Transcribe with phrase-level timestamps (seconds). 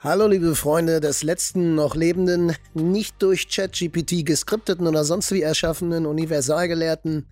[0.00, 6.06] Hallo liebe Freunde des letzten noch lebenden, nicht durch ChatGPT geskripteten oder sonst wie erschaffenen
[6.06, 7.26] Universalgelehrten.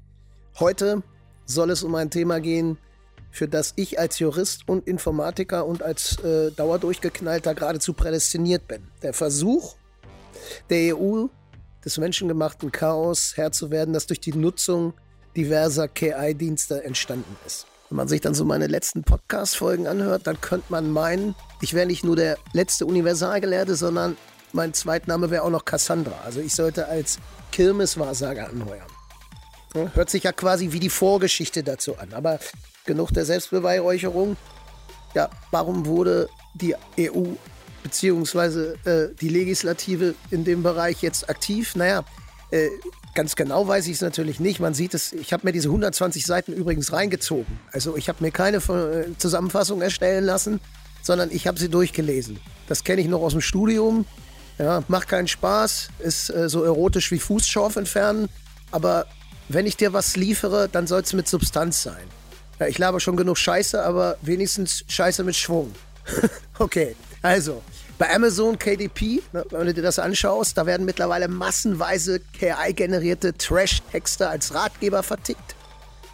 [0.58, 1.05] Heute
[1.44, 2.76] soll es um ein Thema gehen,
[3.31, 8.83] für das ich als Jurist und Informatiker und als äh, Dauerdurchgeknallter geradezu prädestiniert bin.
[9.01, 9.77] Der Versuch
[10.69, 11.27] der EU,
[11.85, 14.93] des menschengemachten Chaos Herr zu werden, das durch die Nutzung
[15.37, 17.69] diverser KI-Dienste entstanden ist.
[17.89, 21.87] Wenn man sich dann so meine letzten Podcast-Folgen anhört, dann könnte man meinen, ich wäre
[21.87, 24.16] nicht nur der letzte Universalgelehrte, sondern
[24.52, 26.19] mein Zweitname wäre auch noch Cassandra.
[26.25, 27.19] Also ich sollte als
[27.52, 28.87] Kirmeswahrsager anheuern.
[29.95, 32.12] Hört sich ja quasi wie die Vorgeschichte dazu an.
[32.12, 32.41] Aber
[32.87, 34.37] genug der Selbstbeweihräucherung.
[35.14, 37.34] Ja, warum wurde die EU
[37.83, 38.75] bzw.
[38.84, 41.77] äh, die Legislative in dem Bereich jetzt aktiv?
[41.77, 42.05] Naja,
[42.50, 42.69] äh,
[43.16, 44.61] Ganz genau weiß ich es natürlich nicht.
[44.61, 47.59] Man sieht es, ich habe mir diese 120 Seiten übrigens reingezogen.
[47.73, 50.61] Also ich habe mir keine äh, Zusammenfassung erstellen lassen,
[51.01, 52.39] sondern ich habe sie durchgelesen.
[52.69, 54.05] Das kenne ich noch aus dem Studium.
[54.59, 58.28] Ja, macht keinen Spaß, ist äh, so erotisch wie Fußschorf entfernen.
[58.70, 59.06] Aber
[59.48, 62.06] wenn ich dir was liefere, dann soll es mit Substanz sein.
[62.61, 65.72] Ja, ich laber schon genug Scheiße, aber wenigstens Scheiße mit Schwung.
[66.59, 67.62] okay, also
[67.98, 74.28] bei Amazon KDP, ne, wenn du dir das anschaust, da werden mittlerweile massenweise KI-generierte Trash-Texte
[74.28, 75.55] als Ratgeber vertickt.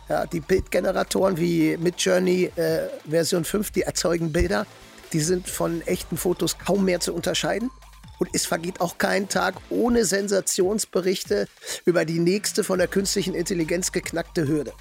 [0.08, 4.66] Ja, die Bildgeneratoren wie Midjourney äh, Version 5, die erzeugen Bilder,
[5.12, 7.70] die sind von echten Fotos kaum mehr zu unterscheiden.
[8.18, 11.48] Und es vergeht auch kein Tag ohne Sensationsberichte
[11.84, 14.72] über die nächste von der künstlichen Intelligenz geknackte Hürde.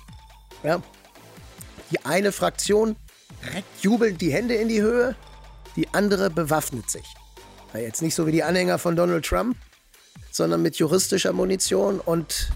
[0.64, 0.82] Ja.
[1.90, 2.96] Die eine Fraktion
[3.54, 5.16] reckt jubelnd die Hände in die Höhe,
[5.76, 7.06] die andere bewaffnet sich.
[7.74, 9.58] Na, jetzt nicht so wie die Anhänger von Donald Trump,
[10.32, 12.00] sondern mit juristischer Munition.
[12.00, 12.52] Und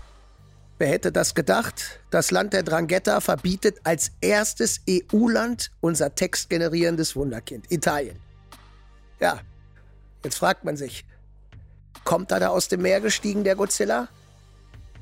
[0.77, 1.99] wer hätte das gedacht?
[2.09, 8.19] Das Land der Drangheta verbietet als erstes EU-Land unser textgenerierendes Wunderkind, Italien.
[9.19, 9.39] Ja,
[10.23, 11.05] jetzt fragt man sich,
[12.03, 14.09] kommt er da aus dem Meer gestiegen, der Godzilla?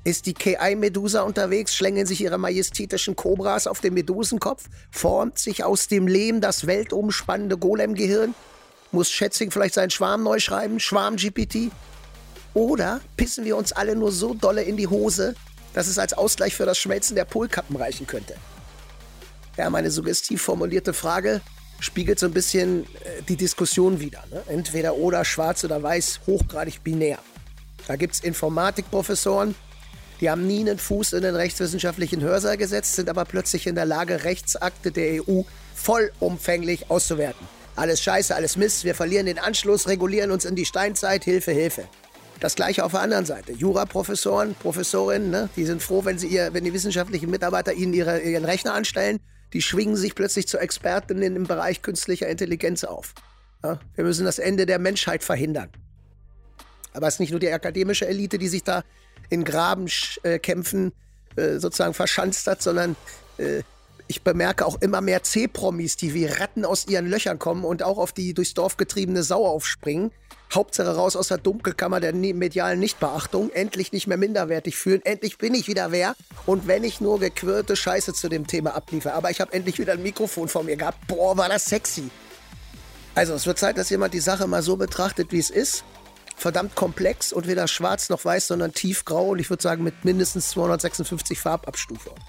[0.05, 5.87] Ist die KI-Medusa unterwegs, schlängeln sich ihre majestätischen Kobras auf den Medusenkopf, formt sich aus
[5.87, 8.35] dem Lehm das weltumspannende Golem-Gehirn?
[8.91, 10.81] Muss Schätzing vielleicht seinen Schwarm neu schreiben?
[10.81, 11.71] Schwarm-GPT?
[12.53, 15.35] Oder pissen wir uns alle nur so dolle in die Hose,
[15.73, 18.35] dass es als Ausgleich für das Schmelzen der Polkappen reichen könnte?
[19.57, 21.41] Ja, meine suggestiv formulierte Frage
[21.79, 24.23] spiegelt so ein bisschen äh, die Diskussion wider.
[24.31, 24.43] Ne?
[24.47, 27.19] Entweder oder, schwarz oder weiß, hochgradig binär.
[27.87, 29.55] Da gibt es Informatikprofessoren,
[30.23, 33.85] die haben nie einen Fuß in den rechtswissenschaftlichen Hörsaal gesetzt, sind aber plötzlich in der
[33.85, 35.41] Lage, Rechtsakte der EU
[35.75, 37.45] vollumfänglich auszuwerten.
[37.75, 41.89] Alles Scheiße, alles Mist, wir verlieren den Anschluss, regulieren uns in die Steinzeit, Hilfe, Hilfe.
[42.39, 43.51] Das gleiche auf der anderen Seite.
[43.51, 48.21] Juraprofessoren, Professorinnen, ne, die sind froh, wenn, sie ihr, wenn die wissenschaftlichen Mitarbeiter ihnen ihre,
[48.21, 49.19] ihren Rechner anstellen.
[49.51, 53.13] Die schwingen sich plötzlich zu Expertinnen im Bereich künstlicher Intelligenz auf.
[53.61, 55.67] Ja, wir müssen das Ende der Menschheit verhindern.
[56.93, 58.83] Aber es ist nicht nur die akademische Elite, die sich da
[59.33, 60.93] in Grabenkämpfen
[61.35, 62.95] äh, sozusagen verschanzt hat, sondern
[63.37, 63.63] äh,
[64.07, 67.97] ich bemerke auch immer mehr C-Promis, die wie Ratten aus ihren Löchern kommen und auch
[67.97, 70.11] auf die durchs Dorf getriebene Sau aufspringen.
[70.53, 75.39] Hauptsache raus aus der Dunkelkammer der ne-, medialen Nichtbeachtung, endlich nicht mehr minderwertig fühlen, endlich
[75.39, 76.15] bin ich wieder wer.
[76.45, 79.93] Und wenn ich nur gequirlte Scheiße zu dem Thema abliefere, aber ich habe endlich wieder
[79.93, 82.11] ein Mikrofon vor mir gehabt, boah, war das sexy.
[83.15, 85.83] Also es wird Zeit, dass jemand die Sache mal so betrachtet, wie es ist
[86.43, 90.49] verdammt komplex und weder schwarz noch weiß, sondern tiefgrau und ich würde sagen mit mindestens
[90.49, 92.21] 256 Farbabstufungen.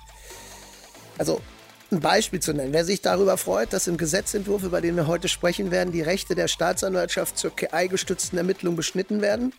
[1.19, 1.43] Also
[1.91, 2.73] ein Beispiel zu nennen.
[2.73, 6.37] Wer sich darüber freut, dass im Gesetzentwurf, über den wir heute sprechen werden, die Rechte
[6.37, 9.53] der Staatsanwaltschaft zur KI-gestützten Ermittlung beschnitten werden.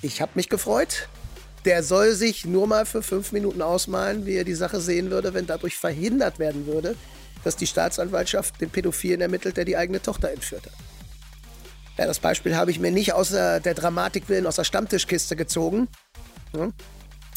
[0.00, 1.08] Ich habe mich gefreut.
[1.66, 5.34] Der soll sich nur mal für fünf Minuten ausmalen, wie er die Sache sehen würde,
[5.34, 6.96] wenn dadurch verhindert werden würde,
[7.44, 10.89] dass die Staatsanwaltschaft den Pädophilen ermittelt, der die eigene Tochter entführt hat.
[12.00, 15.36] Ja, das Beispiel habe ich mir nicht aus der, der Dramatik willen aus der Stammtischkiste
[15.36, 15.86] gezogen,
[16.54, 16.70] ja,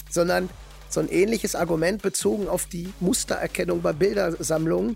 [0.09, 0.49] sondern
[0.87, 4.95] so ein ähnliches Argument bezogen auf die Mustererkennung bei Bildersammlungen,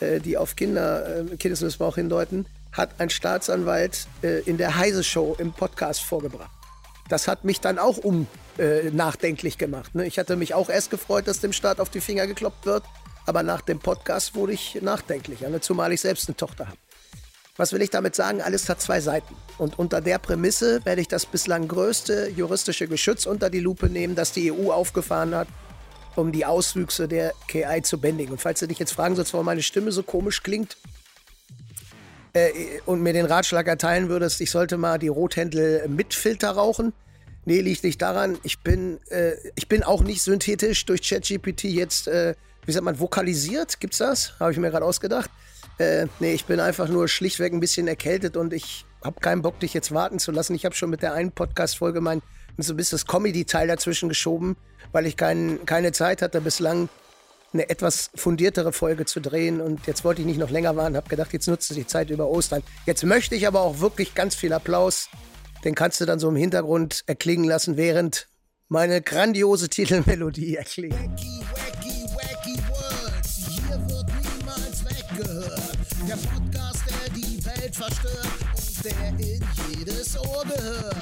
[0.00, 5.36] äh, die auf Kinder, äh, Kindesmissbrauch hindeuten, hat ein Staatsanwalt äh, in der Heise Show
[5.38, 6.50] im Podcast vorgebracht.
[7.08, 8.26] Das hat mich dann auch um
[8.58, 9.94] äh, nachdenklich gemacht.
[9.94, 10.08] Ne?
[10.08, 12.82] Ich hatte mich auch erst gefreut, dass dem Staat auf die Finger gekloppt wird,
[13.26, 15.60] aber nach dem Podcast wurde ich nachdenklich, ne?
[15.60, 16.78] zumal ich selbst eine Tochter habe.
[17.58, 18.40] Was will ich damit sagen?
[18.40, 19.34] Alles hat zwei Seiten.
[19.58, 24.14] Und unter der Prämisse werde ich das bislang größte juristische Geschütz unter die Lupe nehmen,
[24.14, 25.48] das die EU aufgefahren hat,
[26.14, 28.32] um die Auswüchse der KI zu bändigen.
[28.32, 30.76] Und falls du dich jetzt fragen sollst, warum meine Stimme so komisch klingt
[32.32, 32.50] äh,
[32.86, 36.92] und mir den Ratschlag erteilen würdest, ich sollte mal die Rothändel mit Filter rauchen.
[37.44, 38.38] Nee, liegt nicht daran.
[38.44, 43.00] Ich bin, äh, ich bin auch nicht synthetisch durch ChatGPT jetzt, äh, wie sagt man,
[43.00, 43.80] vokalisiert.
[43.80, 44.38] Gibt's das?
[44.38, 45.28] Habe ich mir gerade ausgedacht.
[45.78, 49.60] Äh, nee, ich bin einfach nur schlichtweg ein bisschen erkältet und ich habe keinen Bock,
[49.60, 50.54] dich jetzt warten zu lassen.
[50.54, 52.20] Ich habe schon mit der einen Podcast-Folge mein
[52.60, 54.56] so ein bisschen das Comedy-Teil dazwischen geschoben,
[54.90, 56.88] weil ich kein, keine Zeit hatte bislang
[57.52, 61.08] eine etwas fundiertere Folge zu drehen und jetzt wollte ich nicht noch länger warten, habe
[61.08, 62.62] gedacht, jetzt nutze ich die Zeit über Ostern.
[62.84, 65.08] Jetzt möchte ich aber auch wirklich ganz viel Applaus.
[65.64, 68.28] Den kannst du dann so im Hintergrund erklingen lassen, während
[68.68, 71.20] meine grandiose Titelmelodie erklingt.
[77.78, 79.44] Verstört und der in
[79.78, 80.96] jedes Ohr gehört.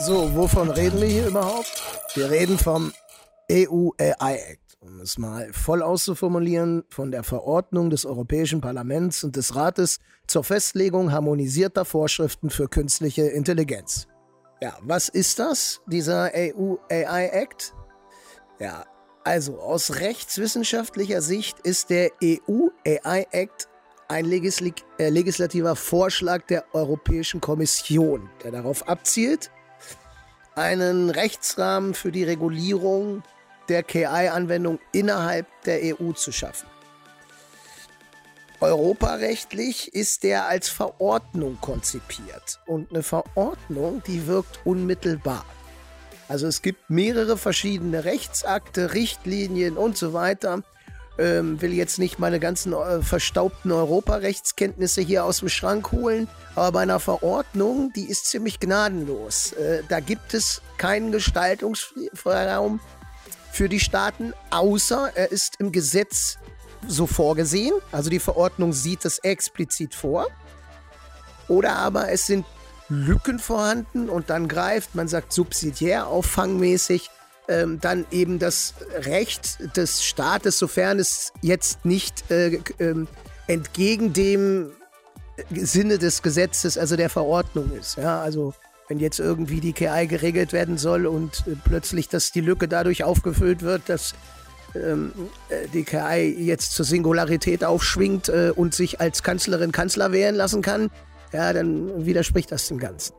[0.00, 1.82] So, wovon reden wir hier überhaupt?
[2.14, 2.92] Wir reden vom
[3.50, 4.76] EU AI Act.
[4.80, 10.42] Um es mal voll auszuformulieren, von der Verordnung des Europäischen Parlaments und des Rates zur
[10.42, 14.06] Festlegung harmonisierter Vorschriften für künstliche Intelligenz.
[14.62, 17.74] Ja, was ist das, dieser EU AI Act?
[18.58, 18.84] Ja,
[19.24, 23.69] also aus rechtswissenschaftlicher Sicht ist der EU AI Act
[24.10, 29.52] ein Legisli äh, legislativer Vorschlag der Europäischen Kommission, der darauf abzielt,
[30.56, 33.22] einen Rechtsrahmen für die Regulierung
[33.68, 36.66] der KI-Anwendung innerhalb der EU zu schaffen.
[38.60, 42.58] Europarechtlich ist der als Verordnung konzipiert.
[42.66, 45.46] Und eine Verordnung, die wirkt unmittelbar.
[46.28, 50.64] Also es gibt mehrere verschiedene Rechtsakte, Richtlinien und so weiter.
[51.20, 56.72] Ähm, will jetzt nicht meine ganzen äh, verstaubten Europarechtskenntnisse hier aus dem Schrank holen, aber
[56.72, 59.52] bei einer Verordnung, die ist ziemlich gnadenlos.
[59.52, 62.80] Äh, da gibt es keinen Gestaltungsfreiraum
[63.52, 66.38] für die Staaten, außer er ist im Gesetz
[66.88, 67.74] so vorgesehen.
[67.92, 70.26] Also die Verordnung sieht es explizit vor.
[71.48, 72.46] Oder aber es sind
[72.88, 77.10] Lücken vorhanden und dann greift, man sagt subsidiär auffangmäßig,
[77.50, 82.94] ähm, dann eben das Recht des Staates, sofern es jetzt nicht äh, äh,
[83.46, 84.70] entgegen dem
[85.50, 87.96] Sinne des Gesetzes, also der Verordnung ist.
[87.96, 88.54] Ja, also
[88.88, 93.04] wenn jetzt irgendwie die KI geregelt werden soll und äh, plötzlich, dass die Lücke dadurch
[93.04, 94.14] aufgefüllt wird, dass
[94.74, 95.12] ähm,
[95.48, 100.62] äh, die KI jetzt zur Singularität aufschwingt äh, und sich als Kanzlerin Kanzler wählen lassen
[100.62, 100.90] kann,
[101.32, 103.14] ja, dann widerspricht das dem Ganzen.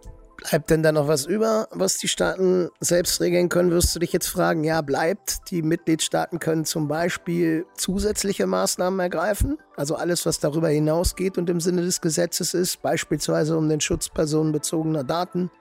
[0.49, 4.11] Bleibt denn da noch was über, was die Staaten selbst regeln können, wirst du dich
[4.11, 4.63] jetzt fragen.
[4.63, 5.51] Ja, bleibt.
[5.51, 11.61] Die Mitgliedstaaten können zum Beispiel zusätzliche Maßnahmen ergreifen, also alles, was darüber hinausgeht und im
[11.61, 15.51] Sinne des Gesetzes ist, beispielsweise um den Schutz personenbezogener Daten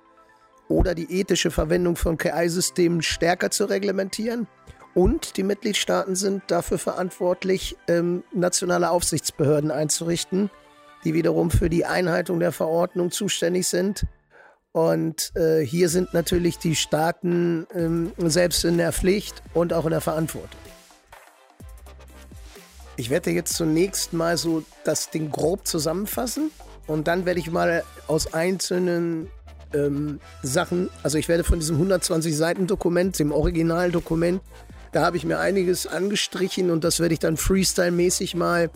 [0.69, 4.47] oder die ethische Verwendung von KI-Systemen stärker zu reglementieren
[4.94, 10.50] und die Mitgliedstaaten sind dafür verantwortlich, ähm, nationale Aufsichtsbehörden einzurichten,
[11.05, 14.06] die wiederum für die Einhaltung der Verordnung zuständig sind.
[14.73, 19.91] Und äh, hier sind natürlich die Staaten ähm, selbst in der Pflicht und auch in
[19.91, 20.61] der Verantwortung.
[22.97, 26.51] Ich werde jetzt zunächst mal so das Ding grob zusammenfassen
[26.87, 29.29] und dann werde ich mal aus einzelnen
[29.73, 34.43] ähm, Sachen, also ich werde von diesem 120 Seiten Dokument, dem Originaldokument,
[34.93, 38.71] da habe ich mir einiges angestrichen und das werde ich dann Freestyle-mäßig mal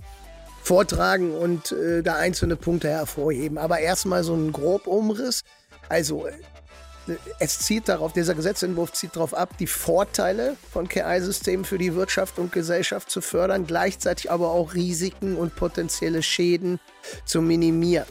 [0.62, 3.58] vortragen und äh, da einzelne Punkte hervorheben.
[3.58, 5.42] Aber erstmal so ein Grobumriss.
[5.88, 6.32] Also, äh,
[7.38, 12.38] es zieht darauf, dieser Gesetzentwurf zieht darauf ab, die Vorteile von KI-Systemen für die Wirtschaft
[12.38, 16.80] und Gesellschaft zu fördern, gleichzeitig aber auch Risiken und potenzielle Schäden
[17.26, 18.06] zu minimieren.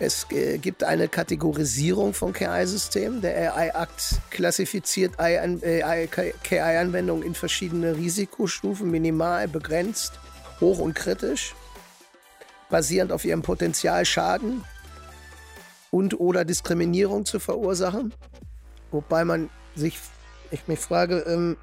[0.00, 3.20] Es äh, gibt eine Kategorisierung von KI-Systemen.
[3.20, 10.12] Der AI-Akt klassifiziert KI-Anwendungen in verschiedene Risikostufen, minimal, begrenzt,
[10.60, 11.54] hoch und kritisch,
[12.70, 14.62] basierend auf ihrem Potenzial Schaden
[15.90, 18.12] und oder Diskriminierung zu verursachen.
[18.90, 19.98] Wobei man sich,
[20.50, 21.56] ich mich frage, ähm,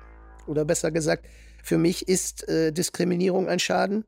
[0.48, 1.26] oder besser gesagt,
[1.64, 4.06] für mich ist äh, Diskriminierung ein Schaden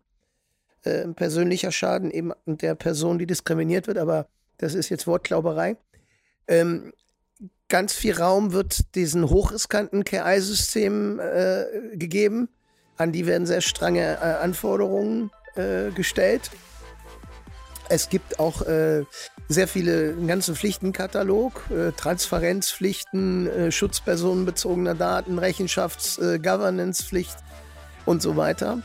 [0.87, 5.77] äh, persönlicher Schaden eben der Person, die diskriminiert wird, aber das ist jetzt Wortklauberei.
[6.47, 6.93] Ähm,
[7.67, 12.49] ganz viel Raum wird diesen hochriskanten KI-Systemen äh, gegeben.
[12.95, 16.49] An die werden sehr strenge äh, Anforderungen äh, gestellt.
[17.89, 19.05] Es gibt auch äh,
[19.47, 27.25] sehr viele, einen ganzen Pflichtenkatalog, äh, Transparenzpflichten, äh, schutzpersonenbezogener Daten, Rechenschafts-, äh,
[28.05, 28.81] und so weiter.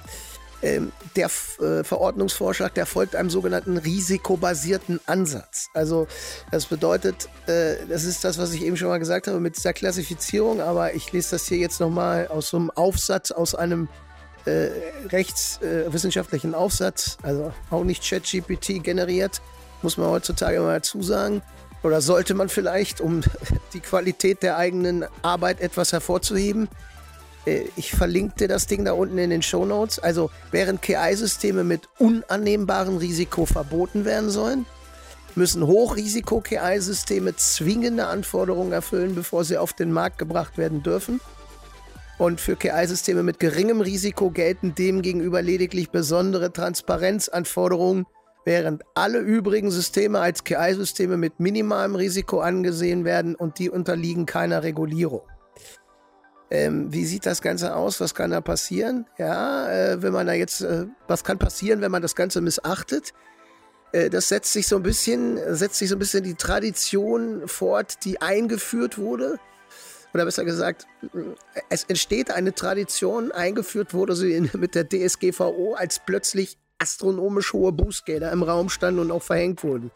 [0.64, 5.68] Ähm, der äh, Verordnungsvorschlag, der folgt einem sogenannten risikobasierten Ansatz.
[5.74, 6.06] Also
[6.52, 9.72] das bedeutet, äh, das ist das, was ich eben schon mal gesagt habe mit dieser
[9.72, 13.88] Klassifizierung, aber ich lese das hier jetzt nochmal aus so einem Aufsatz, aus einem
[14.44, 14.70] äh,
[15.08, 19.40] rechtswissenschaftlichen Aufsatz, also auch nicht ChatGPT generiert,
[19.82, 21.42] muss man heutzutage mal dazu sagen.
[21.82, 23.22] Oder sollte man vielleicht, um
[23.72, 26.68] die Qualität der eigenen Arbeit etwas hervorzuheben,
[27.44, 29.98] Äh, ich verlinke dir das Ding da unten in den Show Notes.
[29.98, 34.66] Also, während KI-Systeme mit unannehmbarem Risiko verboten werden sollen,
[35.34, 41.20] müssen Hochrisiko-KI-Systeme zwingende Anforderungen erfüllen, bevor sie auf den Markt gebracht werden dürfen.
[42.22, 48.06] Und für KI-Systeme mit geringem Risiko gelten demgegenüber lediglich besondere Transparenzanforderungen,
[48.44, 54.62] während alle übrigen Systeme als KI-Systeme mit minimalem Risiko angesehen werden und die unterliegen keiner
[54.62, 55.22] Regulierung.
[56.52, 58.00] Ähm, wie sieht das Ganze aus?
[58.00, 59.04] Was kann da passieren?
[59.18, 63.14] Ja, äh, wenn man da jetzt, äh, was kann passieren, wenn man das Ganze missachtet?
[63.90, 68.04] Äh, das setzt sich so ein bisschen, setzt sich so ein bisschen die Tradition fort,
[68.04, 69.40] die eingeführt wurde.
[70.14, 70.86] Oder besser gesagt,
[71.70, 77.72] es entsteht eine Tradition, eingeführt wurde sie in, mit der DSGVO, als plötzlich astronomisch hohe
[77.72, 79.90] Bußgelder im Raum standen und auch verhängt wurden.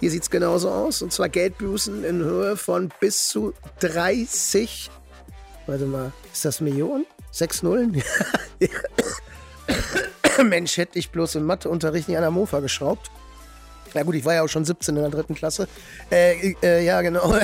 [0.00, 4.90] Hier sieht es genauso aus, und zwar Geldbußen in Höhe von bis zu 30
[5.66, 7.06] Warte mal, ist das Millionen?
[7.30, 8.02] Sechs Nullen?
[10.44, 13.10] Mensch, hätte ich bloß im Matheunterricht nicht an der Mofa geschraubt.
[13.94, 15.68] Ja gut, ich war ja auch schon 17 in der dritten Klasse.
[16.10, 17.34] Äh, äh, ja, genau.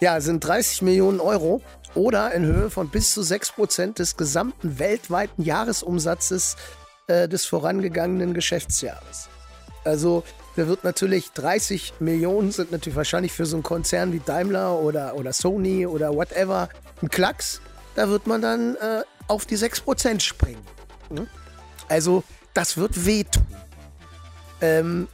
[0.00, 1.62] Ja, sind 30 Millionen Euro
[1.94, 6.56] oder in Höhe von bis zu 6% des gesamten weltweiten Jahresumsatzes
[7.06, 9.28] äh, des vorangegangenen Geschäftsjahres.
[9.84, 10.24] Also
[10.56, 15.14] da wird natürlich 30 Millionen sind natürlich wahrscheinlich für so einen Konzern wie Daimler oder,
[15.14, 16.68] oder Sony oder whatever
[17.00, 17.60] ein Klacks.
[17.94, 20.64] Da wird man dann äh, auf die 6% springen.
[21.10, 21.26] Ne?
[21.88, 22.24] Also
[22.54, 23.46] das wird wehtun.
[24.60, 25.08] Ähm,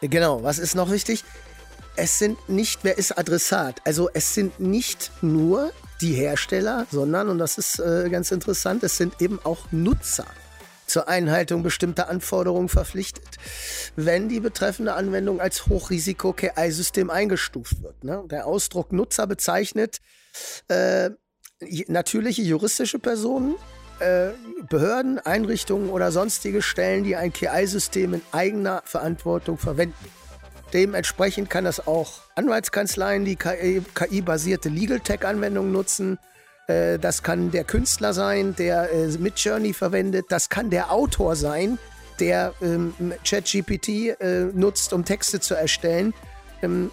[0.00, 1.24] genau, was ist noch wichtig?
[1.98, 3.80] Es sind nicht, wer ist Adressat?
[3.84, 8.96] Also es sind nicht nur die Hersteller, sondern, und das ist äh, ganz interessant, es
[8.96, 10.26] sind eben auch Nutzer
[10.86, 13.36] zur Einhaltung bestimmter Anforderungen verpflichtet,
[13.96, 18.04] wenn die betreffende Anwendung als Hochrisiko-KI-System eingestuft wird.
[18.04, 18.22] Ne?
[18.30, 19.98] Der Ausdruck Nutzer bezeichnet
[20.68, 21.10] äh,
[21.88, 23.56] natürliche juristische Personen,
[23.98, 24.28] äh,
[24.70, 30.17] Behörden, Einrichtungen oder sonstige Stellen, die ein KI-System in eigener Verantwortung verwenden.
[30.72, 36.18] Dementsprechend kann das auch Anwaltskanzleien, die KI-basierte Legal Tech-Anwendungen nutzen,
[36.68, 40.26] äh, das kann der Künstler sein, der äh, mit Journey verwendet.
[40.28, 41.78] Das kann der Autor sein,
[42.20, 42.94] der ähm,
[43.24, 46.14] ChatGPT äh, nutzt, um Texte zu erstellen.
[46.62, 46.90] Ähm,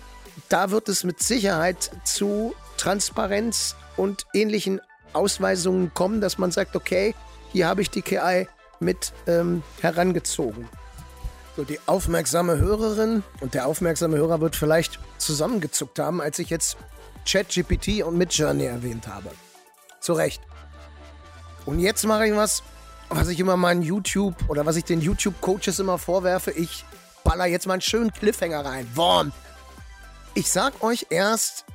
[0.49, 4.81] da wird es mit Sicherheit zu Transparenz und ähnlichen
[5.13, 7.15] Ausweisungen kommen, dass man sagt, okay,
[7.51, 8.47] hier habe ich die KI
[8.79, 10.67] mit ähm, herangezogen.
[11.55, 16.77] So, die aufmerksame Hörerin und der aufmerksame Hörer wird vielleicht zusammengezuckt haben, als ich jetzt
[17.25, 19.31] ChatGPT und Midjourney erwähnt habe.
[20.01, 20.41] Zu Recht.
[21.65, 22.61] Und jetzt mache ich was,
[23.09, 26.51] was ich immer meinen YouTube oder was ich den YouTube-Coaches immer vorwerfe.
[26.51, 26.83] Ich
[27.23, 28.87] baller jetzt mal einen schönen Cliffhanger rein.
[28.93, 29.31] Worm.
[30.33, 31.65] Ich sag euch erst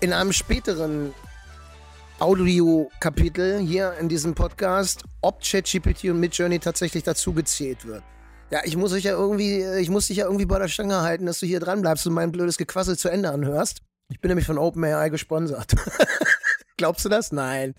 [0.00, 1.14] in einem späteren
[2.18, 8.02] Audio-Kapitel hier in diesem Podcast, ob ChatGPT und Midjourney tatsächlich dazu gezählt wird.
[8.50, 11.26] Ja, ich muss euch ja irgendwie, ich muss dich ja irgendwie bei der Stange halten,
[11.26, 13.82] dass du hier dran bleibst und mein blödes Gequassel zu Ende anhörst.
[14.10, 15.74] Ich bin nämlich von OpenAI gesponsert.
[16.76, 17.30] Glaubst du das?
[17.30, 17.74] Nein.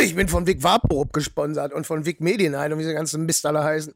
[0.00, 3.46] Ich bin von Vic Warburg gesponsert und von Vic Medienheit und wie diese ganzen Mist
[3.46, 3.94] alle heißen.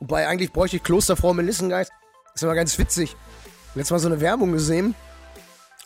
[0.00, 1.92] Wobei eigentlich bräuchte ich Klosterfrau Melissengeist.
[2.34, 3.16] Ist immer ganz witzig.
[3.74, 4.94] Letztes Mal so eine Werbung gesehen.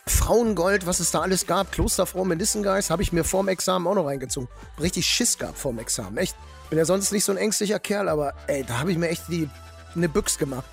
[0.07, 1.71] Frauengold, was es da alles gab.
[1.71, 4.49] Klosterfrau Melissengeist habe ich mir vorm Examen auch noch reingezogen.
[4.79, 6.17] Richtig Schiss gehabt vorm Examen.
[6.17, 6.35] Echt.
[6.69, 9.27] Bin ja sonst nicht so ein ängstlicher Kerl, aber ey, da habe ich mir echt
[9.27, 9.49] die,
[9.95, 10.65] eine Büchs gemacht.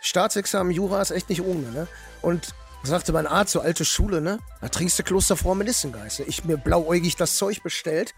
[0.00, 1.88] Staatsexamen Jura ist echt nicht ohne, ne?
[2.22, 4.38] Und sagte mein Arzt, so alte Schule, ne?
[4.60, 6.20] Da trinkst du Klosterfrau Melissengeist.
[6.20, 8.14] Ich mir blauäugig das Zeug bestellt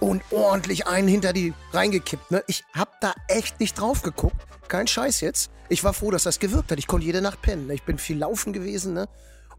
[0.00, 2.42] und ordentlich einen hinter die reingekippt, ne?
[2.46, 4.36] Ich hab da echt nicht drauf geguckt.
[4.68, 5.50] Kein Scheiß jetzt.
[5.68, 6.78] Ich war froh, dass das gewirkt hat.
[6.78, 7.66] Ich konnte jede Nacht pennen.
[7.66, 7.74] Ne?
[7.74, 9.08] Ich bin viel laufen gewesen, ne?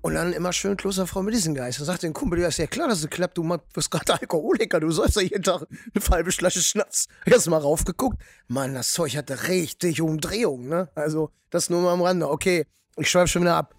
[0.01, 1.79] Und dann immer schön Klosterfrau Melissengeist.
[1.79, 3.37] Da sagte ein Kumpel, ja, ist ja klar, dass es klappt.
[3.37, 4.79] Du wirst gerade Alkoholiker.
[4.79, 7.07] Du sollst ja jeden Tag eine halbe Flasche Schnaps.
[7.25, 8.19] Erst mal raufgeguckt.
[8.47, 10.89] Mann, das Zeug hatte richtig Umdrehungen, ne?
[10.95, 12.29] Also, das nur mal am Rande.
[12.29, 12.65] Okay,
[12.97, 13.75] ich schweife schon wieder ab.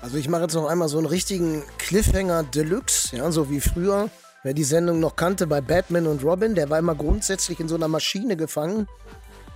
[0.00, 4.10] Also ich mache jetzt noch einmal so einen richtigen Cliffhanger Deluxe, ja, so wie früher.
[4.42, 7.76] Wer die Sendung noch kannte bei Batman und Robin, der war immer grundsätzlich in so
[7.76, 8.88] einer Maschine gefangen.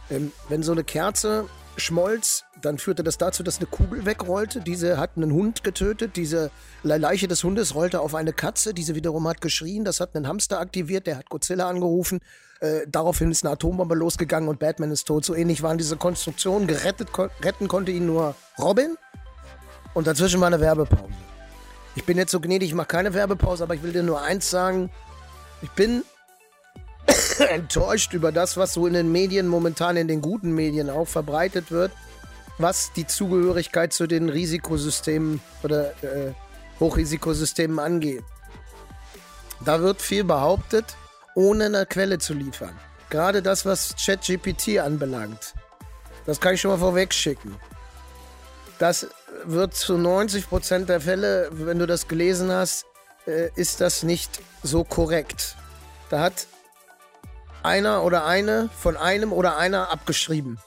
[0.08, 1.46] Ähm, wenn so eine Kerze
[1.76, 4.61] schmolz, dann führte das dazu, dass eine Kugel wegrollte.
[4.61, 6.16] Diese hat einen Hund getötet.
[6.16, 6.50] Diese
[6.83, 8.75] Leiche des Hundes rollte auf eine Katze.
[8.75, 9.85] Diese wiederum hat geschrien.
[9.85, 11.06] Das hat einen Hamster aktiviert.
[11.06, 12.21] Der hat Godzilla angerufen.
[12.61, 15.25] Äh, daraufhin ist eine Atombombe losgegangen und Batman ist tot.
[15.25, 16.66] So ähnlich waren diese Konstruktionen.
[16.66, 18.97] Gerettet, ko retten konnte ihn nur Robin.
[19.95, 21.12] Und dazwischen war eine Werbepause.
[21.95, 24.50] Ich bin jetzt so gnädig, ich mache keine Werbepause, aber ich will dir nur eins
[24.50, 24.90] sagen.
[25.62, 26.02] Ich bin
[27.50, 31.70] enttäuscht über das, was so in den Medien, momentan in den guten Medien auch verbreitet
[31.70, 31.92] wird,
[32.58, 36.32] was die Zugehörigkeit zu den Risikosystemen oder äh,
[36.80, 38.25] Hochrisikosystemen angeht.
[39.64, 40.96] Da wird viel behauptet,
[41.34, 42.76] ohne eine Quelle zu liefern.
[43.10, 45.54] Gerade das, was ChatGPT anbelangt.
[46.25, 47.56] Das kann ich schon mal vorweg schicken.
[48.78, 49.06] Das
[49.44, 52.84] wird zu 90% der Fälle, wenn du das gelesen hast,
[53.26, 55.56] äh, ist das nicht so korrekt.
[56.10, 56.46] Da hat
[57.66, 60.58] einer oder eine von einem oder einer abgeschrieben.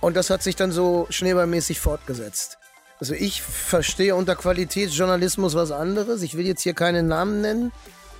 [0.00, 2.58] Und das hat sich dann so schneeballmäßig fortgesetzt.
[3.00, 6.22] Also ich verstehe unter Qualitätsjournalismus was anderes.
[6.22, 7.72] Ich will jetzt hier keinen Namen nennen,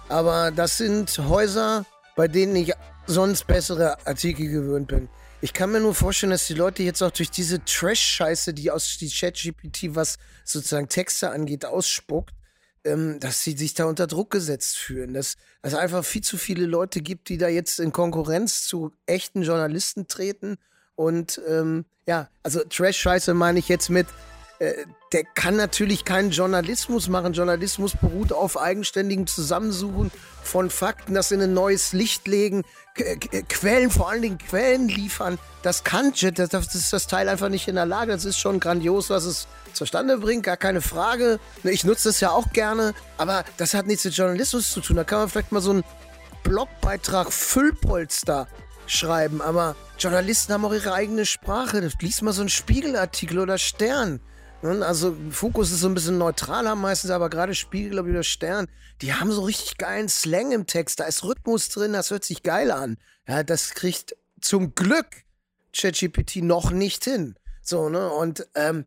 [0.08, 1.86] aber das sind Häuser,
[2.16, 2.72] bei denen ich
[3.06, 5.08] sonst bessere Artikel gewöhnt bin.
[5.40, 8.98] Ich kann mir nur vorstellen, dass die Leute jetzt auch durch diese Trash-Scheiße, die aus
[8.98, 12.34] die ChatGPT, was sozusagen Texte angeht, ausspuckt,
[12.84, 15.14] ähm, dass sie sich da unter Druck gesetzt fühlen.
[15.14, 19.42] Dass es einfach viel zu viele Leute gibt, die da jetzt in Konkurrenz zu echten
[19.42, 20.56] Journalisten treten.
[20.94, 24.06] Und ähm, ja, also Trash-Scheiße meine ich jetzt mit,
[24.60, 27.32] äh, der kann natürlich keinen Journalismus machen.
[27.32, 30.10] Journalismus beruht auf eigenständigem Zusammensuchen
[30.42, 32.62] von Fakten, das in ein neues Licht legen,
[33.48, 35.38] Quellen, vor allen Dingen Quellen liefern.
[35.62, 38.12] Das kann Jet, das, das ist das Teil einfach nicht in der Lage.
[38.12, 41.38] Das ist schon grandios, was es zustande bringt, gar keine Frage.
[41.62, 44.96] Ich nutze das ja auch gerne, aber das hat nichts mit Journalismus zu tun.
[44.96, 45.84] Da kann man vielleicht mal so einen
[46.42, 48.48] Blogbeitrag Füllpolster
[48.86, 51.88] schreiben, aber Journalisten haben auch ihre eigene Sprache.
[52.00, 54.20] Lies mal so einen Spiegelartikel oder Stern.
[54.62, 58.66] Ne, also Fokus ist so ein bisschen neutraler meistens, aber gerade Spiegel oder Stern,
[59.00, 61.00] die haben so richtig geilen Slang im Text.
[61.00, 62.98] Da ist Rhythmus drin, das hört sich geil an.
[63.26, 65.06] Ja, das kriegt zum Glück
[65.74, 67.36] ChatGPT noch nicht hin.
[67.62, 68.10] So, ne?
[68.10, 68.84] Und ähm,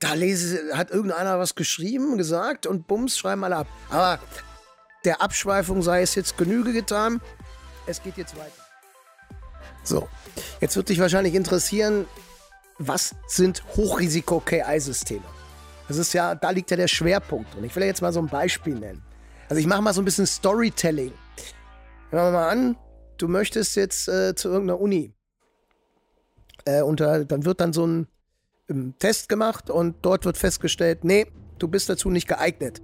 [0.00, 3.66] da lese, hat irgendeiner was geschrieben, gesagt und bums, schreiben alle ab.
[3.90, 4.18] Aber
[5.04, 7.20] der Abschweifung sei es jetzt Genüge getan.
[7.86, 8.50] Es geht jetzt weiter.
[9.84, 10.08] So,
[10.60, 12.06] jetzt wird dich wahrscheinlich interessieren,
[12.78, 15.24] was sind Hochrisiko-KI-Systeme?
[15.88, 17.54] Das ist ja, da liegt ja der Schwerpunkt.
[17.56, 19.02] Und ich will ja jetzt mal so ein Beispiel nennen.
[19.48, 21.12] Also ich mache mal so ein bisschen Storytelling.
[22.10, 22.76] Hören wir mal an,
[23.18, 25.14] du möchtest jetzt äh, zu irgendeiner Uni.
[26.64, 28.06] Äh, und da, dann wird dann so ein
[28.70, 31.26] ähm, Test gemacht und dort wird festgestellt, nee,
[31.58, 32.80] du bist dazu nicht geeignet.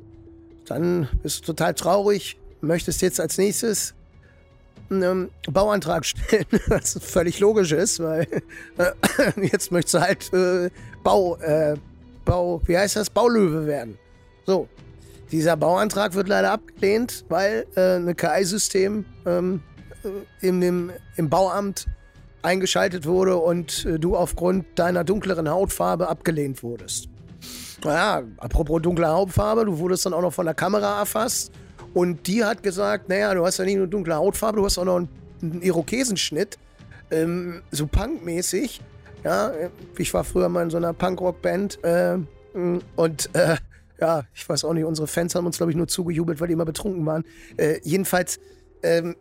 [0.67, 3.95] Dann bist du total traurig, möchtest jetzt als nächstes
[4.91, 8.27] einen Bauantrag stellen, was völlig logisch ist, weil
[8.79, 8.93] äh,
[9.41, 10.71] jetzt möchtest du halt äh,
[11.03, 11.77] Bau, äh,
[12.25, 13.99] Bau, wie heißt das, Baulöwe werden.
[14.45, 14.69] So,
[15.33, 19.63] dieser Bauantrag wird leider abgelehnt, weil äh, ein KI-System ähm,
[20.05, 21.87] äh, in im Bauamt
[22.43, 27.09] eingeschaltet wurde und äh, du aufgrund deiner dunkleren Hautfarbe abgelehnt wurdest.
[27.85, 31.53] Naja, apropos dunkle Hautfarbe, du wurdest dann auch noch von der Kamera erfasst
[31.95, 34.85] und die hat gesagt, naja, du hast ja nicht nur dunkle Hautfarbe, du hast auch
[34.85, 36.59] noch einen, Irokesenschnitt,
[37.11, 38.81] ähm, so punkmäßig.
[39.23, 39.53] Ja,
[39.99, 42.19] ich war früher mal in so einer Punkrock-Band äh,
[42.97, 43.57] und äh,
[44.01, 46.55] ja, ich weiß auch nicht, unsere Fans haben uns, glaube ich, nur zugejubelt, weil die
[46.55, 47.25] immer betrunken waren.
[47.57, 48.39] Äh, jedenfalls,
[48.83, 49.17] ähm,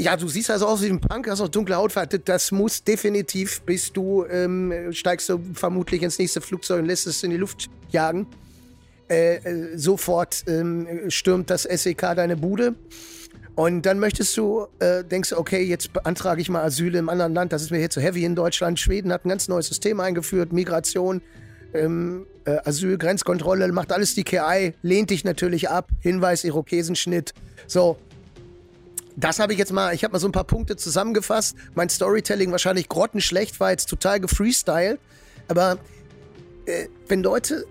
[0.00, 2.20] ja, du siehst also aus wie ein Punk, hast auch dunkle Hautfarbe.
[2.20, 7.22] Das muss definitiv, bis du ähm, steigst du vermutlich ins nächste Flugzeug und lässt es
[7.22, 8.26] in die Luft jagen.
[9.10, 12.74] Äh, äh, sofort ähm, stürmt das SEK deine Bude.
[13.56, 17.52] Und dann möchtest du, äh, denkst okay, jetzt beantrage ich mal Asyl im anderen Land.
[17.52, 18.78] Das ist mir hier zu heavy in Deutschland.
[18.78, 21.22] Schweden hat ein ganz neues System eingeführt, Migration,
[21.74, 25.88] ähm, äh, Asyl, Grenzkontrolle, macht alles die KI, lehnt dich natürlich ab.
[26.00, 27.34] Hinweis, Irokesenschnitt.
[27.66, 27.98] So.
[29.18, 31.56] Das habe ich jetzt mal, ich habe mal so ein paar Punkte zusammengefasst.
[31.74, 35.00] Mein Storytelling wahrscheinlich grottenschlecht, war jetzt total gefreestylt.
[35.48, 35.78] Aber
[36.66, 37.66] äh, wenn Leute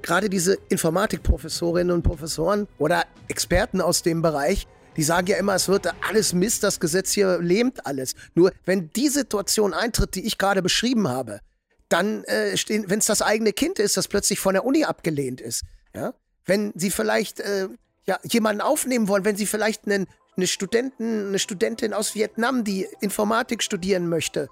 [0.00, 5.68] gerade diese Informatikprofessorinnen und Professoren oder Experten aus dem Bereich, die sagen ja immer, es
[5.68, 8.14] wird alles Mist, das Gesetz hier lähmt alles.
[8.34, 11.40] Nur wenn die Situation eintritt, die ich gerade beschrieben habe,
[11.90, 12.56] dann, äh,
[12.86, 15.62] wenn es das eigene Kind ist, das plötzlich von der Uni abgelehnt ist,
[15.94, 16.14] ja,
[16.46, 17.68] wenn sie vielleicht äh,
[18.06, 20.06] ja, jemanden aufnehmen wollen, wenn sie vielleicht einen,
[20.36, 24.48] eine, Studenten, eine Studentin aus Vietnam, die Informatik studieren möchte,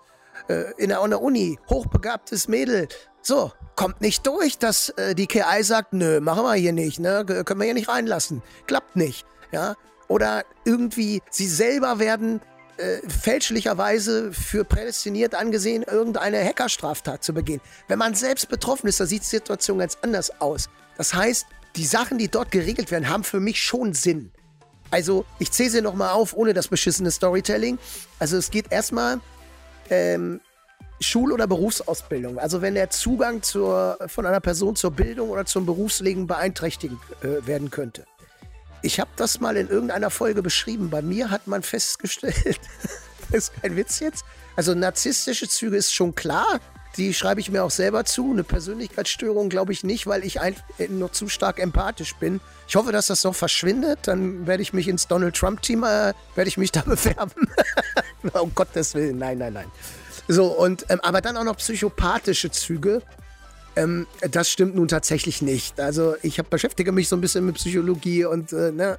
[0.49, 2.88] äh, in einer Uni, hochbegabtes Mädel,
[3.23, 7.25] so, kommt nicht durch, dass äh, die KI sagt, nö, machen wir hier nicht, ne?
[7.25, 8.42] Können wir hier nicht reinlassen.
[8.66, 9.77] Klappt nicht, ja?
[10.09, 12.42] Oder irgendwie sie selber werden
[12.77, 17.61] äh, fälschlicherweise für prädestiniert angesehen, irgendeine Hackerstraftat zu begehen.
[17.88, 20.68] Wenn man selbst betroffen ist, da sieht die Situation ganz anders aus.
[20.99, 24.33] Das heißt, die Sachen, die dort geregelt werden, haben für mich schon Sinn.
[24.90, 27.79] Also, ich zähle sie nochmal auf, ohne das beschissene Storytelling.
[28.18, 29.20] Also, es geht erstmal
[29.90, 30.40] ähm,
[31.01, 32.38] Schul- oder Berufsausbildung.
[32.38, 37.47] Also wenn der Zugang zur, von einer Person zur Bildung oder zum Berufsleben beeinträchtigt äh,
[37.47, 38.05] werden könnte.
[38.83, 40.90] Ich habe das mal in irgendeiner Folge beschrieben.
[40.90, 42.37] Bei mir hat man festgestellt,
[43.31, 44.25] das ist kein Witz jetzt,
[44.57, 46.61] also narzisstische Züge ist schon klar,
[46.96, 48.30] die schreibe ich mir auch selber zu.
[48.30, 50.52] Eine Persönlichkeitsstörung glaube ich nicht, weil ich äh,
[50.88, 52.40] noch zu stark empathisch bin.
[52.68, 54.00] Ich hoffe, dass das noch verschwindet.
[54.04, 57.48] Dann werde ich mich ins Donald Trump-Team, äh, werde ich mich da bewerben.
[58.33, 59.70] um Gottes Willen, nein, nein, nein.
[60.28, 63.02] So, und, ähm, aber dann auch noch psychopathische Züge.
[63.76, 65.80] Ähm, das stimmt nun tatsächlich nicht.
[65.80, 68.98] Also ich hab, beschäftige mich so ein bisschen mit Psychologie und äh, ne,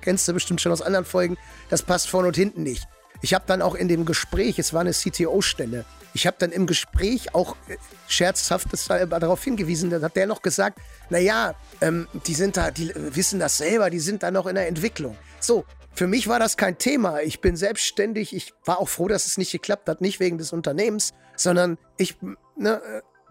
[0.00, 1.36] kennst du bestimmt schon aus anderen Folgen.
[1.70, 2.86] Das passt vorne und hinten nicht.
[3.20, 6.66] Ich habe dann auch in dem Gespräch, es war eine CTO-Stelle, ich habe dann im
[6.66, 7.76] Gespräch auch äh,
[8.06, 10.78] scherzhaft darauf hingewiesen, dann hat der noch gesagt,
[11.10, 14.68] naja, ähm, die sind da, die wissen das selber, die sind da noch in der
[14.68, 15.16] Entwicklung.
[15.40, 17.22] So, für mich war das kein Thema.
[17.22, 18.34] Ich bin selbstständig.
[18.34, 20.00] Ich war auch froh, dass es nicht geklappt hat.
[20.00, 22.16] Nicht wegen des Unternehmens, sondern ich
[22.56, 22.80] ne,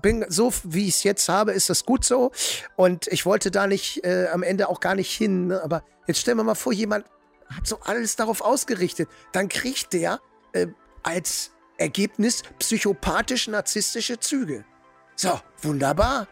[0.01, 2.31] bin so, wie ich es jetzt habe, ist das gut so.
[2.75, 5.47] Und ich wollte da nicht äh, am Ende auch gar nicht hin.
[5.47, 5.63] Ne?
[5.63, 7.05] Aber jetzt stellen wir mal vor, jemand
[7.55, 9.09] hat so alles darauf ausgerichtet.
[9.31, 10.19] Dann kriegt der
[10.53, 10.67] äh,
[11.03, 14.65] als Ergebnis psychopathisch-narzisstische Züge.
[15.15, 16.27] So, wunderbar.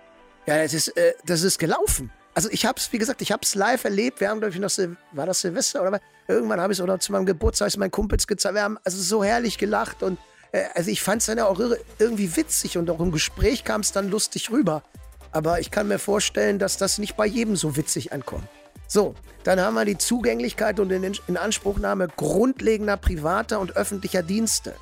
[0.45, 2.11] Ja, das ist, äh, das ist gelaufen.
[2.33, 4.19] Also ich habe es, wie gesagt, ich habe es live erlebt.
[4.19, 6.01] Wir haben, glaube ich, noch, Sil war das Silvester oder was?
[6.27, 8.55] Irgendwann habe ich es, oder zu meinem Geburtstag ist mein Kumpels gezeigt.
[8.55, 10.19] Wir haben also so herrlich gelacht und
[10.51, 11.59] äh, also ich fand es dann ja auch
[11.97, 14.83] irgendwie witzig und auch im Gespräch kam es dann lustig rüber.
[15.31, 18.47] Aber ich kann mir vorstellen, dass das nicht bei jedem so witzig ankommt.
[18.87, 24.75] So, dann haben wir die Zugänglichkeit und in Inanspruchnahme grundlegender privater und öffentlicher Dienste.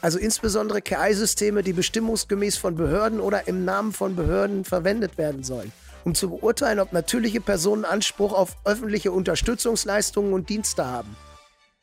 [0.00, 5.72] Also insbesondere KI-Systeme, die bestimmungsgemäß von Behörden oder im Namen von Behörden verwendet werden sollen,
[6.04, 11.16] um zu beurteilen, ob natürliche Personen Anspruch auf öffentliche Unterstützungsleistungen und Dienste haben.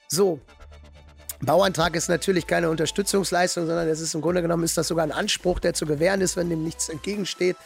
[0.07, 0.39] So,
[1.41, 5.11] Bauantrag ist natürlich keine Unterstützungsleistung, sondern es ist im Grunde genommen ist das sogar ein
[5.11, 7.57] Anspruch, der zu gewähren ist, wenn dem nichts entgegensteht.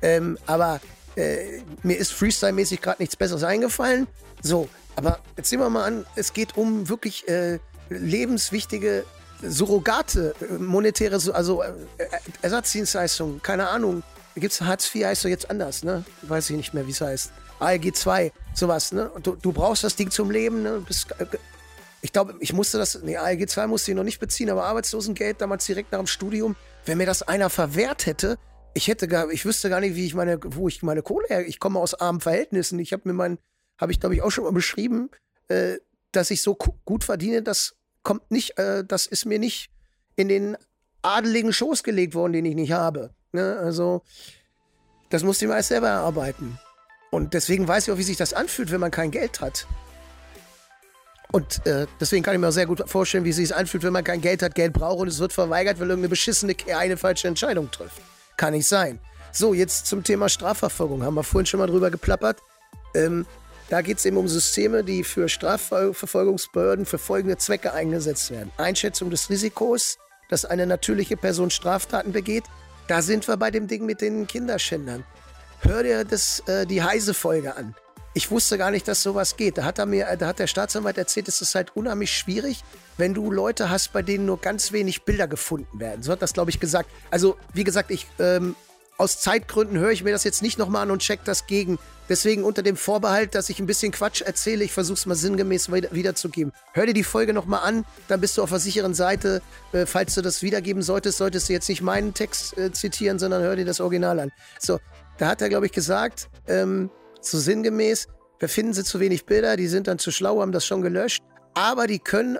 [0.00, 0.80] Ähm, aber
[1.16, 4.06] äh, mir ist Freestyle-mäßig gerade nichts Besseres eingefallen.
[4.42, 9.04] So, aber jetzt sehen wir mal an, es geht um wirklich äh, lebenswichtige
[9.42, 11.72] Surrogate, äh, monetäre, also äh,
[12.42, 14.02] Ersatzdienstleistungen, keine Ahnung.
[14.36, 16.04] Gibt es Hartz IV, heißt doch jetzt anders, ne?
[16.22, 17.32] Weiß ich nicht mehr, wie es heißt.
[17.58, 19.10] ALG 2, sowas, ne?
[19.22, 20.82] Du, du, brauchst das Ding zum Leben, ne?
[20.86, 21.26] Bist, äh,
[22.00, 25.40] ich glaube, ich musste das, nee, ALG 2 musste ich noch nicht beziehen, aber Arbeitslosengeld
[25.40, 28.38] damals direkt nach dem Studium, wenn mir das einer verwehrt hätte,
[28.74, 31.46] ich hätte gar, ich wüsste gar nicht, wie ich meine, wo ich meine Kohle her.
[31.46, 32.78] Ich komme aus armen Verhältnissen.
[32.78, 33.38] Ich habe mir mein,
[33.78, 35.10] habe ich glaube ich auch schon mal beschrieben,
[35.48, 35.78] äh,
[36.12, 39.70] dass ich so gut verdiene, das kommt nicht, äh, das ist mir nicht
[40.16, 40.56] in den
[41.02, 43.10] adeligen Schoß gelegt worden, den ich nicht habe.
[43.32, 43.56] Ne?
[43.58, 44.02] Also,
[45.08, 46.58] das musste ich mir alles selber erarbeiten.
[47.10, 49.66] Und deswegen weiß ich auch, wie sich das anfühlt, wenn man kein Geld hat.
[51.32, 53.92] Und äh, deswegen kann ich mir auch sehr gut vorstellen, wie es sich anfühlt, wenn
[53.92, 56.96] man kein Geld hat, Geld braucht und es wird verweigert, weil irgendeine beschissene Kerl eine
[56.96, 58.00] falsche Entscheidung trifft.
[58.40, 58.98] Kann nicht sein.
[59.32, 61.02] So, jetzt zum Thema Strafverfolgung.
[61.02, 62.38] Haben wir vorhin schon mal drüber geplappert.
[62.94, 63.26] Ähm,
[63.68, 68.50] da geht es eben um Systeme, die für Strafverfolgungsbehörden für folgende Zwecke eingesetzt werden.
[68.56, 69.98] Einschätzung des Risikos,
[70.30, 72.44] dass eine natürliche Person Straftaten begeht.
[72.88, 75.04] Da sind wir bei dem Ding mit den Kinderschändern.
[75.60, 77.74] Hör dir das, äh, die Heise-Folge an.
[78.12, 79.58] Ich wusste gar nicht, dass sowas geht.
[79.58, 82.64] Da hat, er mir, da hat der Staatsanwalt erzählt, es ist halt unheimlich schwierig,
[82.96, 86.02] wenn du Leute hast, bei denen nur ganz wenig Bilder gefunden werden.
[86.02, 86.90] So hat das, glaube ich, gesagt.
[87.10, 88.56] Also, wie gesagt, ich ähm,
[89.00, 91.78] aus Zeitgründen höre ich mir das jetzt nicht nochmal an und check das gegen.
[92.10, 95.70] Deswegen unter dem Vorbehalt, dass ich ein bisschen Quatsch erzähle, ich versuche es mal sinngemäß
[95.72, 96.52] wiederzugeben.
[96.74, 99.40] Hör dir die Folge nochmal an, dann bist du auf der sicheren Seite.
[99.72, 103.42] Äh, falls du das wiedergeben solltest, solltest du jetzt nicht meinen Text äh, zitieren, sondern
[103.42, 104.32] hör dir das Original an.
[104.58, 104.80] So,
[105.16, 109.56] da hat er, glaube ich, gesagt, ähm, so sinngemäß, wir finden sie zu wenig Bilder,
[109.56, 111.22] die sind dann zu schlau, haben das schon gelöscht,
[111.54, 112.38] aber die können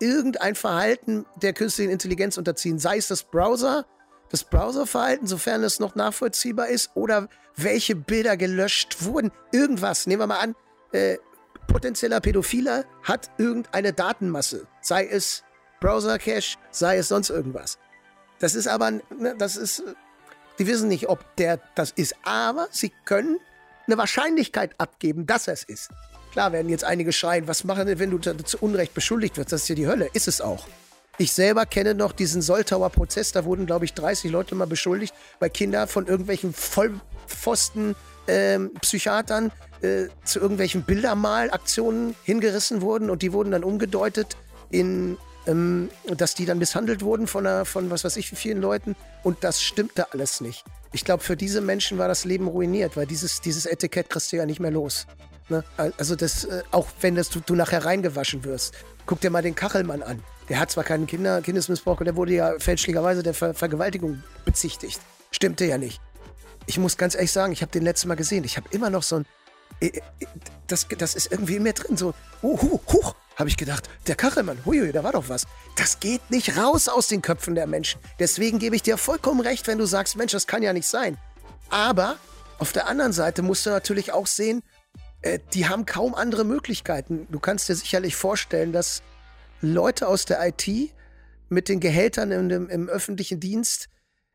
[0.00, 3.86] irgendein Verhalten der künstlichen Intelligenz unterziehen, sei es das Browser,
[4.30, 9.32] das Browserverhalten, sofern es noch nachvollziehbar ist, oder welche Bilder gelöscht wurden.
[9.52, 10.54] Irgendwas, nehmen wir mal an,
[10.92, 11.18] äh,
[11.66, 15.44] potenzieller Pädophiler hat irgendeine Datenmasse, sei es
[15.80, 17.78] Browser-Cache, sei es sonst irgendwas.
[18.38, 19.82] Das ist aber, ne, das ist,
[20.58, 23.38] die wissen nicht, ob der das ist, aber sie können
[23.88, 25.90] eine Wahrscheinlichkeit abgeben, dass er es ist.
[26.32, 29.52] Klar werden jetzt einige schreien, was machen denn, wenn du zu Unrecht beschuldigt wirst?
[29.52, 30.08] Das ist ja die Hölle.
[30.12, 30.66] Ist es auch.
[31.20, 35.12] Ich selber kenne noch diesen Soltauer Prozess, da wurden, glaube ich, 30 Leute mal beschuldigt,
[35.40, 37.96] weil Kinder von irgendwelchen Vollpfosten
[38.28, 44.36] ähm, Psychiatern äh, zu irgendwelchen Bildermalaktionen hingerissen wurden und die wurden dann umgedeutet
[44.70, 45.16] in,
[45.48, 49.42] ähm, dass die dann misshandelt wurden von, einer, von was weiß ich vielen Leuten und
[49.42, 50.64] das stimmte alles nicht.
[50.92, 54.36] Ich glaube, für diese Menschen war das Leben ruiniert, weil dieses, dieses Etikett kriegst du
[54.36, 55.06] ja nicht mehr los.
[55.48, 55.64] Ne?
[55.96, 58.74] Also das, äh, auch wenn das, du, du, nachher reingewaschen wirst.
[59.06, 60.22] Guck dir mal den Kachelmann an.
[60.48, 65.00] Der hat zwar keinen Kinder, Kindesmissbrauch, der wurde ja fälschlicherweise der Ver Vergewaltigung bezichtigt.
[65.30, 66.00] Stimmte ja nicht.
[66.66, 68.44] Ich muss ganz ehrlich sagen, ich habe den letzten Mal gesehen.
[68.44, 69.26] Ich habe immer noch so ein.
[69.80, 70.26] Äh, äh,
[70.66, 71.96] das, das ist irgendwie in mir drin.
[71.96, 75.46] So, oh, huch, huch, habe ich gedacht, der Kachelmann, huiui, da war doch was.
[75.76, 78.00] Das geht nicht raus aus den Köpfen der Menschen.
[78.18, 81.16] Deswegen gebe ich dir vollkommen recht, wenn du sagst, Mensch, das kann ja nicht sein.
[81.70, 82.16] Aber
[82.58, 84.62] auf der anderen Seite musst du natürlich auch sehen,
[85.22, 87.26] äh, die haben kaum andere Möglichkeiten.
[87.30, 89.02] Du kannst dir sicherlich vorstellen, dass
[89.60, 90.92] Leute aus der IT
[91.48, 93.88] mit den Gehältern im, im öffentlichen Dienst,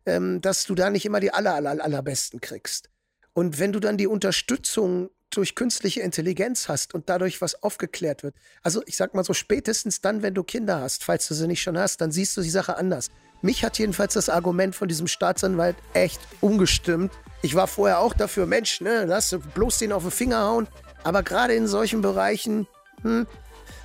[0.05, 2.89] ähm, dass du da nicht immer die aller, aller, allerbesten kriegst.
[3.33, 8.35] Und wenn du dann die Unterstützung durch künstliche Intelligenz hast und dadurch was aufgeklärt wird.
[8.61, 11.61] Also ich sag mal so, spätestens dann, wenn du Kinder hast, falls du sie nicht
[11.61, 13.09] schon hast, dann siehst du die Sache anders.
[13.41, 17.11] Mich hat jedenfalls das Argument von diesem Staatsanwalt echt umgestimmt.
[17.41, 20.67] Ich war vorher auch dafür, Mensch, ne, lass bloß den auf den Finger hauen.
[21.03, 22.67] Aber gerade in solchen Bereichen,
[23.01, 23.27] hm,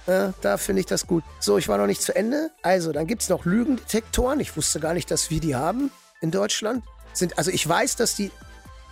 [0.07, 1.25] äh, da finde ich das gut.
[1.41, 2.51] So, ich war noch nicht zu Ende.
[2.63, 4.39] Also, dann gibt es noch Lügendetektoren.
[4.39, 6.85] Ich wusste gar nicht, dass wir die haben in Deutschland.
[7.13, 8.31] Sind, also ich weiß, dass die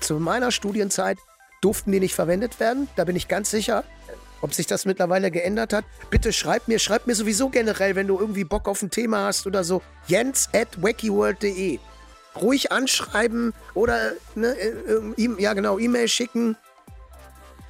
[0.00, 1.18] zu meiner Studienzeit
[1.66, 2.86] durften die nicht verwendet werden.
[2.94, 3.82] Da bin ich ganz sicher.
[4.40, 8.20] Ob sich das mittlerweile geändert hat, bitte schreib mir, schreib mir sowieso generell, wenn du
[8.20, 9.82] irgendwie Bock auf ein Thema hast oder so.
[10.06, 11.80] Jens at wackyworld.de.
[12.40, 16.56] Ruhig anschreiben oder ne, äh, ja genau, E-Mail schicken.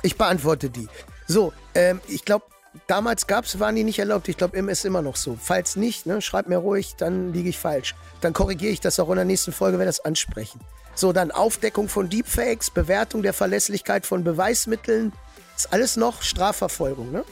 [0.03, 0.89] Ich beantworte die.
[1.27, 2.45] So, ähm, ich glaube,
[2.87, 4.29] damals gab es, waren die nicht erlaubt.
[4.29, 5.39] Ich glaube, ist immer noch so.
[5.41, 7.95] Falls nicht, ne, schreib mir ruhig, dann liege ich falsch.
[8.21, 10.61] Dann korrigiere ich das auch in der nächsten Folge, wenn das ansprechen.
[10.95, 15.13] So, dann Aufdeckung von Deepfakes, Bewertung der Verlässlichkeit von Beweismitteln.
[15.57, 17.25] Ist alles noch Strafverfolgung, ne?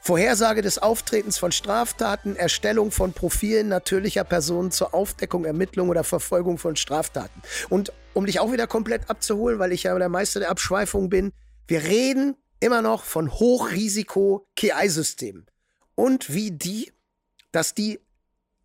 [0.00, 6.56] Vorhersage des Auftretens von Straftaten, Erstellung von Profilen natürlicher Personen zur Aufdeckung, Ermittlung oder Verfolgung
[6.56, 7.42] von Straftaten.
[7.68, 11.32] Und um dich auch wieder komplett abzuholen, weil ich ja der Meister der Abschweifung bin,
[11.66, 15.46] wir reden immer noch von Hochrisiko-KI-Systemen.
[15.94, 16.92] Und wie die,
[17.52, 18.00] dass die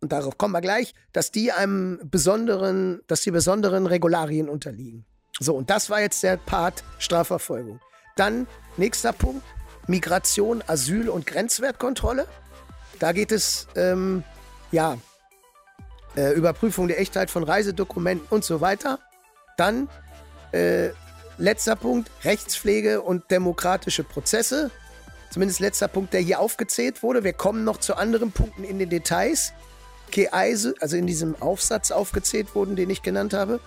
[0.04, 5.06] und darauf kommen wir gleich, dass die einem besonderen, dass die besonderen Regularien unterliegen.
[5.40, 7.80] So, und das war jetzt der Part Strafverfolgung.
[8.14, 9.42] Dann nächster Punkt,
[9.86, 12.26] Migration, Asyl und Grenzwertkontrolle.
[12.98, 14.24] Da geht es, ähm,
[14.72, 14.98] ja,
[16.16, 18.98] äh, Überprüfung der Echtheit von Reisedokumenten und so weiter.
[19.56, 19.88] Dann
[20.52, 20.90] äh,
[21.38, 24.70] letzter Punkt, Rechtspflege und demokratische Prozesse.
[25.30, 27.24] Zumindest letzter Punkt, der hier aufgezählt wurde.
[27.24, 29.52] Wir kommen noch zu anderen Punkten in den Details.
[30.10, 33.60] KI, also in diesem Aufsatz aufgezählt wurden, den ich genannt habe.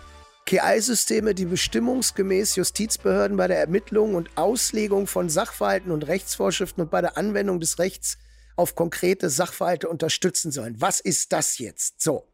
[0.46, 7.02] KI-Systeme, die bestimmungsgemäß Justizbehörden bei der Ermittlung und Auslegung von Sachverhalten und Rechtsvorschriften und bei
[7.02, 8.18] der Anwendung des Rechts
[8.56, 10.80] auf konkrete Sachverhalte unterstützen sollen.
[10.80, 12.02] Was ist das jetzt?
[12.02, 12.28] So.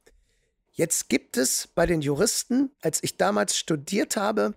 [0.72, 4.54] Jetzt gibt es bei den Juristen, als ich damals studiert habe,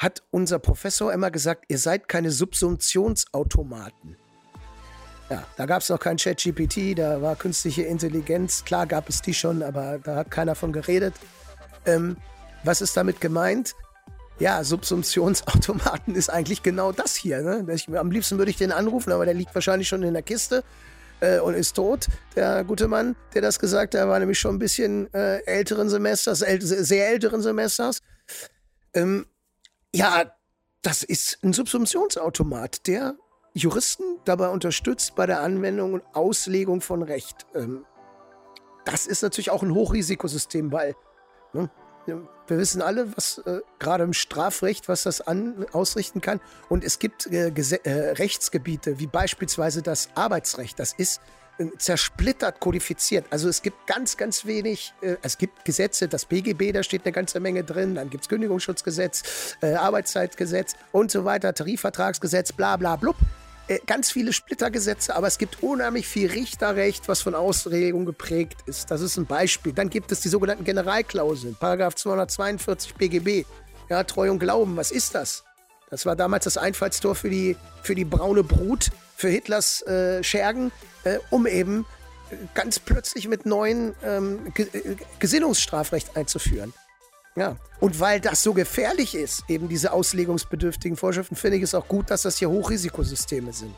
[0.00, 4.16] hat unser Professor immer gesagt, ihr seid keine Subsumptionsautomaten.
[5.28, 8.64] Ja, da gab es noch kein Chat-GPT, da war künstliche Intelligenz.
[8.64, 11.14] Klar gab es die schon, aber da hat keiner von geredet.
[11.84, 12.16] Ähm,
[12.64, 13.74] was ist damit gemeint?
[14.38, 17.42] Ja, Subsumptionsautomaten ist eigentlich genau das hier.
[17.42, 17.66] Ne?
[17.74, 20.64] Ich, am liebsten würde ich den anrufen, aber der liegt wahrscheinlich schon in der Kiste
[21.20, 22.08] äh, und ist tot.
[22.36, 26.40] Der gute Mann, der das gesagt hat, war nämlich schon ein bisschen äh, älteren Semesters,
[26.40, 28.00] äl sehr älteren Semesters.
[28.94, 29.26] Ähm,
[29.94, 30.24] ja,
[30.82, 33.16] das ist ein Subsumptionsautomat, der
[33.52, 37.46] Juristen dabei unterstützt bei der Anwendung und Auslegung von Recht.
[37.54, 37.84] Ähm,
[38.84, 40.94] das ist natürlich auch ein Hochrisikosystem, weil
[41.52, 41.70] ne,
[42.06, 46.40] wir wissen alle, was äh, gerade im Strafrecht, was das an, ausrichten kann.
[46.68, 50.78] Und es gibt äh, äh, Rechtsgebiete, wie beispielsweise das Arbeitsrecht.
[50.78, 51.20] Das ist
[51.78, 53.26] zersplittert kodifiziert.
[53.30, 57.12] Also es gibt ganz, ganz wenig, äh, es gibt Gesetze, das BGB, da steht eine
[57.12, 62.96] ganze Menge drin, dann gibt es Kündigungsschutzgesetz, äh, Arbeitszeitgesetz und so weiter, Tarifvertragsgesetz, bla bla
[62.96, 63.16] blub.
[63.68, 68.90] Äh, ganz viele Splittergesetze, aber es gibt unheimlich viel Richterrecht, was von Auslegung geprägt ist.
[68.90, 69.72] Das ist ein Beispiel.
[69.72, 73.44] Dann gibt es die sogenannten Generalklauseln, Paragraph 242 BGB.
[73.88, 75.44] Ja, Treu und Glauben, was ist das?
[75.90, 80.70] Das war damals das Einfallstor für die, für die braune Brut, für Hitlers äh, Schergen,
[81.04, 81.84] äh, um eben
[82.54, 86.72] ganz plötzlich mit neuen ähm, äh, Gesinnungsstrafrecht einzuführen.
[87.36, 91.88] Ja, und weil das so gefährlich ist, eben diese auslegungsbedürftigen Vorschriften, finde ich es auch
[91.88, 93.74] gut, dass das hier Hochrisikosysteme sind.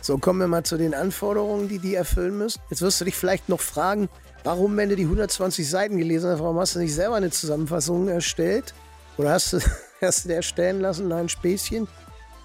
[0.00, 2.60] So, kommen wir mal zu den Anforderungen, die die erfüllen müssen.
[2.70, 4.08] Jetzt wirst du dich vielleicht noch fragen,
[4.44, 8.08] warum, wenn du die 120 Seiten gelesen hast, warum hast du nicht selber eine Zusammenfassung
[8.08, 8.74] erstellt?
[9.16, 9.60] Oder hast du,
[10.00, 11.08] hast du dir erstellen lassen?
[11.08, 11.88] Nein, Späßchen.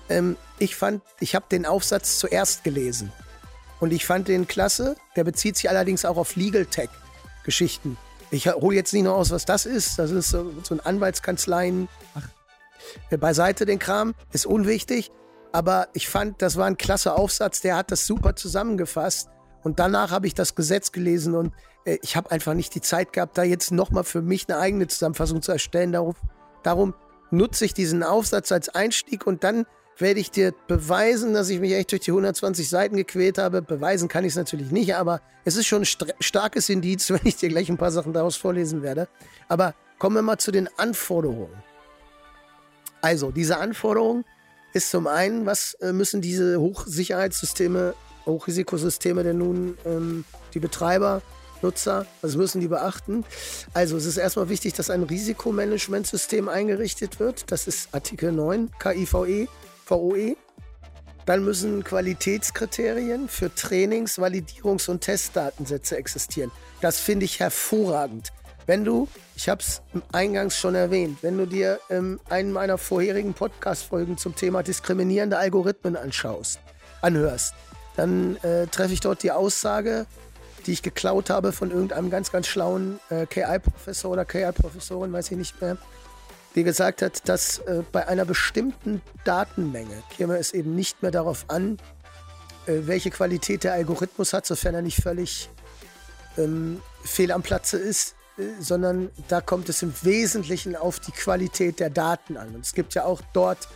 [0.10, 3.12] Ähm, ich fand, ich habe den Aufsatz zuerst gelesen.
[3.80, 4.96] Und ich fand den klasse.
[5.16, 6.90] Der bezieht sich allerdings auch auf Legal Tech
[7.44, 7.98] Geschichten.
[8.32, 9.98] Ich hole jetzt nicht nur aus, was das ist.
[9.98, 11.88] Das ist so, so ein Anwaltskanzleien.
[12.16, 12.28] Ach,
[13.10, 15.12] äh, beiseite den Kram, ist unwichtig.
[15.52, 17.62] Aber ich fand, das war ein klasse Aufsatz.
[17.62, 19.30] Der hat das super zusammengefasst.
[19.64, 21.54] Und danach habe ich das Gesetz gelesen und
[21.86, 24.88] äh, ich habe einfach nicht die Zeit gehabt, da jetzt nochmal für mich eine eigene
[24.88, 25.92] Zusammenfassung zu erstellen.
[25.92, 26.16] Darum,
[26.64, 26.94] darum
[27.32, 29.66] nutze ich diesen Aufsatz als Einstieg und dann
[29.98, 33.62] werde ich dir beweisen, dass ich mich echt durch die 120 Seiten gequält habe.
[33.62, 37.36] Beweisen kann ich es natürlich nicht, aber es ist schon ein starkes Indiz, wenn ich
[37.36, 39.08] dir gleich ein paar Sachen daraus vorlesen werde.
[39.48, 41.64] Aber kommen wir mal zu den Anforderungen.
[43.02, 44.26] Also, diese Anforderung
[44.74, 47.94] ist zum einen, was äh, müssen diese Hochsicherheitssysteme,
[48.26, 51.22] Hochrisikosysteme denn nun ähm, die Betreiber
[51.62, 53.26] Nutzer, was müssen die beachten?
[53.74, 57.52] Also es ist erstmal wichtig, dass ein Risikomanagementsystem eingerichtet wird.
[57.52, 59.48] Das ist Artikel 9 KIVE,
[59.86, 60.36] VOE.
[61.26, 66.52] Dann müssen Qualitätskriterien für Trainings-, Validierungs- und Testdatensätze existieren.
[66.82, 68.32] Das finde ich hervorragend.
[68.66, 73.34] Wenn du, ich habe es eingangs schon erwähnt, wenn du dir ähm, einen meiner vorherigen
[73.34, 76.60] Podcast-Folgen zum Thema diskriminierende Algorithmen anschaust,
[77.02, 77.54] anhörst,
[77.96, 80.06] dann äh, treffe ich dort die Aussage,
[80.70, 85.38] die ich geklaut habe von irgendeinem ganz, ganz schlauen äh, KI-Professor oder KI-Professorin, weiß ich
[85.38, 85.78] nicht mehr,
[86.54, 91.46] die gesagt hat, dass äh, bei einer bestimmten Datenmenge käme es eben nicht mehr darauf
[91.48, 91.78] an,
[92.68, 95.50] äh, welche Qualität der Algorithmus hat, sofern er nicht völlig
[96.38, 101.80] ähm, fehl am Platze ist, äh, sondern da kommt es im Wesentlichen auf die Qualität
[101.80, 102.54] der Daten an.
[102.54, 103.68] Und es gibt ja auch dort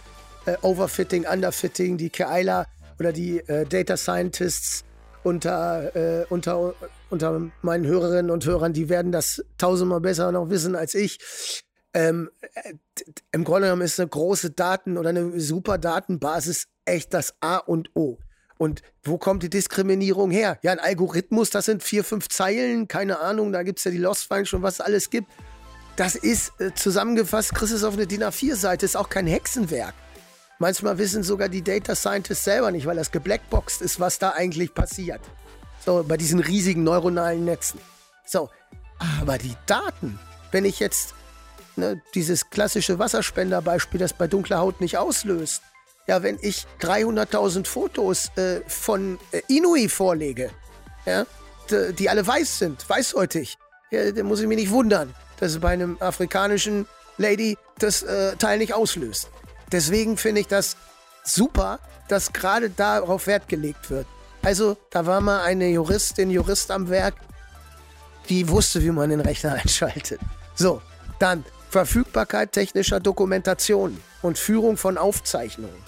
[0.46, 2.68] äh, Overfitting, Underfitting, die KIler
[3.00, 4.86] oder die äh, Data Scientists
[5.24, 6.76] unter, äh, unter,
[7.10, 11.64] unter meinen Hörerinnen und Hörern, die werden das tausendmal besser noch wissen als ich.
[11.94, 12.74] Ähm, äh,
[13.32, 17.92] Im Grunde genommen ist eine große Daten- oder eine super Datenbasis echt das A und
[17.96, 18.18] O.
[18.58, 20.58] Und wo kommt die Diskriminierung her?
[20.62, 23.98] Ja, ein Algorithmus, das sind vier, fünf Zeilen, keine Ahnung, da gibt es ja die
[23.98, 25.32] Lost Function, was es alles gibt.
[25.96, 29.94] Das ist äh, zusammengefasst, kriegst es auf eine DIN A4-Seite, ist auch kein Hexenwerk.
[30.64, 34.74] Manchmal wissen sogar die Data Scientists selber nicht, weil das geblackboxt ist, was da eigentlich
[34.74, 35.20] passiert.
[35.86, 37.82] So, bei diesen riesigen neuronalen Netzen.
[38.26, 38.50] So,
[39.20, 40.18] aber die Daten,
[40.54, 41.16] wenn ich jetzt
[41.76, 45.64] ne, dieses klassische Wasserspenderbeispiel, das bei dunkler Haut nicht auslöst,
[46.08, 50.50] ja, wenn ich 300.000 Fotos äh, von äh, Inui vorlege,
[51.06, 51.26] ja,
[52.00, 53.58] die, alle weiß sind, weißhäutig,
[53.92, 58.38] ja, dann muss ich mich nicht wundern, dass es bei einem afrikanischen Lady das äh,
[58.38, 59.28] Teil nicht auslöst.
[59.74, 60.78] Deswegen finde ich das
[61.24, 64.06] super, dass gerade darauf Wert gelegt wird.
[64.44, 67.16] Also, da war mal eine Juristin, Jurist am Werk,
[68.30, 70.22] die wusste, wie man den Rechner einschaltet.
[70.54, 70.82] So,
[71.18, 75.82] dann Verfügbarkeit technischer Dokumentation und Führung von Aufzeichnungen.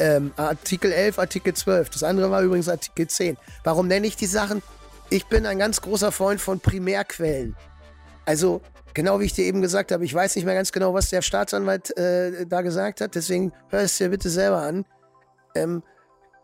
[0.00, 1.90] Ähm, Artikel 11, Artikel 12.
[1.90, 3.36] Das andere war übrigens Artikel 10.
[3.62, 4.62] Warum nenne ich die Sachen?
[5.10, 7.56] Ich bin ein ganz großer Freund von Primärquellen.
[8.24, 8.62] Also
[8.94, 11.22] Genau wie ich dir eben gesagt habe, ich weiß nicht mehr ganz genau, was der
[11.22, 14.84] Staatsanwalt äh, da gesagt hat, deswegen hör es dir bitte selber an.
[15.54, 15.82] Ähm,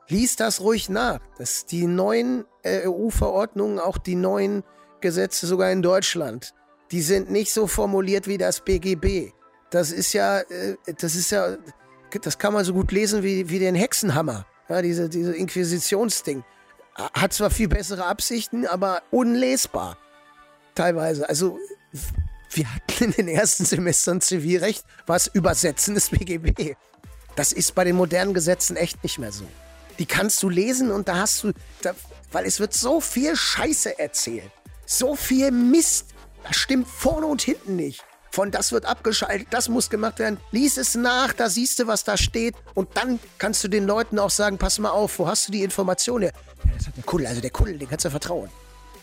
[0.09, 4.63] lies das ruhig nach, dass die neuen äh, EU-Verordnungen, auch die neuen
[5.01, 6.55] Gesetze sogar in Deutschland,
[6.91, 9.33] die sind nicht so formuliert wie das BGB.
[9.71, 11.57] Das ist ja, äh, das ist ja,
[12.23, 16.45] das kann man so gut lesen wie, wie den Hexenhammer, ja, diese, diese Inquisitionsding.
[16.95, 19.99] Hat zwar viel bessere Absichten, aber unlesbar.
[20.77, 21.29] Teilweise.
[21.29, 21.59] Also
[22.57, 26.75] wir hatten in den ersten Semestern Zivilrecht, was Übersetzen des BGB.
[27.37, 29.45] Das ist bei den modernen Gesetzen echt nicht mehr so.
[29.99, 31.95] Die kannst du lesen und da hast du, da,
[32.33, 34.51] weil es wird so viel Scheiße erzählt.
[34.87, 36.07] So viel Mist.
[36.45, 38.05] Das stimmt vorne und hinten nicht.
[38.31, 40.39] Von das wird abgeschaltet, das muss gemacht werden.
[40.51, 42.57] Lies es nach, da siehst du, was da steht.
[42.75, 45.63] Und dann kannst du den Leuten auch sagen, pass mal auf, wo hast du die
[45.63, 46.33] Information her?
[46.65, 48.51] Ja, das hat der Kuddel, also der Kuddel, den kannst du vertrauen.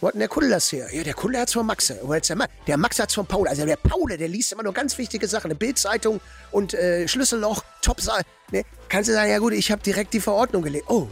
[0.01, 0.87] Wo hat denn der Kunde das her?
[0.91, 1.99] Ja, der Kunde hat's von Maxe.
[2.01, 3.47] Wo hat's der, Ma der Max hat's von Paul.
[3.47, 5.51] Also der Paul, der liest immer nur ganz wichtige Sachen.
[5.51, 8.23] Eine Bildzeitung und äh, Schlüsselloch, Topsaal.
[8.51, 8.63] Ne?
[8.89, 10.85] Kannst du sagen, ja gut, ich habe direkt die Verordnung gelegt.
[10.89, 11.07] Oh,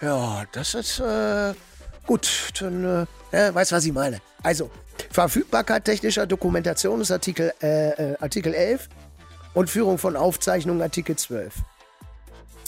[0.00, 1.52] ja, das ist äh,
[2.06, 2.52] gut.
[2.60, 4.20] Dann äh, ja, weißt was ich meine.
[4.44, 4.70] Also,
[5.10, 8.88] Verfügbarkeit technischer Dokumentation ist Artikel, äh, äh Artikel 11
[9.54, 11.52] und Führung von Aufzeichnungen Artikel 12.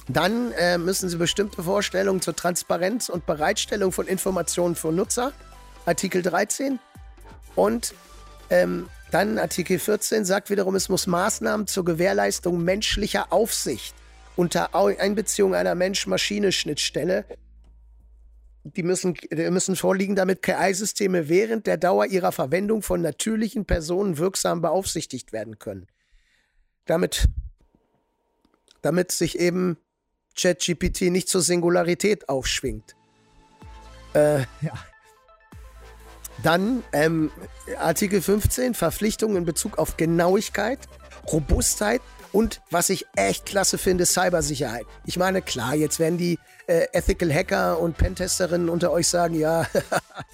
[0.09, 5.33] Dann äh, müssen Sie bestimmte Vorstellungen zur Transparenz und Bereitstellung von Informationen für Nutzer
[5.87, 6.79] Artikel 13.
[7.55, 7.95] Und
[8.51, 13.95] ähm, dann Artikel 14 sagt wiederum, es muss Maßnahmen zur Gewährleistung menschlicher Aufsicht
[14.37, 17.27] unter Einbeziehung einer Mensch-Maschine-Schnittstelle
[18.65, 24.19] die müssen, die müssen vorliegen, damit KI-Systeme während der Dauer ihrer Verwendung von natürlichen Personen
[24.19, 25.87] wirksam beaufsichtigt werden können.
[26.85, 27.29] Damit,
[28.81, 29.79] damit sich eben
[30.37, 32.95] ChatGPT nicht zur Singularität aufschwingt.
[34.15, 34.75] Äh, ja.
[36.43, 37.31] Dann ähm,
[37.79, 40.81] Artikel 15, Verpflichtungen in Bezug auf Genauigkeit,
[41.31, 42.01] Robustheit
[42.33, 44.87] und was ich echt klasse finde, Cybersicherheit.
[45.05, 49.67] Ich meine, klar, jetzt werden die äh, Ethical Hacker und Pentesterinnen unter euch sagen, ja,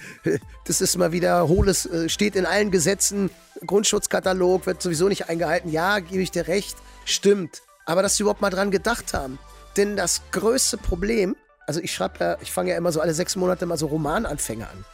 [0.64, 3.30] das ist mal wieder hohles, äh, steht in allen Gesetzen,
[3.66, 5.70] Grundschutzkatalog wird sowieso nicht eingehalten.
[5.70, 7.62] Ja, gebe ich dir recht, stimmt.
[7.84, 9.38] Aber dass sie überhaupt mal dran gedacht haben.
[9.76, 11.34] Denn das größte Problem,
[11.66, 14.68] also ich schreibe ja, ich fange ja immer so alle sechs Monate mal so Romananfänger
[14.70, 14.84] an.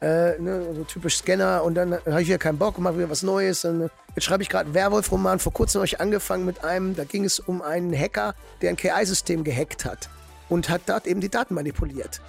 [0.00, 3.10] Äh, ne, so typisch Scanner und dann habe ich wieder keinen Bock und mache wieder
[3.10, 3.64] was Neues.
[3.66, 5.38] Und, äh, jetzt schreibe ich gerade einen Werwolf-Roman.
[5.38, 8.76] Vor kurzem habe ich angefangen mit einem, da ging es um einen Hacker, der ein
[8.76, 10.08] KI-System gehackt hat
[10.48, 12.22] und hat dort eben die Daten manipuliert.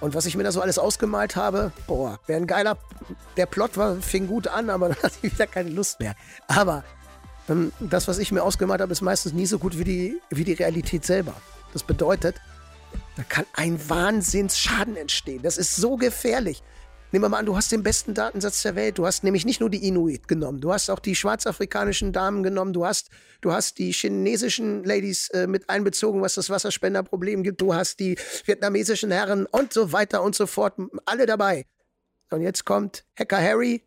[0.00, 2.78] Und was ich mir da so alles ausgemalt habe, boah, wäre ein geiler.
[3.36, 6.14] Der Plot war, fing gut an, aber dann hatte ich wieder keine Lust mehr.
[6.48, 6.84] Aber
[7.50, 10.44] ähm, das, was ich mir ausgemalt habe, ist meistens nie so gut wie die, wie
[10.44, 11.34] die Realität selber.
[11.74, 12.36] Das bedeutet,
[13.16, 15.42] da kann ein Wahnsinnsschaden entstehen.
[15.42, 16.62] Das ist so gefährlich.
[17.12, 18.98] Nehmen wir mal an, du hast den besten Datensatz der Welt.
[18.98, 22.72] Du hast nämlich nicht nur die Inuit genommen, du hast auch die schwarzafrikanischen Damen genommen,
[22.72, 27.74] du hast, du hast die chinesischen Ladies äh, mit einbezogen, was das Wasserspenderproblem gibt, du
[27.74, 31.66] hast die vietnamesischen Herren und so weiter und so fort, alle dabei.
[32.30, 33.82] Und jetzt kommt Hacker Harry,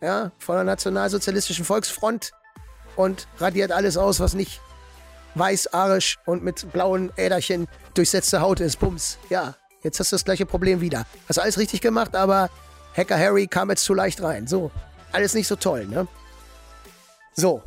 [0.00, 2.32] ja, von der Nationalsozialistischen Volksfront
[2.96, 4.60] und radiert alles aus, was nicht
[5.36, 8.80] weiß, arisch und mit blauen Äderchen durchsetzte Haut ist.
[8.80, 9.18] Bums.
[9.30, 9.54] Ja,
[9.86, 11.06] Jetzt hast du das gleiche Problem wieder.
[11.28, 12.50] Hast alles richtig gemacht, aber
[12.96, 14.48] Hacker Harry kam jetzt zu leicht rein.
[14.48, 14.72] So,
[15.12, 16.08] alles nicht so toll, ne?
[17.34, 17.62] So.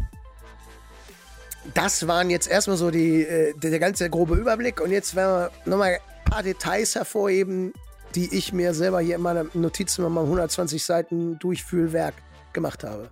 [1.73, 4.81] Das waren jetzt erstmal so die, äh, der, ganze grobe Überblick.
[4.81, 7.71] Und jetzt werden wir nochmal ein paar Details hervorheben,
[8.15, 12.15] die ich mir selber hier in meiner Notizen mit meinem 120 Seiten Durchfühlwerk
[12.51, 13.09] gemacht habe.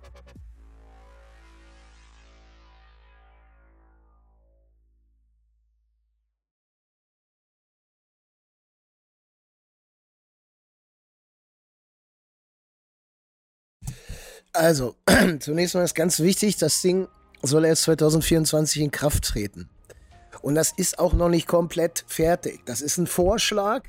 [14.52, 14.94] Also,
[15.40, 17.08] zunächst mal ist ganz wichtig, das Ding
[17.42, 19.68] soll erst 2024 in Kraft treten.
[20.42, 22.60] Und das ist auch noch nicht komplett fertig.
[22.64, 23.82] Das ist ein Vorschlag.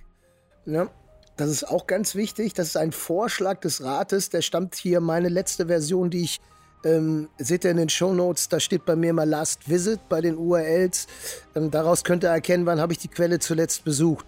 [0.65, 0.89] Ne?
[1.37, 2.53] Das ist auch ganz wichtig.
[2.53, 4.29] Das ist ein Vorschlag des Rates.
[4.29, 6.41] Der stammt hier, meine letzte Version, die ich,
[6.83, 10.21] ähm, seht ihr in den Show Notes, da steht bei mir mal Last Visit bei
[10.21, 11.07] den URLs.
[11.55, 14.25] Ähm, daraus könnt ihr erkennen, wann habe ich die Quelle zuletzt besucht.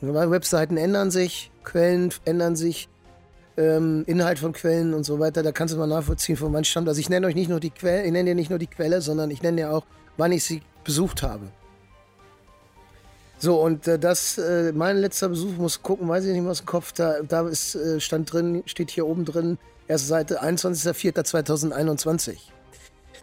[0.00, 2.88] Webseiten ändern sich, Quellen ändern sich
[3.60, 5.42] ähm, Inhalt von Quellen und so weiter.
[5.42, 6.88] Da kannst du mal nachvollziehen, von wann stammt.
[6.88, 9.02] Also ich nenne euch nicht nur die Quelle, ich nenne ja nicht nur die Quelle,
[9.02, 9.84] sondern ich nenne ja auch,
[10.16, 11.48] wann ich sie besucht habe.
[13.38, 16.60] So, und äh, das, äh, mein letzter Besuch, muss gucken, weiß ich nicht mehr aus
[16.60, 19.56] dem Kopf, da, da ist, äh, stand drin, steht hier oben drin,
[19.88, 22.36] erste Seite, 21.04.2021.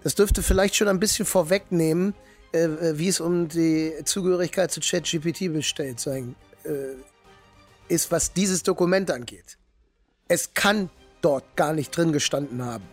[0.03, 2.15] Das dürfte vielleicht schon ein bisschen vorwegnehmen,
[2.51, 6.95] äh, äh, wie es um die Zugehörigkeit zu ChatGPT bestellt sein äh,
[7.93, 9.57] ist, was dieses Dokument angeht.
[10.27, 10.89] Es kann
[11.21, 12.83] dort gar nicht drin gestanden haben,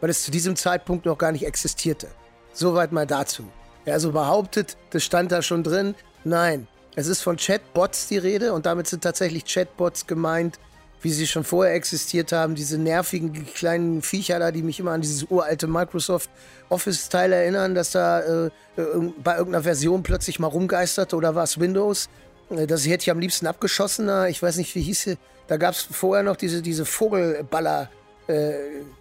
[0.00, 2.08] weil es zu diesem Zeitpunkt noch gar nicht existierte.
[2.52, 3.44] Soweit mal dazu.
[3.84, 5.94] Wer also behauptet, das stand da schon drin,
[6.24, 6.68] nein.
[6.94, 10.58] Es ist von Chatbots die Rede und damit sind tatsächlich Chatbots gemeint,
[11.00, 15.00] wie sie schon vorher existiert haben, diese nervigen kleinen Viecher da, die mich immer an
[15.00, 16.30] dieses uralte Microsoft
[16.68, 18.50] Office-Teil erinnern, dass da äh, äh
[19.22, 22.08] bei irgendeiner Version plötzlich mal rumgeisterte oder war es Windows?
[22.52, 24.08] Äh, das hätte ich am liebsten abgeschossen.
[24.28, 25.18] Ich weiß nicht, wie hieß sie.
[25.46, 27.90] Da gab es vorher noch diese, diese Vogelballer,
[28.26, 28.52] äh,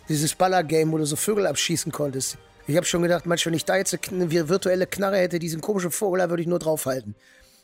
[0.09, 2.37] dieses Baller-Game, wo du so Vögel abschießen konntest.
[2.67, 5.91] Ich habe schon gedacht, manchmal, wenn ich da jetzt eine virtuelle Knarre hätte, diesen komischen
[5.91, 7.15] Vogel, da würde ich nur draufhalten.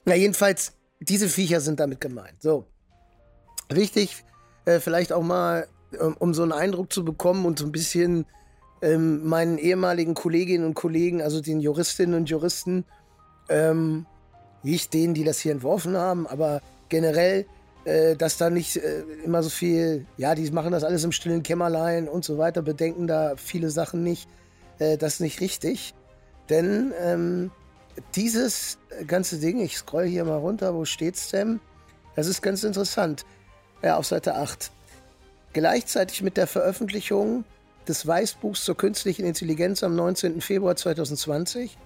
[0.06, 2.42] Na, jedenfalls, diese Viecher sind damit gemeint.
[2.42, 2.66] So.
[3.70, 4.24] Wichtig,
[4.66, 5.68] äh, vielleicht auch mal,
[6.00, 8.26] um, um, so einen Eindruck zu bekommen und so ein bisschen
[8.82, 12.86] ähm, meinen ehemaligen Kolleginnen und Kollegen, also den Juristinnen und Juristen,
[13.50, 14.06] ähm,
[14.68, 17.46] nicht denen, die das hier entworfen haben, aber generell
[17.88, 21.42] äh, dass da nicht äh, immer so viel, ja, die machen das alles im stillen
[21.42, 24.28] Kämmerlein und so weiter, bedenken da viele Sachen nicht.
[24.78, 25.94] Äh, das ist nicht richtig.
[26.50, 27.50] Denn ähm,
[28.14, 31.62] dieses ganze Ding, ich scroll hier mal runter, wo steht's denn?
[32.18, 33.26] Das ist ganz interessant.
[33.82, 34.70] Ja, auf Seite 8.
[35.54, 37.46] Gleichzeitig mit der Veröffentlichung
[37.88, 40.42] des Weißbuchs zur künstlichen Intelligenz am 19.
[40.42, 41.78] Februar 2020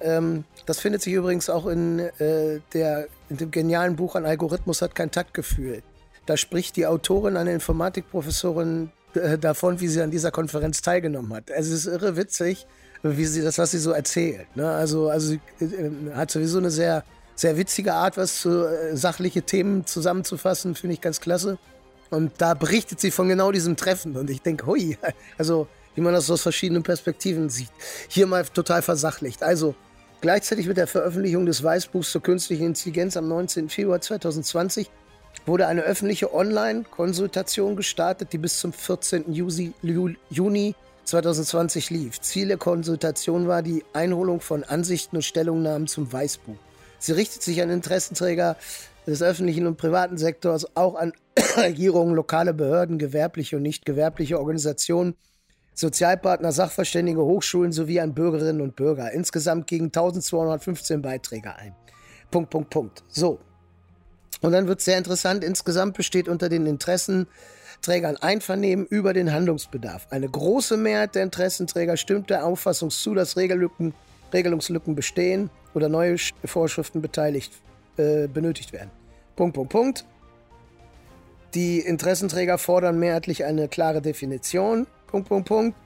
[0.00, 4.82] ähm, das findet sich übrigens auch in, äh, der, in dem genialen Buch Ein Algorithmus
[4.82, 5.82] hat kein Taktgefühl.
[6.26, 11.50] Da spricht die Autorin, eine Informatikprofessorin, äh, davon, wie sie an dieser Konferenz teilgenommen hat.
[11.50, 12.66] Also es ist irre witzig,
[13.02, 14.46] wie sie das, was sie so erzählt.
[14.56, 14.68] Ne?
[14.70, 19.42] Also, also sie äh, hat sowieso eine sehr, sehr witzige Art, was zu äh, sachliche
[19.42, 21.58] Themen zusammenzufassen, finde ich ganz klasse.
[22.10, 24.16] Und da berichtet sie von genau diesem Treffen.
[24.16, 24.96] Und ich denke, hui,
[25.38, 27.70] also wie man das aus verschiedenen Perspektiven sieht.
[28.08, 29.42] Hier mal total versachlicht.
[29.42, 29.74] Also,
[30.20, 33.70] Gleichzeitig mit der Veröffentlichung des Weißbuchs zur künstlichen Intelligenz am 19.
[33.70, 34.90] Februar 2020
[35.46, 39.32] wurde eine öffentliche Online-Konsultation gestartet, die bis zum 14.
[39.32, 42.20] Juni 2020 lief.
[42.20, 46.56] Ziel der Konsultation war die Einholung von Ansichten und Stellungnahmen zum Weißbuch.
[46.98, 48.56] Sie richtet sich an Interessenträger
[49.06, 51.14] des öffentlichen und privaten Sektors, auch an
[51.56, 55.14] Regierungen, lokale Behörden, gewerbliche und nicht gewerbliche Organisationen
[55.80, 59.12] Sozialpartner, Sachverständige, Hochschulen sowie an Bürgerinnen und Bürger.
[59.12, 61.74] Insgesamt gegen 1215 Beiträge ein.
[62.30, 63.02] Punkt, Punkt, Punkt.
[63.08, 63.40] So.
[64.42, 65.42] Und dann wird es sehr interessant.
[65.42, 70.06] Insgesamt besteht unter den Interessenträgern Einvernehmen über den Handlungsbedarf.
[70.10, 73.94] Eine große Mehrheit der Interessenträger stimmt der Auffassung zu, dass Regellücken,
[74.34, 77.52] Regelungslücken bestehen oder neue Vorschriften beteiligt,
[77.96, 78.90] äh, benötigt werden.
[79.34, 80.04] Punkt, Punkt, Punkt.
[81.54, 84.86] Die Interessenträger fordern mehrheitlich eine klare Definition.
[85.10, 85.78] Punkt, Punkt, Punkt.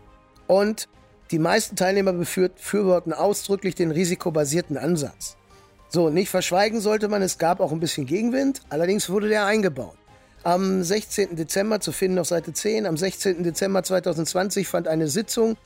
[0.46, 0.88] Und
[1.30, 5.36] die meisten Teilnehmer befürworten ausdrücklich den risikobasierten Ansatz.
[5.88, 9.96] So, nicht verschweigen sollte man, es gab auch ein bisschen Gegenwind, allerdings wurde der eingebaut.
[10.42, 11.36] Am 16.
[11.36, 13.44] Dezember, zu finden auf Seite 10, am 16.
[13.44, 15.56] Dezember 2020 fand eine Sitzung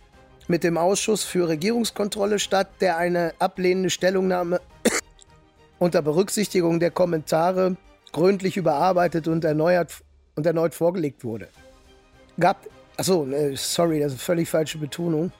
[0.47, 4.61] mit dem Ausschuss für Regierungskontrolle statt, der eine ablehnende Stellungnahme
[5.79, 7.77] unter Berücksichtigung der Kommentare
[8.13, 10.05] gründlich überarbeitet und erneuert
[10.37, 11.49] und erneut vorgelegt wurde.
[12.39, 12.67] Gab,
[12.99, 15.33] achso, sorry, das ist völlig falsche Betonung.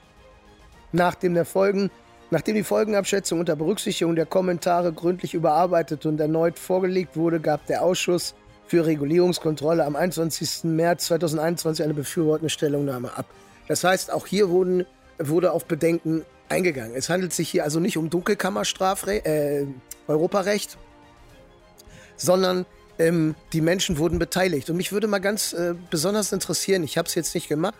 [0.91, 1.91] Nachdem der Folgen,
[2.31, 7.83] nachdem die Folgenabschätzung unter Berücksichtigung der Kommentare gründlich überarbeitet und erneut vorgelegt wurde, gab der
[7.83, 8.33] Ausschuss
[8.65, 10.63] für Regulierungskontrolle am 21.
[10.63, 13.25] März 2021 eine befürwortende Stellungnahme ab.
[13.67, 14.85] Das heißt, auch hier wurden,
[15.19, 16.95] wurde auf Bedenken eingegangen.
[16.95, 19.67] Es handelt sich hier also nicht um Dunkelkammerstrafrecht, äh,
[20.07, 20.77] Europarecht,
[22.15, 22.65] sondern
[22.99, 24.69] ähm, die Menschen wurden beteiligt.
[24.69, 27.79] Und mich würde mal ganz äh, besonders interessieren, ich habe es jetzt nicht gemacht,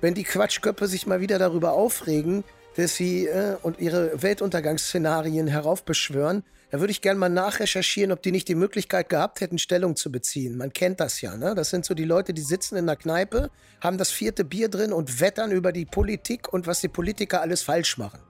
[0.00, 2.44] wenn die Quatschköpfe sich mal wieder darüber aufregen,
[2.76, 8.30] dass sie äh, und ihre Weltuntergangsszenarien heraufbeschwören, da würde ich gerne mal nachrecherchieren, ob die
[8.30, 10.56] nicht die Möglichkeit gehabt hätten, Stellung zu beziehen.
[10.58, 11.54] Man kennt das ja, ne?
[11.54, 13.50] Das sind so die Leute, die sitzen in der Kneipe,
[13.80, 17.62] haben das vierte Bier drin und wettern über die Politik und was die Politiker alles
[17.62, 18.20] falsch machen.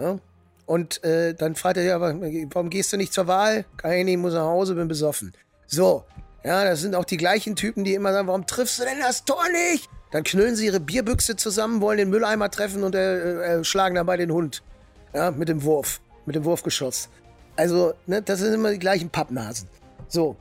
[0.00, 0.18] Ja?
[0.64, 3.66] Und äh, dann fragt er, ja, warum gehst du nicht zur Wahl?
[3.76, 5.32] Kann ich muss nach Hause, bin besoffen.
[5.66, 6.04] So,
[6.44, 9.24] ja, das sind auch die gleichen Typen, die immer sagen, warum triffst du denn das
[9.24, 9.88] Tor nicht?
[10.12, 14.16] Dann knüllen sie ihre Bierbüchse zusammen, wollen den Mülleimer treffen und äh, äh, schlagen dabei
[14.16, 14.62] den Hund.
[15.12, 17.08] Ja, mit dem Wurf, mit dem Wurfgeschoss.
[17.56, 19.68] Also, ne, das sind immer die gleichen Pappnasen.
[20.08, 20.36] So,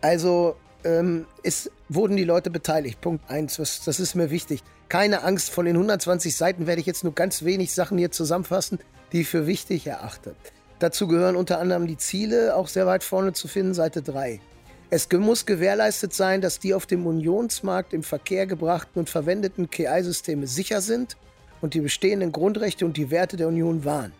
[0.00, 3.00] also ähm, es wurden die Leute beteiligt.
[3.00, 4.62] Punkt eins, das, das ist mir wichtig.
[4.88, 8.80] Keine Angst, von den 120 Seiten werde ich jetzt nur ganz wenig Sachen hier zusammenfassen
[9.12, 10.34] die ich für wichtig erachte.
[10.80, 14.40] Dazu gehören unter anderem die Ziele, auch sehr weit vorne zu finden, Seite 3.
[14.88, 20.46] Es muss gewährleistet sein, dass die auf dem Unionsmarkt im Verkehr gebrachten und verwendeten KI-Systeme
[20.46, 21.18] sicher sind
[21.60, 24.12] und die bestehenden Grundrechte und die Werte der Union wahren.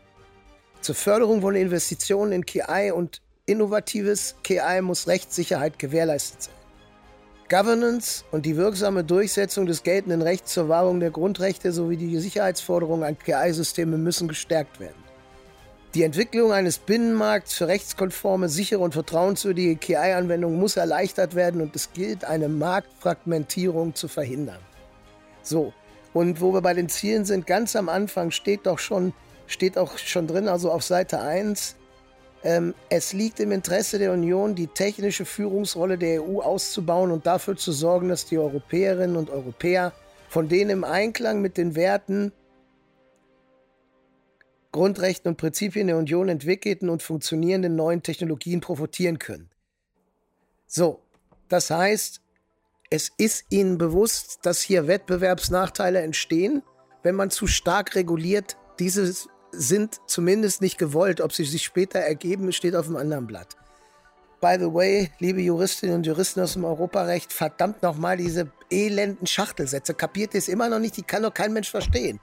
[0.82, 6.54] Zur Förderung von Investitionen in KI und innovatives KI muss Rechtssicherheit gewährleistet sein.
[7.48, 13.02] Governance und die wirksame Durchsetzung des geltenden Rechts zur Wahrung der Grundrechte sowie die Sicherheitsforderungen
[13.02, 15.09] an KI-Systeme müssen gestärkt werden.
[15.94, 21.92] Die Entwicklung eines Binnenmarkts für rechtskonforme, sichere und vertrauenswürdige KI-Anwendungen muss erleichtert werden und es
[21.92, 24.60] gilt, eine Marktfragmentierung zu verhindern.
[25.42, 25.72] So,
[26.12, 29.12] und wo wir bei den Zielen sind, ganz am Anfang steht doch schon,
[29.48, 31.74] steht auch schon drin, also auf Seite 1,
[32.44, 37.56] ähm, es liegt im Interesse der Union, die technische Führungsrolle der EU auszubauen und dafür
[37.56, 39.92] zu sorgen, dass die Europäerinnen und Europäer
[40.28, 42.30] von den im Einklang mit den Werten,
[44.72, 49.50] Grundrechten und Prinzipien der Union entwickelten und funktionierenden neuen Technologien profitieren können.
[50.66, 51.02] So,
[51.48, 52.20] das heißt,
[52.90, 56.62] es ist ihnen bewusst, dass hier Wettbewerbsnachteile entstehen,
[57.02, 61.20] wenn man zu stark reguliert dieses sind zumindest nicht gewollt.
[61.20, 63.56] Ob sie sich später ergeben, steht auf einem anderen Blatt.
[64.40, 69.92] By the way, liebe Juristinnen und Juristen aus dem Europarecht, verdammt nochmal diese elenden Schachtelsätze.
[69.92, 70.96] Kapiert ihr es immer noch nicht?
[70.96, 72.20] Die kann doch kein Mensch verstehen.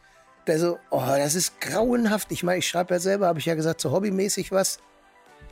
[0.50, 2.32] Also, oh, das ist grauenhaft.
[2.32, 4.80] Ich meine, ich schreibe ja selber, habe ich ja gesagt, so hobbymäßig was.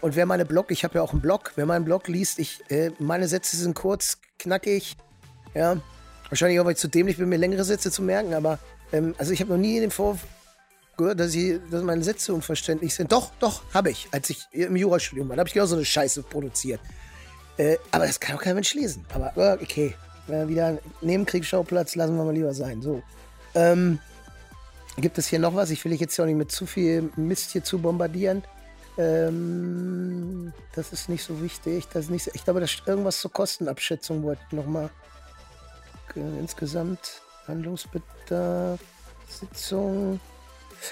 [0.02, 2.60] Und wer meine Blog, ich habe ja auch einen Blog, wer meinen Blog liest, ich,
[2.70, 4.98] äh, meine Sätze sind kurz, knackig.
[5.54, 5.78] Ja,
[6.30, 8.60] wahrscheinlich auch, weil ich zu dämlich bin, mir längere Sätze zu merken, aber
[8.92, 10.20] ähm, also ich habe noch nie in den Vor
[10.98, 13.12] gehört, dass, ich, dass meine Sätze unverständlich sind.
[13.12, 14.08] Doch, doch, habe ich.
[14.12, 16.80] Als ich im Jurastudium war, da habe ich genau so eine Scheiße produziert.
[17.58, 19.06] Äh, aber das kann auch kein Mensch lesen.
[19.14, 19.96] Aber okay,
[20.28, 22.82] äh, wieder Nebenkriegsschauplatz, lassen wir mal lieber sein.
[22.82, 23.02] So.
[23.54, 24.00] Ähm,
[25.02, 25.72] gibt es hier noch was?
[25.72, 28.44] Ich will dich jetzt auch nicht mit zu viel Mist hier zu bombardieren.
[28.98, 31.88] Ähm, das ist nicht so wichtig.
[31.92, 34.90] Das ist nicht so, ich glaube, das irgendwas zur Kostenabschätzung wollte ich nochmal.
[36.40, 38.80] Insgesamt Handlungsbedarf,
[39.28, 40.22] Sitzung.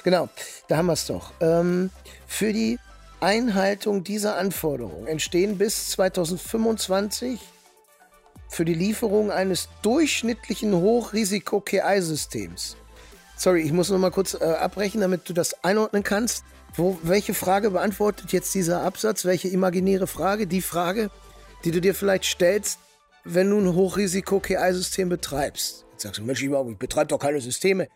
[0.03, 0.27] Genau,
[0.67, 1.31] da haben wir es doch.
[1.39, 1.91] Ähm,
[2.27, 2.77] für die
[3.21, 7.39] Einhaltung dieser Anforderungen entstehen bis 2025
[8.49, 12.75] für die Lieferung eines durchschnittlichen Hochrisiko-KI-Systems.
[13.43, 16.45] Sorry, ich muss noch mal kurz äh, abbrechen, damit du das einordnen kannst.
[16.77, 19.25] Wo, welche Frage beantwortet jetzt dieser Absatz?
[19.25, 20.47] Welche imaginäre Frage?
[20.47, 21.09] Die Frage,
[21.65, 22.79] die du dir vielleicht stellst,
[23.25, 25.85] wenn du ein Hochrisiko-KI-System betreibst.
[25.97, 27.89] Sagst du, Mensch, ich betreibe doch keine Systeme.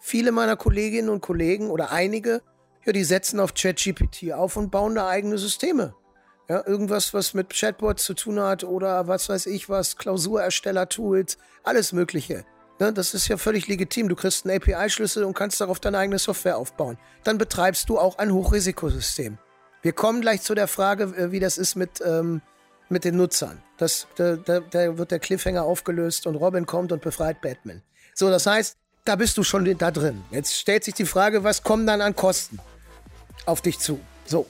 [0.00, 2.40] Viele meiner Kolleginnen und Kollegen oder einige,
[2.86, 5.94] ja, die setzen auf ChatGPT auf und bauen da eigene Systeme.
[6.48, 11.92] Ja, irgendwas, was mit Chatbots zu tun hat oder was weiß ich was, Klausurersteller-Tools, alles
[11.92, 12.46] Mögliche.
[12.80, 14.08] Ne, das ist ja völlig legitim.
[14.08, 16.98] Du kriegst einen API-Schlüssel und kannst darauf deine eigene Software aufbauen.
[17.22, 19.38] Dann betreibst du auch ein Hochrisikosystem.
[19.82, 22.42] Wir kommen gleich zu der Frage, äh, wie das ist mit, ähm,
[22.88, 23.62] mit den Nutzern.
[23.76, 27.82] Das, da, da, da wird der Cliffhanger aufgelöst und Robin kommt und befreit Batman.
[28.14, 30.24] So, das heißt, da bist du schon da drin.
[30.30, 32.58] Jetzt stellt sich die Frage, was kommen dann an Kosten
[33.46, 34.00] auf dich zu?
[34.24, 34.46] So.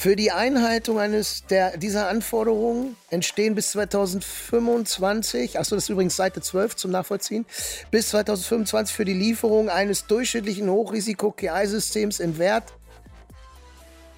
[0.00, 6.40] Für die Einhaltung eines der, dieser Anforderungen entstehen bis 2025, achso, das ist übrigens Seite
[6.40, 7.44] 12 zum Nachvollziehen,
[7.90, 12.72] bis 2025 für die Lieferung eines durchschnittlichen Hochrisiko-KI-Systems im Wert,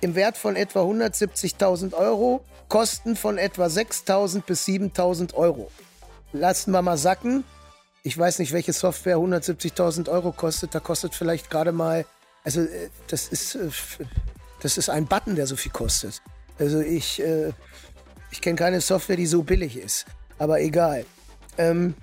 [0.02, 5.68] im Wert von etwa 170.000 Euro, Kosten von etwa 6.000 bis 7.000 Euro.
[6.32, 7.42] Lassen wir mal sacken.
[8.04, 10.76] Ich weiß nicht, welche Software 170.000 Euro kostet.
[10.76, 12.06] Da kostet vielleicht gerade mal,
[12.44, 13.68] also äh, das ist, äh,
[14.62, 16.22] das ist ein Button, der so viel kostet.
[16.58, 17.52] Also ich, äh,
[18.30, 20.06] ich kenne keine Software, die so billig ist.
[20.38, 21.04] Aber egal.
[21.58, 21.94] Ähm,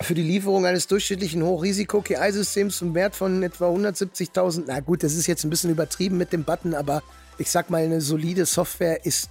[0.00, 4.64] für die Lieferung eines durchschnittlichen Hochrisiko-KI-Systems zum Wert von etwa 170.000.
[4.66, 7.02] Na gut, das ist jetzt ein bisschen übertrieben mit dem Button, aber
[7.38, 9.30] ich sag mal, eine solide Software ist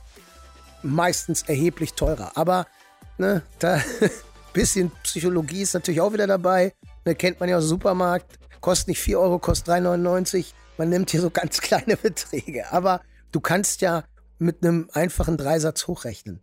[0.82, 2.32] meistens erheblich teurer.
[2.36, 2.66] Aber
[3.18, 3.82] ne, da
[4.54, 6.74] bisschen Psychologie ist natürlich auch wieder dabei.
[7.06, 8.40] Ne, kennt man ja aus dem Supermarkt.
[8.62, 10.54] Kostet nicht 4 Euro, kostet 3,99.
[10.78, 12.72] Man nimmt hier so ganz kleine Beträge.
[12.72, 13.02] Aber
[13.32, 14.04] du kannst ja
[14.40, 16.42] mit einem einfachen Dreisatz hochrechnen.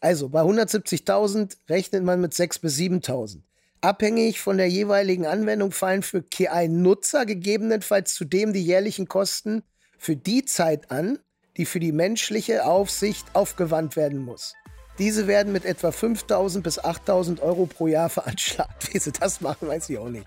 [0.00, 3.40] Also bei 170.000 rechnet man mit 6.000 bis 7.000.
[3.82, 9.62] Abhängig von der jeweiligen Anwendung fallen für KI-Nutzer gegebenenfalls zudem die jährlichen Kosten
[9.98, 11.18] für die Zeit an,
[11.56, 14.54] die für die menschliche Aufsicht aufgewandt werden muss.
[14.98, 18.92] Diese werden mit etwa 5000 bis 8000 Euro pro Jahr veranschlagt.
[18.92, 20.26] Wie sie das machen, weiß ich auch nicht.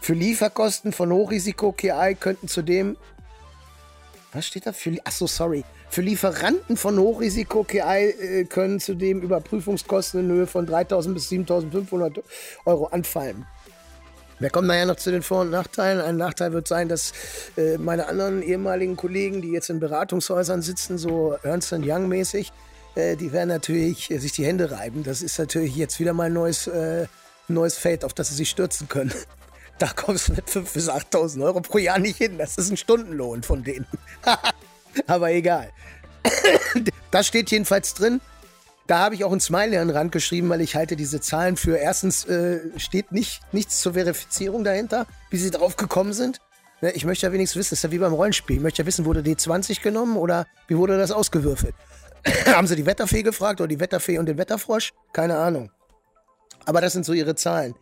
[0.00, 2.96] Für Lieferkosten von Hochrisiko-KI könnten zudem.
[4.32, 4.72] Was steht da?
[4.72, 5.64] Für, achso, sorry.
[5.90, 12.22] Für Lieferanten von Hochrisiko-KI äh, können zudem Überprüfungskosten in Höhe von 3000 bis 7500
[12.64, 13.44] Euro anfallen.
[14.38, 16.00] Wir kommen nachher noch zu den Vor- und Nachteilen.
[16.00, 17.12] Ein Nachteil wird sein, dass
[17.58, 22.50] äh, meine anderen ehemaligen Kollegen, die jetzt in Beratungshäusern sitzen, so Ernst Young mäßig,
[22.94, 25.02] äh, die werden natürlich äh, sich die Hände reiben.
[25.02, 27.06] Das ist natürlich jetzt wieder mal ein neues, äh,
[27.48, 29.12] neues Feld, auf das sie sich stürzen können.
[29.80, 32.36] Da kommst du mit 5.000 bis 8.000 Euro pro Jahr nicht hin.
[32.36, 33.86] Das ist ein Stundenlohn von denen.
[35.06, 35.70] Aber egal.
[37.10, 38.20] das steht jedenfalls drin.
[38.86, 41.56] Da habe ich auch ein Smiley an den Rand geschrieben, weil ich halte diese Zahlen
[41.56, 46.40] für erstens äh, steht nicht, nichts zur Verifizierung dahinter, wie sie drauf gekommen sind.
[46.82, 48.56] Ne, ich möchte ja wenigstens wissen, das ist ja wie beim Rollenspiel.
[48.56, 51.74] Ich möchte ja wissen, wurde D20 genommen oder wie wurde das ausgewürfelt?
[52.46, 54.92] Haben sie die Wetterfee gefragt oder die Wetterfee und den Wetterfrosch?
[55.14, 55.70] Keine Ahnung.
[56.66, 57.74] Aber das sind so ihre Zahlen.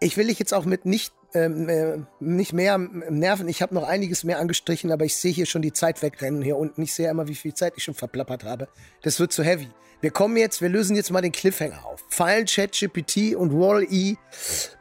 [0.00, 3.48] Ich will dich jetzt auch mit nicht, ähm, äh, nicht mehr nerven.
[3.48, 6.56] Ich habe noch einiges mehr angestrichen, aber ich sehe hier schon die Zeit wegrennen hier
[6.56, 6.82] unten.
[6.82, 8.68] Ich sehe immer, wie viel Zeit ich schon verplappert habe.
[9.02, 9.68] Das wird zu heavy.
[10.00, 12.04] Wir kommen jetzt, wir lösen jetzt mal den Cliffhanger auf.
[12.08, 14.16] Fallen ChatGPT und Wall-E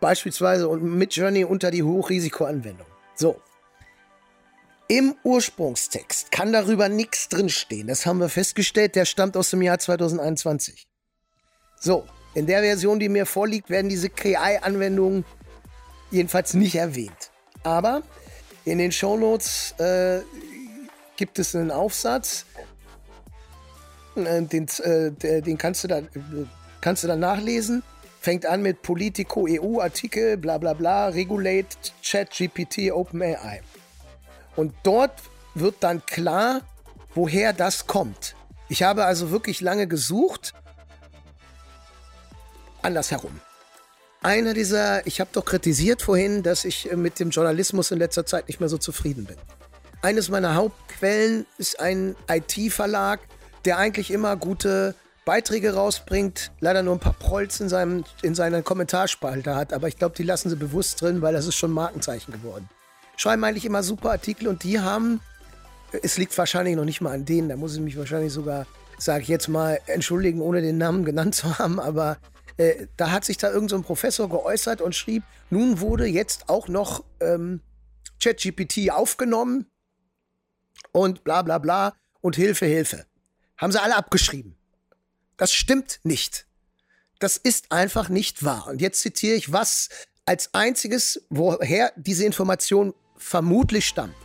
[0.02, 2.88] beispielsweise und mit Journey unter die Hochrisikoanwendung.
[3.16, 3.40] So,
[4.88, 7.88] im Ursprungstext kann darüber nichts drinstehen.
[7.88, 8.96] Das haben wir festgestellt.
[8.96, 10.86] Der stammt aus dem Jahr 2021.
[11.80, 15.26] So, in der Version, die mir vorliegt, werden diese KI-Anwendungen
[16.16, 17.32] jedenfalls nicht erwähnt.
[17.64, 18.02] Aber
[18.64, 20.22] in den Shownotes äh,
[21.18, 22.46] gibt es einen Aufsatz,
[24.16, 26.02] äh, den, äh, den kannst, du da,
[26.82, 27.84] kannst du dann nachlesen.
[28.20, 33.62] Fängt an mit Politico EU Artikel, bla bla bla, Regulate Chat GPT OpenAI.
[34.56, 35.22] Und dort
[35.54, 36.62] wird dann klar,
[37.14, 38.36] woher das kommt.
[38.68, 40.54] Ich habe also wirklich lange gesucht.
[42.82, 43.40] Andersherum.
[44.26, 48.26] Einer dieser, ich habe doch kritisiert vorhin, dass ich äh, mit dem Journalismus in letzter
[48.26, 49.38] Zeit nicht mehr so zufrieden bin.
[50.02, 53.20] Eines meiner Hauptquellen ist ein IT-Verlag,
[53.66, 54.96] der eigentlich immer gute
[55.26, 59.98] Beiträge rausbringt, leider nur ein paar Prolls in, seinem, in seiner Kommentarspalte hat, aber ich
[59.98, 62.68] glaube, die lassen sie bewusst drin, weil das ist schon Markenzeichen geworden
[63.18, 65.22] schreiben eigentlich immer super Artikel und die haben,
[66.02, 68.66] es liegt wahrscheinlich noch nicht mal an denen, da muss ich mich wahrscheinlich sogar,
[68.98, 72.18] sage ich jetzt mal, entschuldigen, ohne den Namen genannt zu haben, aber
[72.58, 76.68] äh, da hat sich da irgendein so Professor geäußert und schrieb, nun wurde jetzt auch
[76.68, 77.62] noch ähm,
[78.22, 79.66] ChatGPT aufgenommen
[80.92, 83.06] und bla bla bla und Hilfe, Hilfe.
[83.58, 84.56] Haben sie alle abgeschrieben.
[85.38, 86.48] Das stimmt nicht.
[87.20, 88.68] Das ist einfach nicht wahr.
[88.68, 89.90] Und jetzt zitiere ich, was
[90.26, 94.16] als einziges, woher diese Information vermutlich stammt.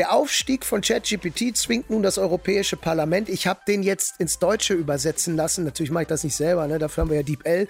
[0.00, 3.28] Der Aufstieg von ChatGPT zwingt nun das Europäische Parlament.
[3.28, 5.62] Ich habe den jetzt ins Deutsche übersetzen lassen.
[5.62, 6.78] Natürlich mache ich das nicht selber, ne?
[6.78, 7.68] dafür haben wir ja DeepL.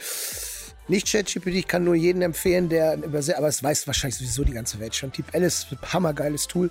[0.86, 4.52] Nicht ChatGPT, ich kann nur jeden empfehlen, der übersetzt, aber es weiß wahrscheinlich sowieso die
[4.52, 5.10] ganze Welt schon.
[5.10, 6.70] Typ Alice, hammergeiles Tool.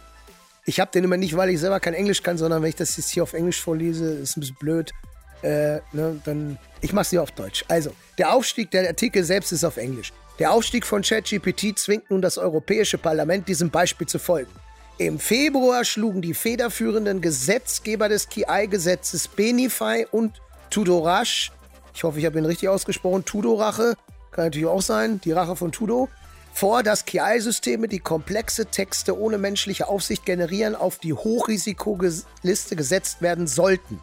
[0.63, 2.95] Ich habe den immer nicht, weil ich selber kein Englisch kann, sondern wenn ich das
[2.95, 4.93] jetzt hier auf Englisch vorlese, ist ein bisschen blöd.
[5.41, 7.65] Äh, ne, dann ich mache es hier auf Deutsch.
[7.67, 10.13] Also, der Aufstieg, der Artikel selbst ist auf Englisch.
[10.39, 14.51] Der Aufstieg von ChatGPT zwingt nun das Europäische Parlament, diesem Beispiel zu folgen.
[14.99, 20.41] Im Februar schlugen die federführenden Gesetzgeber des KI-Gesetzes Benify und
[20.71, 21.53] Tudorash,
[21.95, 23.95] ich hoffe, ich habe ihn richtig ausgesprochen, Tudorache,
[24.31, 26.09] kann natürlich auch sein, die Rache von Tudo,
[26.53, 33.47] vor, dass KI-Systeme, die komplexe Texte ohne menschliche Aufsicht generieren, auf die Hochrisikoliste gesetzt werden
[33.47, 34.01] sollten.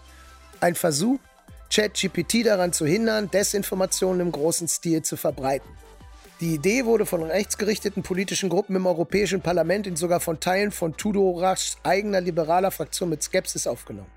[0.61, 1.19] Ein Versuch,
[1.71, 5.69] ChatGPT daran zu hindern, Desinformationen im großen Stil zu verbreiten.
[6.41, 10.95] Die Idee wurde von rechtsgerichteten politischen Gruppen im Europäischen Parlament und sogar von Teilen von
[10.95, 14.11] Tudorachs eigener liberaler Fraktion mit Skepsis aufgenommen.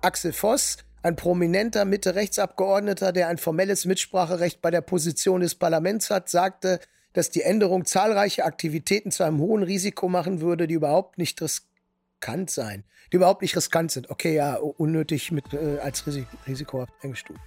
[0.00, 6.30] Axel Voss, ein prominenter Mitte-Rechtsabgeordneter, der ein formelles Mitspracherecht bei der Position des Parlaments hat,
[6.30, 6.80] sagte,
[7.12, 12.50] dass die Änderung zahlreiche Aktivitäten zu einem hohen Risiko machen würde, die überhaupt nicht riskant
[12.50, 12.84] seien.
[13.12, 14.08] Die überhaupt nicht riskant sind.
[14.08, 16.04] Okay, ja, unnötig mit, äh, als
[16.46, 17.40] Risiko eingestuft.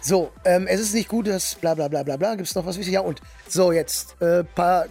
[0.00, 2.34] So, ähm, es ist nicht gut, dass bla bla bla bla bla.
[2.34, 2.94] Gibt es noch was Wichtiges?
[2.94, 4.86] Ja, und so, jetzt äh, paar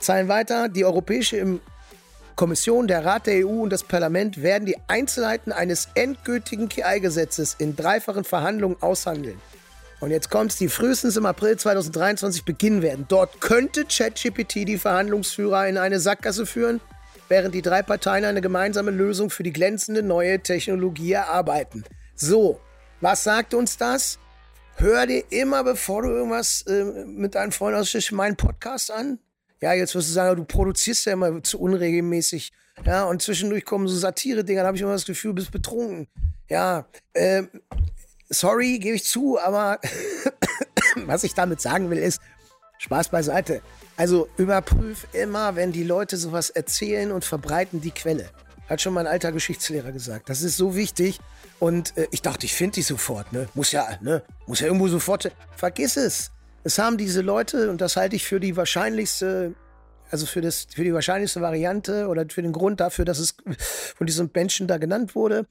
[0.00, 0.68] Zeilen weiter.
[0.68, 1.60] Die Europäische
[2.34, 7.76] Kommission, der Rat der EU und das Parlament werden die Einzelheiten eines endgültigen KI-Gesetzes in
[7.76, 9.40] dreifachen Verhandlungen aushandeln.
[10.00, 13.06] Und jetzt kommt es, die frühestens im April 2023 beginnen werden.
[13.08, 16.80] Dort könnte ChatGPT die Verhandlungsführer in eine Sackgasse führen,
[17.28, 21.84] während die drei Parteien eine gemeinsame Lösung für die glänzende neue Technologie erarbeiten.
[22.16, 22.60] So,
[23.00, 24.18] was sagt uns das?
[24.76, 29.18] Hör dir immer, bevor du irgendwas äh, mit deinen Freunden aus meinen Podcast an.
[29.60, 32.52] Ja, jetzt wirst du sagen, du produzierst ja immer zu unregelmäßig.
[32.84, 36.08] Ja, und zwischendurch kommen so Satire-Dinger, da habe ich immer das Gefühl, du bist betrunken.
[36.48, 37.44] Ja, äh,
[38.28, 39.80] sorry, gebe ich zu, aber
[41.06, 42.20] was ich damit sagen will, ist,
[42.78, 43.62] Spaß beiseite.
[43.96, 48.28] Also überprüf immer, wenn die Leute sowas erzählen und verbreiten, die Quelle.
[48.68, 50.28] Hat schon mein alter Geschichtslehrer gesagt.
[50.28, 51.20] Das ist so wichtig.
[51.58, 53.48] Und äh, ich dachte, ich finde die sofort, ne?
[53.54, 54.22] Muss ja, ne?
[54.46, 55.30] Muss ja irgendwo sofort.
[55.56, 56.30] Vergiss es.
[56.64, 59.54] Es haben diese Leute, und das halte ich für die wahrscheinlichste,
[60.10, 63.36] also für, das, für die wahrscheinlichste Variante oder für den Grund dafür, dass es
[63.96, 65.46] von diesem Menschen da genannt wurde,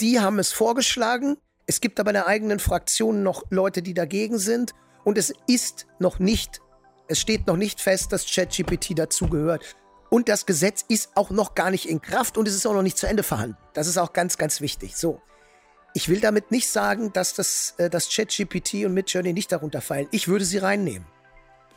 [0.00, 1.36] die haben es vorgeschlagen.
[1.66, 4.72] Es gibt aber in der eigenen Fraktion noch Leute, die dagegen sind.
[5.04, 6.60] Und es ist noch nicht,
[7.08, 9.64] es steht noch nicht fest, dass ChatGPT dazugehört.
[10.10, 12.82] Und das Gesetz ist auch noch gar nicht in Kraft und es ist auch noch
[12.82, 13.58] nicht zu Ende verhandelt.
[13.72, 14.96] Das ist auch ganz, ganz wichtig.
[14.96, 15.20] So.
[15.96, 20.06] Ich will damit nicht sagen, dass das, äh, ChatGPT und Midjourney nicht darunter fallen.
[20.10, 21.06] Ich würde sie reinnehmen.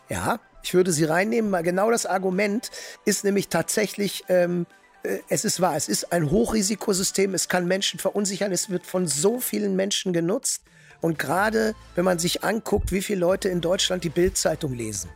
[0.09, 2.69] Ja, ich würde sie reinnehmen, genau das Argument
[3.05, 4.65] ist nämlich tatsächlich, ähm,
[5.03, 9.07] äh, es ist wahr, es ist ein Hochrisikosystem, es kann Menschen verunsichern, es wird von
[9.07, 10.63] so vielen Menschen genutzt.
[10.99, 15.09] Und gerade wenn man sich anguckt, wie viele Leute in Deutschland die Bildzeitung lesen,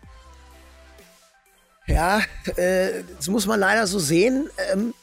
[1.88, 2.22] ja,
[2.56, 4.50] äh, das muss man leider so sehen.
[4.72, 4.94] Ähm,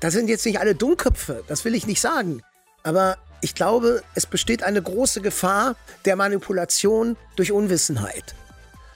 [0.00, 2.42] das sind jetzt nicht alle Dummköpfe, das will ich nicht sagen.
[2.82, 8.34] Aber ich glaube, es besteht eine große Gefahr der Manipulation durch Unwissenheit.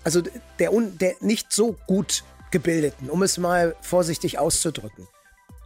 [0.05, 0.23] Also
[0.59, 5.09] der, der nicht so gut gebildeten, um es mal vorsichtig auszudrücken.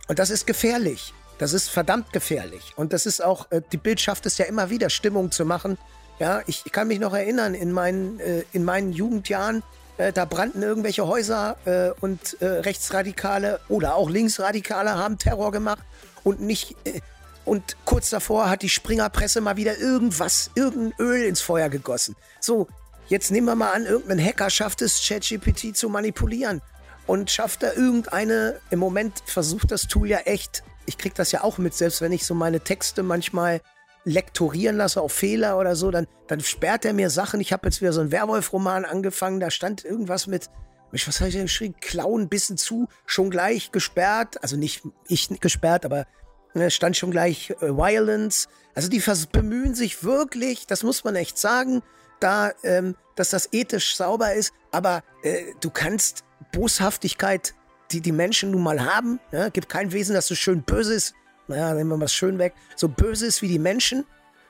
[0.07, 1.13] Und das ist gefährlich.
[1.39, 2.73] Das ist verdammt gefährlich.
[2.77, 5.79] Und das ist auch, äh, die Bild schafft es ja immer wieder, Stimmung zu machen.
[6.19, 9.63] Ja, ich, ich kann mich noch erinnern, in meinen, äh, in meinen Jugendjahren
[9.99, 15.83] äh, da brannten irgendwelche Häuser äh, und äh, Rechtsradikale oder auch Linksradikale haben Terror gemacht
[16.25, 16.77] und nicht.
[16.85, 17.01] Äh,
[17.45, 22.15] und kurz davor hat die Springerpresse mal wieder irgendwas, irgendein Öl ins Feuer gegossen.
[22.41, 22.69] So,
[23.09, 26.61] jetzt nehmen wir mal an, irgendein Hacker schafft es, ChatGPT zu manipulieren
[27.07, 28.61] und schafft da irgendeine.
[28.71, 30.63] Im Moment versucht das Tool ja echt.
[30.85, 33.63] Ich krieg das ja auch mit, selbst wenn ich so meine Texte manchmal
[34.09, 37.41] lektorieren lasse auf Fehler oder so, dann, dann sperrt er mir Sachen.
[37.41, 40.51] Ich habe jetzt wieder so einen Werwolf-Roman angefangen, da stand irgendwas mit,
[40.91, 41.75] was habe ich denn geschrieben?
[41.81, 44.43] Klauen bisschen zu, schon gleich gesperrt.
[44.43, 46.07] Also nicht ich gesperrt, aber
[46.55, 48.49] ne, stand schon gleich äh, Violence.
[48.75, 49.03] Also die
[49.33, 51.83] bemühen sich wirklich, das muss man echt sagen,
[52.21, 54.53] da, ähm, dass das ethisch sauber ist.
[54.73, 57.55] Aber äh, du kannst Boshaftigkeit,
[57.91, 61.15] die die Menschen nun mal haben, ja, gibt kein Wesen, das so schön böse ist,
[61.49, 64.05] naja, nehmen wir mal schön weg, so böse ist wie die Menschen.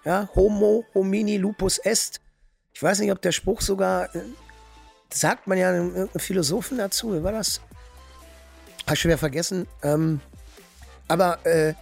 [0.04, 2.20] Ja, Homo homini lupus est.
[2.72, 4.20] Ich weiß nicht, ob der Spruch sogar, äh,
[5.12, 7.60] sagt man ja einem Philosophen dazu, wie war das?
[8.86, 9.66] Hab ich schon wieder vergessen.
[9.82, 10.20] Ähm,
[11.08, 11.74] aber äh,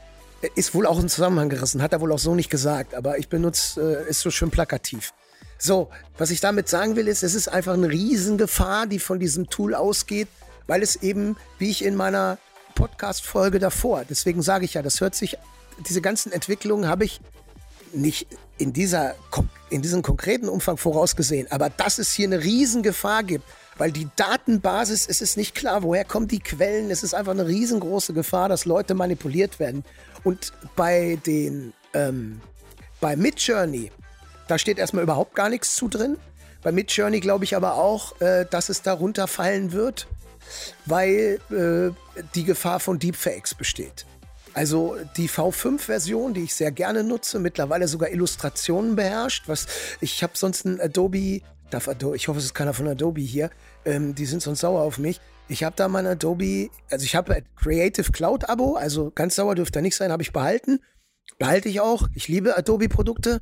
[0.54, 3.28] ist wohl auch in Zusammenhang gerissen, hat er wohl auch so nicht gesagt, aber ich
[3.28, 5.12] benutze, äh, ist so schön plakativ.
[5.58, 9.48] So, was ich damit sagen will, ist, es ist einfach eine Riesengefahr, die von diesem
[9.48, 10.28] Tool ausgeht,
[10.66, 12.38] weil es eben, wie ich in meiner
[12.76, 14.04] Podcast-Folge davor.
[14.08, 15.36] Deswegen sage ich ja, das hört sich,
[15.88, 17.20] diese ganzen Entwicklungen habe ich
[17.92, 19.14] nicht in, dieser,
[19.70, 21.50] in diesem konkreten Umfang vorausgesehen.
[21.50, 23.44] Aber dass es hier eine Riesengefahr gibt,
[23.78, 26.90] weil die Datenbasis, es ist nicht klar, woher kommen die Quellen.
[26.90, 29.84] Es ist einfach eine riesengroße Gefahr, dass Leute manipuliert werden.
[30.24, 32.40] Und bei den, ähm,
[33.00, 33.90] bei Midjourney,
[34.48, 36.16] da steht erstmal überhaupt gar nichts zu drin.
[36.62, 40.06] Bei Midjourney glaube ich aber auch, äh, dass es darunter fallen wird,
[40.84, 44.06] weil äh, die Gefahr von Deepfakes besteht.
[44.54, 49.48] Also die V5-Version, die ich sehr gerne nutze, mittlerweile sogar Illustrationen beherrscht.
[49.48, 49.66] Was
[50.00, 53.50] ich habe sonst ein Adobe, darf Adobe, ich hoffe, es ist keiner von Adobe hier.
[53.84, 55.20] Ähm, die sind sonst sauer auf mich.
[55.48, 59.78] Ich habe da mein Adobe, also ich habe Creative Cloud Abo, also ganz sauer dürfte
[59.78, 60.80] er nicht sein, habe ich behalten.
[61.38, 62.08] Behalte ich auch.
[62.14, 63.40] Ich liebe Adobe-Produkte,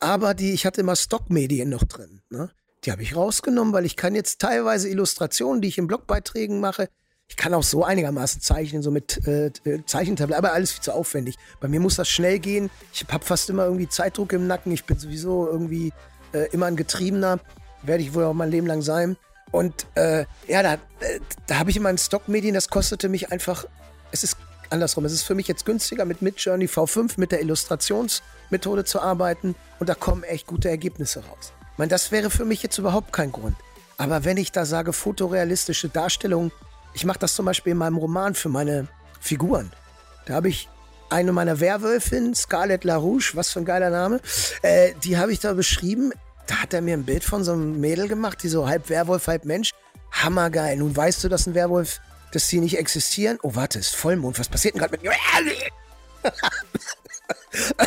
[0.00, 2.20] aber die, ich hatte immer Stockmedien noch drin.
[2.28, 2.50] Ne?
[2.84, 6.88] Die habe ich rausgenommen, weil ich kann jetzt teilweise Illustrationen, die ich in Blogbeiträgen mache,
[7.32, 9.50] ich kann auch so einigermaßen zeichnen, so mit äh,
[9.86, 11.36] Zeichentabelle, aber alles viel zu aufwendig.
[11.60, 12.68] Bei mir muss das schnell gehen.
[12.92, 14.70] Ich habe fast immer irgendwie Zeitdruck im Nacken.
[14.70, 15.94] Ich bin sowieso irgendwie
[16.34, 17.40] äh, immer ein Getriebener.
[17.84, 19.16] Werde ich wohl auch mein Leben lang sein.
[19.50, 23.64] Und äh, ja, da, äh, da habe ich immer ein Stockmedien, das kostete mich einfach,
[24.10, 24.36] es ist
[24.68, 29.54] andersrum, es ist für mich jetzt günstiger mit Midjourney V5 mit der Illustrationsmethode zu arbeiten
[29.78, 31.52] und da kommen echt gute Ergebnisse raus.
[31.76, 33.56] Meine, das wäre für mich jetzt überhaupt kein Grund.
[33.96, 36.50] Aber wenn ich da sage, fotorealistische Darstellung
[36.94, 38.88] ich mache das zum Beispiel in meinem Roman für meine
[39.20, 39.72] Figuren.
[40.26, 40.68] Da habe ich
[41.10, 44.20] eine meiner Werwölfin, Scarlett LaRouche, was für ein geiler Name,
[44.62, 46.12] äh, die habe ich da beschrieben.
[46.46, 49.26] Da hat er mir ein Bild von so einem Mädel gemacht, die so halb Werwolf,
[49.26, 49.70] halb Mensch.
[50.10, 50.76] Hammergeil.
[50.76, 52.00] Nun weißt du, dass ein Werwolf,
[52.32, 53.38] dass sie nicht existieren.
[53.42, 54.38] Oh, warte, ist Vollmond.
[54.38, 55.12] Was passiert denn gerade mit mir?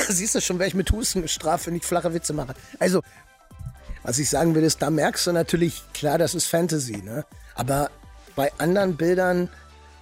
[0.09, 2.55] Siehst du schon, wer ich mit Husten gestraft, wenn ich flache Witze mache.
[2.79, 3.01] Also,
[4.05, 7.25] was ich sagen will, ist, da merkst du natürlich, klar, das ist Fantasy, ne?
[7.55, 7.89] Aber
[8.35, 9.49] bei anderen Bildern,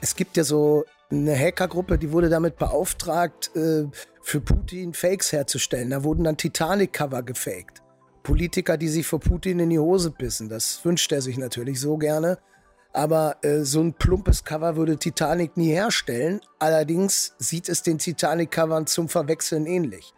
[0.02, 3.86] es gibt ja so eine Hackergruppe, die wurde damit beauftragt, äh,
[4.22, 5.92] für Putin Fakes herzustellen.
[5.92, 7.82] Da wurden dann Titanic-Cover gefaked.
[8.24, 10.50] Politiker, die sich vor Putin in die Hose bissen.
[10.50, 12.40] Das wünscht er sich natürlich so gerne.
[12.92, 16.42] Aber äh, so ein plumpes Cover würde Titanic nie herstellen.
[16.60, 20.14] Allerdings sieht es den Titanic-Covern zum Verwechseln ähnlich.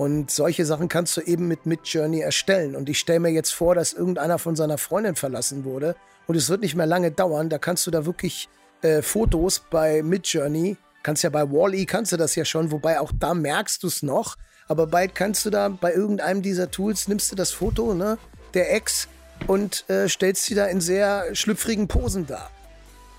[0.00, 2.74] Und solche Sachen kannst du eben mit Midjourney erstellen.
[2.74, 5.94] Und ich stelle mir jetzt vor, dass irgendeiner von seiner Freundin verlassen wurde
[6.26, 7.50] und es wird nicht mehr lange dauern.
[7.50, 8.48] Da kannst du da wirklich
[8.80, 12.98] äh, Fotos bei Midjourney, kannst ja bei Wally, -E, kannst du das ja schon, wobei
[12.98, 14.36] auch da merkst du es noch.
[14.68, 18.16] Aber bald kannst du da bei irgendeinem dieser Tools, nimmst du das Foto ne,
[18.54, 19.06] der Ex
[19.48, 22.50] und äh, stellst sie da in sehr schlüpfrigen Posen dar.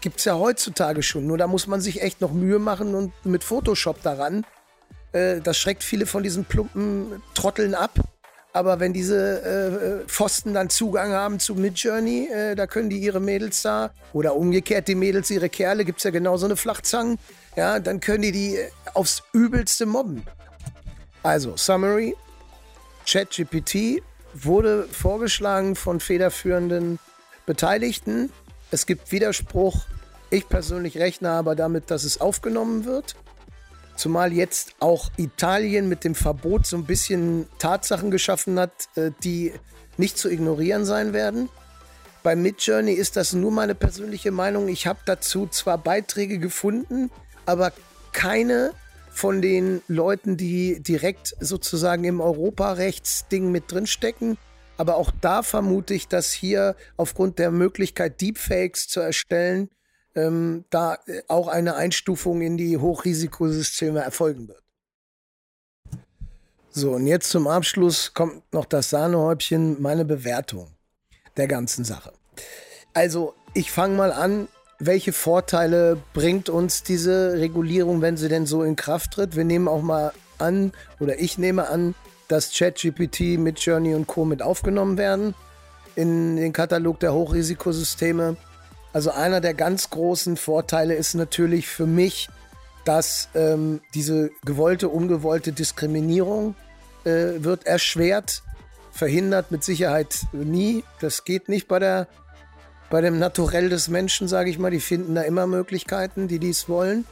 [0.01, 3.13] Gibt es ja heutzutage schon, nur da muss man sich echt noch Mühe machen und
[3.23, 4.47] mit Photoshop daran.
[5.11, 7.91] Äh, das schreckt viele von diesen plumpen Trotteln ab.
[8.53, 13.21] Aber wenn diese äh, Pfosten dann Zugang haben zu Midjourney, äh, da können die ihre
[13.21, 17.17] Mädels da oder umgekehrt die Mädels ihre Kerle, gibt es ja genauso eine Flachzangen,
[17.55, 18.59] ja, dann können die die
[18.93, 20.23] aufs Übelste mobben.
[21.23, 22.15] Also, Summary,
[23.05, 24.01] ChatGPT
[24.33, 26.99] wurde vorgeschlagen von federführenden
[27.45, 28.31] Beteiligten.
[28.69, 29.85] Es gibt Widerspruch.
[30.29, 33.15] Ich persönlich rechne aber damit, dass es aufgenommen wird.
[34.01, 39.53] Zumal jetzt auch Italien mit dem Verbot so ein bisschen Tatsachen geschaffen hat, äh, die
[39.95, 41.49] nicht zu ignorieren sein werden.
[42.23, 44.69] Bei Midjourney ist das nur meine persönliche Meinung.
[44.69, 47.11] Ich habe dazu zwar Beiträge gefunden,
[47.45, 47.73] aber
[48.11, 48.73] keine
[49.11, 54.39] von den Leuten, die direkt sozusagen im Europarechtsding mit drinstecken.
[54.77, 59.69] Aber auch da vermute ich, dass hier aufgrund der Möglichkeit, Deepfakes zu erstellen,
[60.15, 64.61] ähm, da äh, auch eine Einstufung in die Hochrisikosysteme erfolgen wird.
[66.69, 70.71] So, und jetzt zum Abschluss kommt noch das Sahnehäubchen, meine Bewertung
[71.35, 72.13] der ganzen Sache.
[72.93, 74.47] Also, ich fange mal an.
[74.79, 79.35] Welche Vorteile bringt uns diese Regulierung, wenn sie denn so in Kraft tritt?
[79.35, 81.93] Wir nehmen auch mal an, oder ich nehme an,
[82.27, 84.25] dass ChatGPT mit Journey und Co.
[84.25, 85.35] mit aufgenommen werden
[85.95, 88.37] in den Katalog der Hochrisikosysteme.
[88.93, 92.29] Also einer der ganz großen Vorteile ist natürlich für mich,
[92.85, 96.55] dass ähm, diese gewollte, ungewollte Diskriminierung
[97.05, 98.43] äh, wird erschwert,
[98.91, 100.83] verhindert mit Sicherheit nie.
[100.99, 102.07] Das geht nicht bei der
[102.91, 104.69] bei dem Naturell des Menschen, sage ich mal.
[104.69, 107.05] Die finden da immer Möglichkeiten, die dies wollen.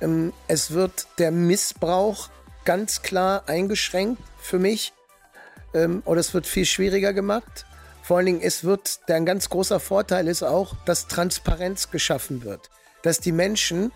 [0.00, 2.28] Ähm, es wird der Missbrauch
[2.64, 4.92] ganz klar eingeschränkt für mich.
[5.72, 7.66] Ähm, oder es wird viel schwieriger gemacht.
[8.10, 12.68] Vor allen Dingen, es wird, ein ganz großer Vorteil ist auch, dass Transparenz geschaffen wird.
[13.04, 13.92] Dass die Menschen,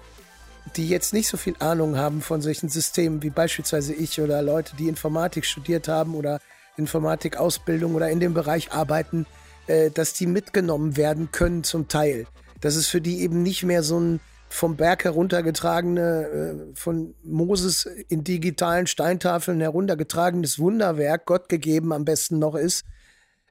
[0.76, 4.76] die jetzt nicht so viel Ahnung haben von solchen Systemen, wie beispielsweise ich oder Leute,
[4.76, 6.38] die Informatik studiert haben oder
[6.76, 9.26] Informatikausbildung oder in dem Bereich arbeiten,
[9.66, 12.28] äh, dass die mitgenommen werden können zum Teil.
[12.60, 17.88] Dass es für die eben nicht mehr so ein vom Berg heruntergetragene, äh, von Moses
[18.08, 22.84] in digitalen Steintafeln heruntergetragenes Wunderwerk, Gott gegeben am besten noch ist.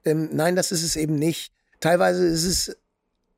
[0.05, 1.51] Ähm, nein, das ist es eben nicht.
[1.79, 2.77] Teilweise ist es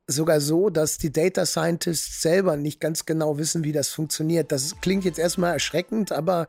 [0.06, 4.52] sogar so, dass die Data Scientists selber nicht ganz genau wissen, wie das funktioniert.
[4.52, 6.48] Das klingt jetzt erstmal erschreckend, aber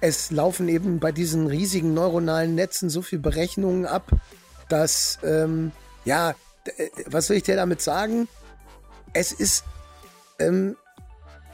[0.00, 4.10] es laufen eben bei diesen riesigen neuronalen Netzen so viele Berechnungen ab,
[4.68, 5.72] dass, ähm,
[6.04, 6.34] ja,
[6.76, 8.28] äh, was will ich dir damit sagen?
[9.12, 9.64] Es ist
[10.38, 10.76] ähm,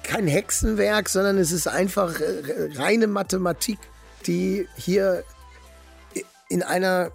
[0.02, 3.78] kein Hexenwerk, sondern es ist einfach äh, reine Mathematik,
[4.26, 5.24] die hier
[6.48, 7.10] in einer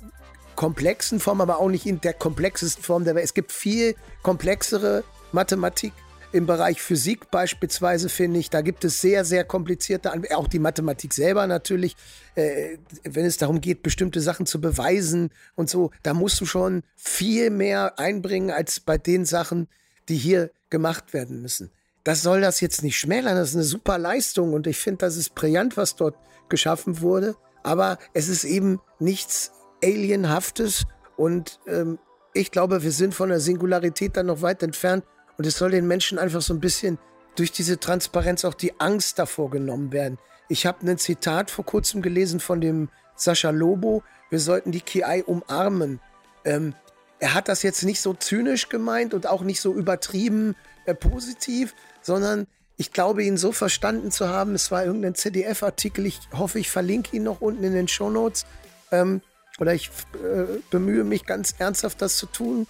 [0.59, 3.23] komplexen Form, aber auch nicht in der komplexesten Form der Welt.
[3.23, 5.93] Es gibt viel komplexere Mathematik
[6.33, 8.49] im Bereich Physik beispielsweise, finde ich.
[8.49, 11.95] Da gibt es sehr, sehr komplizierte, auch die Mathematik selber natürlich,
[12.35, 16.83] äh, wenn es darum geht, bestimmte Sachen zu beweisen und so, da musst du schon
[16.97, 19.69] viel mehr einbringen als bei den Sachen,
[20.09, 21.71] die hier gemacht werden müssen.
[22.03, 25.15] Das soll das jetzt nicht schmälern, das ist eine super Leistung und ich finde, das
[25.15, 26.17] ist brillant, was dort
[26.49, 27.37] geschaffen wurde.
[27.63, 29.53] Aber es ist eben nichts
[29.83, 30.85] Alienhaftes
[31.17, 31.99] und ähm,
[32.33, 35.03] ich glaube, wir sind von der Singularität dann noch weit entfernt
[35.37, 36.97] und es soll den Menschen einfach so ein bisschen
[37.35, 40.17] durch diese Transparenz auch die Angst davor genommen werden.
[40.49, 45.23] Ich habe ein Zitat vor kurzem gelesen von dem Sascha Lobo, wir sollten die KI
[45.25, 45.99] umarmen.
[46.45, 46.75] Ähm,
[47.19, 50.55] er hat das jetzt nicht so zynisch gemeint und auch nicht so übertrieben
[50.85, 54.55] äh, positiv, sondern ich glaube, ihn so verstanden zu haben.
[54.55, 56.05] Es war irgendein CDF-Artikel.
[56.05, 58.45] Ich hoffe, ich verlinke ihn noch unten in den Shownotes.
[58.91, 59.21] Ähm,
[59.59, 62.67] oder ich äh, bemühe mich ganz ernsthaft, das zu tun.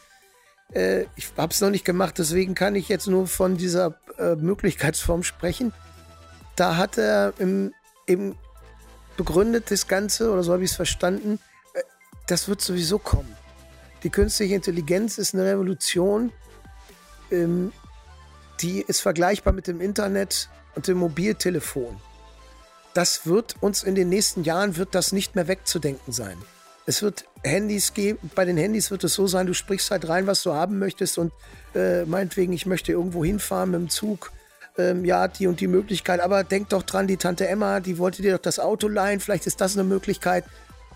[0.73, 4.35] Äh, ich habe es noch nicht gemacht, deswegen kann ich jetzt nur von dieser äh,
[4.35, 5.73] Möglichkeitsform sprechen.
[6.55, 7.73] Da hat er im,
[8.07, 8.35] eben
[9.17, 11.39] begründet das Ganze, oder so habe ich es verstanden,
[11.73, 11.81] äh,
[12.27, 13.35] das wird sowieso kommen.
[14.03, 16.31] Die künstliche Intelligenz ist eine Revolution,
[17.31, 17.71] ähm,
[18.61, 21.99] die ist vergleichbar mit dem Internet und dem Mobiltelefon.
[22.93, 26.37] Das wird uns in den nächsten Jahren wird das nicht mehr wegzudenken sein.
[26.85, 30.27] Es wird Handys geben, bei den Handys wird es so sein, du sprichst halt rein,
[30.27, 31.31] was du haben möchtest und
[31.75, 34.31] äh, meinetwegen, ich möchte irgendwo hinfahren mit dem Zug.
[34.77, 38.21] Ähm, ja, die und die Möglichkeit, aber denk doch dran, die Tante Emma, die wollte
[38.21, 40.45] dir doch das Auto leihen, vielleicht ist das eine Möglichkeit.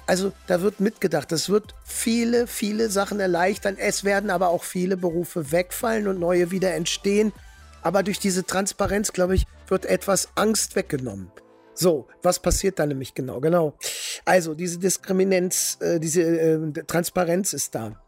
[0.06, 1.32] Also da wird mitgedacht.
[1.32, 3.78] Das wird viele, viele Sachen erleichtern.
[3.78, 7.32] Es werden aber auch viele Berufe wegfallen und neue wieder entstehen.
[7.82, 11.32] Aber durch diese Transparenz, glaube ich, wird etwas Angst weggenommen.
[11.76, 13.40] So, was passiert da nämlich genau?
[13.40, 13.74] Genau.
[14.26, 18.00] Also diese Diskriminanz, äh, diese äh, Transparenz ist da.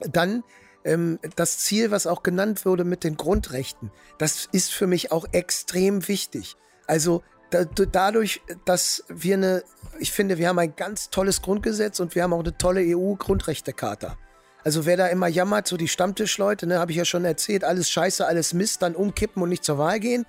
[0.00, 0.42] Dann
[0.84, 5.26] ähm, das Ziel, was auch genannt wurde mit den Grundrechten, das ist für mich auch
[5.32, 6.56] extrem wichtig.
[6.86, 9.62] Also da, dadurch, dass wir eine,
[9.98, 14.16] ich finde, wir haben ein ganz tolles Grundgesetz und wir haben auch eine tolle EU-Grundrechtecharta.
[14.64, 17.90] Also wer da immer jammert, so die Stammtischleute, ne, habe ich ja schon erzählt, alles
[17.90, 20.26] scheiße, alles Mist, dann umkippen und nicht zur Wahl gehen.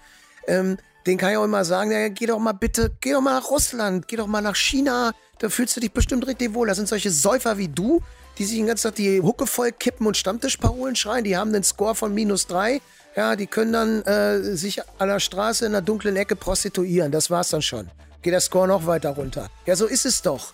[0.47, 3.39] Ähm, den kann ich auch immer sagen, ja, geh doch mal bitte, geh doch mal
[3.39, 6.67] nach Russland, geh doch mal nach China, da fühlst du dich bestimmt richtig wohl.
[6.67, 8.01] Das sind solche Säufer wie du,
[8.37, 11.63] die sich den ganzen Tag die Hucke voll kippen und Stammtischparolen schreien, die haben einen
[11.63, 12.81] Score von minus drei
[13.15, 17.11] ja, die können dann äh, sich an der Straße in einer dunklen Ecke prostituieren.
[17.11, 17.89] Das war's dann schon.
[18.21, 19.49] Geht der Score noch weiter runter.
[19.65, 20.53] Ja, so ist es doch.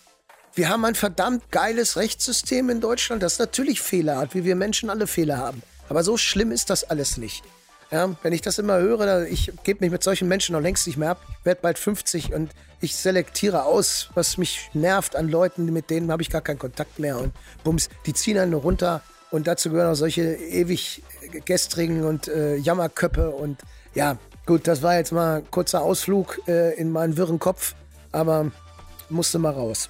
[0.54, 4.90] Wir haben ein verdammt geiles Rechtssystem in Deutschland, das natürlich Fehler hat, wie wir Menschen
[4.90, 5.64] alle Fehler haben.
[5.90, 7.44] Aber so schlimm ist das alles nicht.
[7.92, 10.96] Ja, wenn ich das immer höre, ich gebe mich mit solchen Menschen noch längst nicht
[10.96, 11.22] mehr ab.
[11.40, 16.10] Ich werde bald 50 und ich selektiere aus, was mich nervt an Leuten, mit denen
[16.10, 17.20] habe ich gar keinen Kontakt mehr.
[17.20, 17.34] Und
[17.66, 19.02] bums, die ziehen einen runter.
[19.30, 21.04] Und dazu gehören auch solche ewig
[21.44, 23.30] gestrigen und äh, Jammerköppe.
[23.30, 23.60] Und
[23.94, 27.76] ja, gut, das war jetzt mal ein kurzer Ausflug äh, in meinen wirren Kopf,
[28.14, 28.52] aber
[29.10, 29.90] musste mal raus.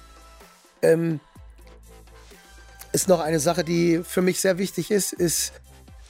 [0.82, 1.20] Ähm,
[2.92, 5.52] ist noch eine Sache, die für mich sehr wichtig ist, ist,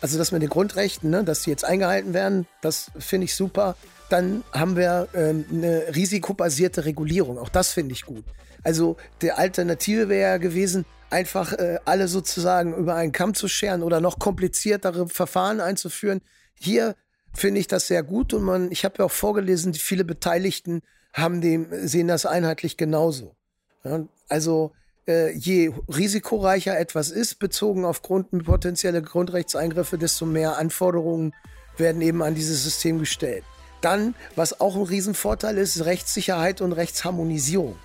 [0.03, 3.77] also das mit den Grundrechten, ne, dass die jetzt eingehalten werden, das finde ich super.
[4.11, 8.25] Dann haben wir ähm, eine risikobasierte Regulierung, auch das finde ich gut.
[8.65, 13.83] Also die Alternative wäre ja gewesen, einfach äh, alle sozusagen über einen Kamm zu scheren
[13.83, 16.21] oder noch kompliziertere Verfahren einzuführen.
[16.55, 16.97] Hier
[17.33, 20.83] finde ich das sehr gut und man, ich habe ja auch vorgelesen, viele Beteiligten
[21.13, 23.37] haben dem, sehen das einheitlich genauso.
[23.85, 24.73] Ja, also
[25.07, 31.35] je risikoreicher etwas ist, bezogen auf Grund, potenzielle Grundrechtseingriffe, desto mehr Anforderungen
[31.77, 33.45] werden eben an dieses System gestellt.
[33.81, 37.77] Dann, was auch ein Riesenvorteil ist, Rechtssicherheit und Rechtsharmonisierung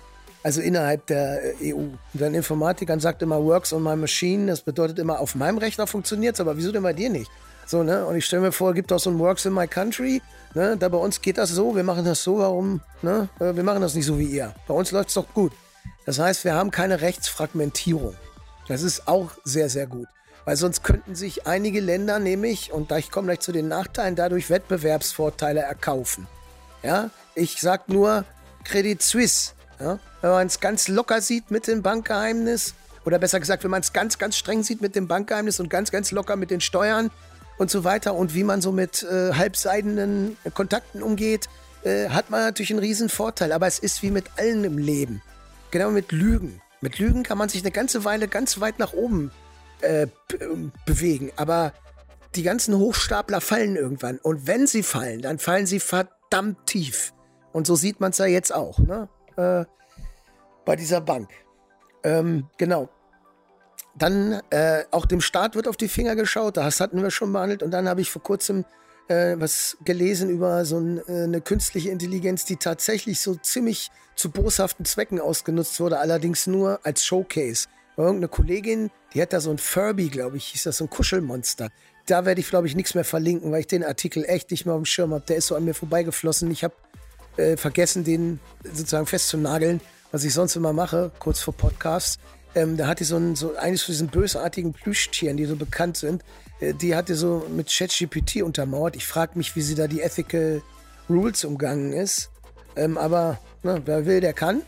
[0.42, 1.76] also innerhalb der äh, EU.
[2.14, 5.86] Und ein Informatiker sagt immer, works on my machine, das bedeutet immer, auf meinem Rechner
[5.86, 7.30] funktioniert es, aber wieso denn bei dir nicht?
[7.66, 8.06] So, ne?
[8.06, 10.22] Und ich stelle mir vor, gibt auch so ein Works in my country,
[10.54, 10.76] ne?
[10.78, 13.28] Da bei uns geht das so, wir machen das so, warum, ne?
[13.40, 14.54] Äh, wir machen das nicht so wie ihr.
[14.66, 15.52] Bei uns läuft es doch gut.
[16.08, 18.16] Das heißt, wir haben keine Rechtsfragmentierung.
[18.66, 20.08] Das ist auch sehr, sehr gut.
[20.46, 24.16] Weil sonst könnten sich einige Länder nämlich, und da ich komme gleich zu den Nachteilen,
[24.16, 26.26] dadurch Wettbewerbsvorteile erkaufen.
[26.82, 28.24] Ja, ich sag nur
[28.64, 29.52] Credit Suisse.
[29.78, 29.98] Ja?
[30.22, 32.72] Wenn man es ganz locker sieht mit dem Bankgeheimnis,
[33.04, 35.90] oder besser gesagt, wenn man es ganz, ganz streng sieht mit dem Bankgeheimnis und ganz,
[35.90, 37.10] ganz locker mit den Steuern
[37.58, 41.50] und so weiter und wie man so mit äh, halbseidenen Kontakten umgeht,
[41.82, 43.52] äh, hat man natürlich einen riesen Vorteil.
[43.52, 45.20] Aber es ist wie mit allen im Leben.
[45.70, 46.60] Genau mit Lügen.
[46.80, 49.30] Mit Lügen kann man sich eine ganze Weile ganz weit nach oben
[49.80, 50.06] äh,
[50.86, 51.32] bewegen.
[51.36, 51.72] Aber
[52.34, 54.18] die ganzen Hochstapler fallen irgendwann.
[54.18, 57.12] Und wenn sie fallen, dann fallen sie verdammt tief.
[57.52, 59.08] Und so sieht man es ja jetzt auch, ne?
[59.36, 59.64] Äh,
[60.64, 61.30] bei dieser Bank.
[62.04, 62.88] Ähm, genau.
[63.96, 67.62] Dann äh, auch dem Staat wird auf die Finger geschaut, das hatten wir schon behandelt.
[67.62, 68.64] Und dann habe ich vor kurzem
[69.08, 74.30] äh, was gelesen über so ein, äh, eine künstliche Intelligenz, die tatsächlich so ziemlich zu
[74.30, 77.68] boshaften Zwecken ausgenutzt wurde, allerdings nur als Showcase.
[77.96, 81.70] Irgendeine Kollegin, die hat da so ein Furby, glaube ich, hieß das, so ein Kuschelmonster.
[82.06, 84.74] Da werde ich, glaube ich, nichts mehr verlinken, weil ich den Artikel echt nicht mehr
[84.74, 85.24] auf dem Schirm habe.
[85.26, 86.50] Der ist so an mir vorbeigeflossen.
[86.50, 86.74] Ich habe
[87.36, 89.80] äh, vergessen, den sozusagen festzunageln,
[90.12, 92.18] was ich sonst immer mache, kurz vor Podcasts.
[92.54, 96.24] Ähm, da hatte so, ein, so eines von diesen bösartigen Plüschtieren, die so bekannt sind,
[96.60, 98.96] äh, die hatte so mit ChatGPT untermauert.
[98.96, 100.62] Ich frage mich, wie sie da die Ethical
[101.08, 102.30] Rules umgangen ist.
[102.76, 104.62] Ähm, aber na, wer will, der kann.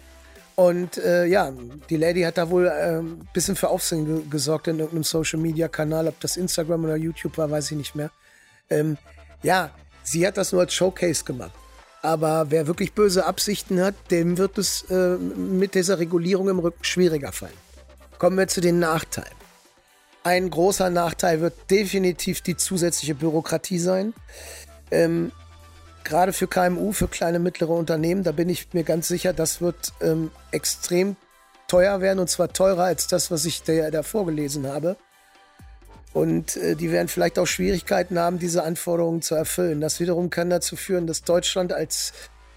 [0.57, 1.53] Und äh, ja,
[1.89, 5.39] die Lady hat da wohl ein ähm, bisschen für Aufsehen ge gesorgt in irgendeinem Social
[5.39, 6.07] Media Kanal.
[6.07, 8.11] Ob das Instagram oder YouTube war, weiß ich nicht mehr.
[8.69, 8.99] Ähm,
[9.43, 9.71] ja,
[10.03, 11.53] sie hat das nur als Showcase gemacht.
[12.03, 16.83] Aber wer wirklich böse Absichten hat, dem wird es äh, mit dieser Regulierung im Rücken
[16.85, 17.70] schwieriger fallen.
[18.21, 19.33] Kommen wir zu den Nachteilen.
[20.25, 24.13] Ein großer Nachteil wird definitiv die zusätzliche Bürokratie sein.
[24.91, 25.33] Ähm,
[26.05, 29.95] Gerade für KMU, für kleine mittlere Unternehmen, da bin ich mir ganz sicher, das wird
[30.03, 31.17] ähm, extrem
[31.67, 34.99] teuer werden und zwar teurer als das, was ich da, da vorgelesen habe.
[36.13, 39.81] Und äh, die werden vielleicht auch Schwierigkeiten haben, diese Anforderungen zu erfüllen.
[39.81, 42.13] Das wiederum kann dazu führen, dass Deutschland als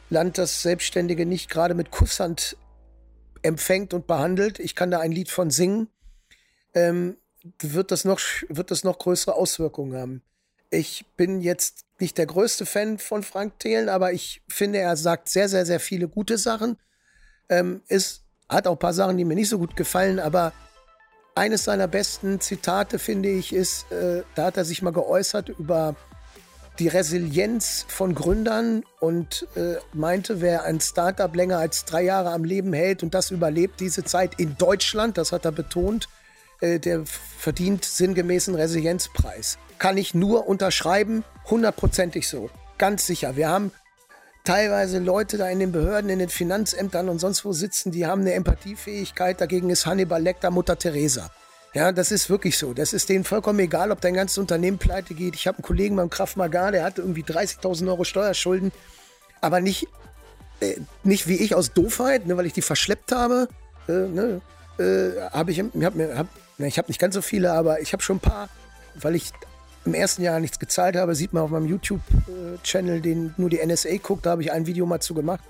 [0.09, 2.57] Land das Selbstständige nicht gerade mit Kusshand
[3.44, 4.60] empfängt und behandelt.
[4.60, 5.88] Ich kann da ein Lied von singen.
[6.74, 7.18] Ähm,
[7.62, 8.20] wird das noch,
[8.50, 10.22] wird das noch größere Auswirkungen haben.
[10.70, 15.30] Ich bin jetzt nicht der größte Fan von Frank Thelen, aber ich finde, er sagt
[15.30, 16.78] sehr, sehr, sehr viele gute Sachen.
[17.50, 20.54] Ähm, ist, hat auch ein paar Sachen, die mir nicht so gut gefallen, aber
[21.36, 25.96] eines seiner besten Zitate, finde ich, ist, äh, da hat er sich mal geäußert über
[26.80, 32.44] die Resilienz von Gründern und äh, meinte, wer ein Startup länger als drei Jahre am
[32.44, 36.10] Leben hält und das überlebt diese Zeit in Deutschland, das hat er betont,
[36.62, 39.60] äh, der verdient sinngemäß einen Resilienzpreis.
[39.78, 42.50] Kann ich nur unterschreiben, hundertprozentig so.
[42.78, 43.36] Ganz sicher.
[43.36, 43.72] Wir haben
[44.44, 48.22] teilweise Leute da in den Behörden, in den Finanzämtern und sonst wo sitzen, die haben
[48.22, 49.40] eine Empathiefähigkeit.
[49.40, 51.30] Dagegen ist Hannibal Lecter Mutter Teresa.
[51.74, 52.74] Ja, das ist wirklich so.
[52.74, 55.36] Das ist denen vollkommen egal, ob dein ganzes Unternehmen pleite geht.
[55.36, 58.72] Ich habe einen Kollegen beim Kraft Magar, der hatte irgendwie 30.000 Euro Steuerschulden,
[59.42, 59.88] aber nicht,
[60.60, 63.48] äh, nicht wie ich aus Doofheit, ne, weil ich die verschleppt habe.
[63.88, 64.42] Äh, ne,
[64.78, 66.28] äh, habe ich, hab mir, hab,
[66.60, 68.50] ne, ich habe nicht ganz so viele, aber ich habe schon ein paar,
[68.94, 69.32] weil ich
[69.86, 73.98] im ersten Jahr nichts gezahlt habe, sieht man auf meinem YouTube-Channel, den nur die NSA
[73.98, 75.42] guckt, da habe ich ein Video mal zu gemacht.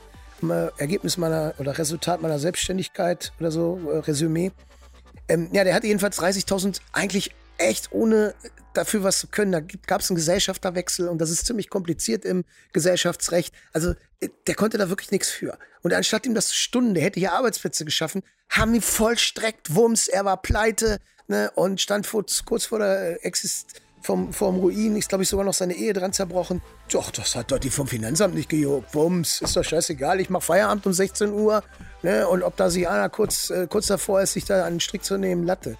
[0.78, 4.52] Ergebnis meiner oder Resultat meiner Selbstständigkeit oder so, äh, Resümee.
[5.28, 8.34] Ähm, ja, der hatte jedenfalls 30.000 eigentlich echt ohne
[8.74, 9.52] dafür was zu können.
[9.52, 12.44] Da gab es einen Gesellschafterwechsel und das ist ziemlich kompliziert im
[12.74, 13.54] Gesellschaftsrecht.
[13.72, 15.58] Also äh, der konnte da wirklich nichts für.
[15.82, 20.08] Und anstatt ihm das zu stunden, der hätte hier Arbeitsplätze geschaffen, haben ihn vollstreckt, Wumms,
[20.08, 25.10] er war pleite ne, und stand vor, kurz vor der Exist vom, vom Ruin, ist
[25.10, 26.62] glaube ich sogar noch seine Ehe dran zerbrochen.
[26.92, 28.94] Doch, das hat doch die vom Finanzamt nicht gejuckt.
[28.94, 31.64] Wumms, ist doch scheißegal, ich mache Feierabend um 16 Uhr.
[32.04, 32.28] Ne?
[32.28, 35.18] Und ob da sich einer kurz, äh, kurz davor ist, sich da den Strick zu
[35.18, 35.78] nehmen, Latte.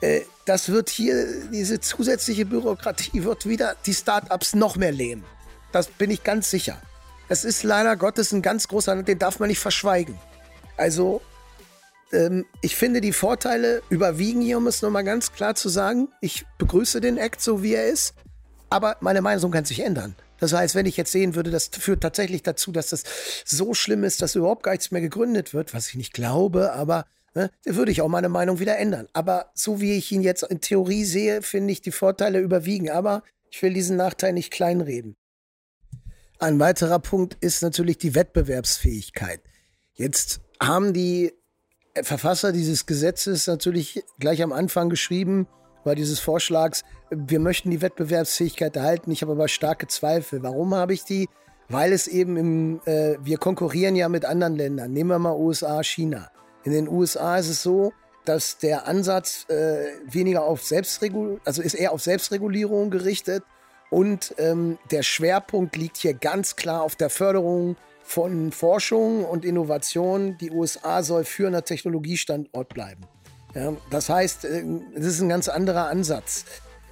[0.00, 5.24] Äh, das wird hier, diese zusätzliche Bürokratie wird wieder die Startups noch mehr lähmen.
[5.70, 6.76] Das bin ich ganz sicher.
[7.28, 10.18] Es ist leider Gottes ein ganz großer, den darf man nicht verschweigen.
[10.76, 11.22] Also
[12.12, 16.08] ähm, ich finde, die Vorteile überwiegen hier, um es nochmal ganz klar zu sagen.
[16.20, 18.14] Ich begrüße den Act so, wie er ist,
[18.68, 20.14] aber meine Meinung kann sich ändern.
[20.42, 23.04] Das heißt, wenn ich jetzt sehen würde, das führt tatsächlich dazu, dass das
[23.44, 27.06] so schlimm ist, dass überhaupt gar nichts mehr gegründet wird, was ich nicht glaube, aber
[27.32, 29.06] ne, würde ich auch meine Meinung wieder ändern.
[29.12, 32.90] Aber so wie ich ihn jetzt in Theorie sehe, finde ich, die Vorteile überwiegen.
[32.90, 35.14] Aber ich will diesen Nachteil nicht kleinreden.
[36.40, 39.42] Ein weiterer Punkt ist natürlich die Wettbewerbsfähigkeit.
[39.94, 41.32] Jetzt haben die
[42.02, 45.46] Verfasser dieses Gesetzes natürlich gleich am Anfang geschrieben,
[45.84, 49.10] war dieses Vorschlags, wir möchten die Wettbewerbsfähigkeit erhalten.
[49.10, 50.42] Ich habe aber starke Zweifel.
[50.42, 51.28] Warum habe ich die?
[51.68, 54.92] Weil es eben im, äh, wir konkurrieren ja mit anderen Ländern.
[54.92, 56.30] Nehmen wir mal USA, China.
[56.64, 57.92] In den USA ist es so,
[58.24, 63.42] dass der Ansatz äh, weniger auf Selbstregulierung, also ist eher auf Selbstregulierung gerichtet
[63.90, 70.38] und ähm, der Schwerpunkt liegt hier ganz klar auf der Förderung von Forschung und Innovation.
[70.38, 73.02] Die USA soll führender Technologiestandort bleiben.
[73.54, 74.64] Ja, das heißt, äh,
[74.94, 76.44] es ist ein ganz anderer Ansatz.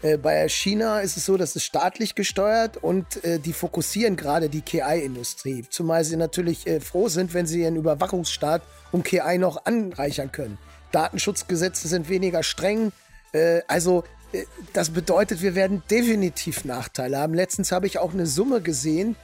[0.02, 4.48] Äh, bei China ist es so, dass es staatlich gesteuert und äh, die fokussieren gerade
[4.48, 5.64] die KI-Industrie.
[5.68, 8.62] Zumal sie natürlich äh, froh sind, wenn sie ihren Überwachungsstaat
[8.92, 10.58] um KI noch anreichern können.
[10.92, 12.92] Datenschutzgesetze sind weniger streng.
[13.32, 17.34] Äh, also äh, das bedeutet, wir werden definitiv Nachteile haben.
[17.34, 19.16] Letztens habe ich auch eine Summe gesehen.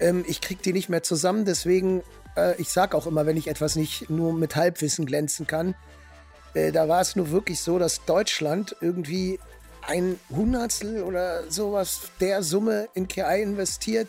[0.00, 2.02] Ähm, ich kriege die nicht mehr zusammen, deswegen,
[2.36, 5.74] äh, ich sage auch immer, wenn ich etwas nicht nur mit Halbwissen glänzen kann,
[6.54, 9.38] da war es nur wirklich so, dass Deutschland irgendwie
[9.86, 14.08] ein Hundertstel oder sowas der Summe in KI investiert,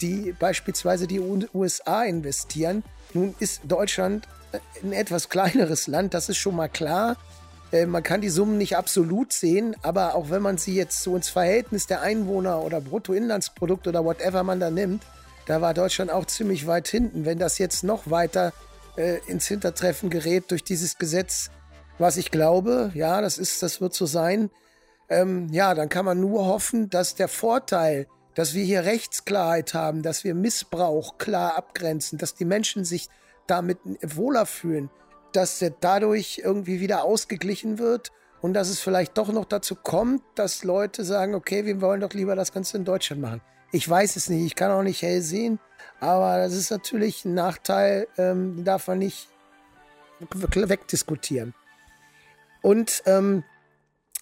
[0.00, 2.84] die beispielsweise die USA investieren.
[3.14, 4.26] Nun ist Deutschland
[4.82, 7.16] ein etwas kleineres Land, das ist schon mal klar.
[7.72, 11.16] Äh, man kann die Summen nicht absolut sehen, aber auch wenn man sie jetzt so
[11.16, 15.02] ins Verhältnis der Einwohner oder Bruttoinlandsprodukt oder whatever man da nimmt,
[15.46, 17.24] da war Deutschland auch ziemlich weit hinten.
[17.24, 18.52] Wenn das jetzt noch weiter
[18.96, 21.50] äh, ins Hintertreffen gerät durch dieses Gesetz,
[21.98, 24.50] was ich glaube, ja, das ist, das wird so sein,
[25.08, 30.02] ähm, ja, dann kann man nur hoffen, dass der Vorteil, dass wir hier Rechtsklarheit haben,
[30.02, 33.08] dass wir Missbrauch klar abgrenzen, dass die Menschen sich
[33.46, 34.90] damit wohler fühlen,
[35.32, 38.12] dass er dadurch irgendwie wieder ausgeglichen wird
[38.42, 42.12] und dass es vielleicht doch noch dazu kommt, dass Leute sagen, okay, wir wollen doch
[42.12, 43.40] lieber das Ganze in Deutschland machen.
[43.72, 45.58] Ich weiß es nicht, ich kann auch nicht hell sehen,
[46.00, 49.28] aber das ist natürlich ein Nachteil, ähm, darf man nicht
[50.30, 51.54] wegdiskutieren.
[52.66, 53.44] Und ähm,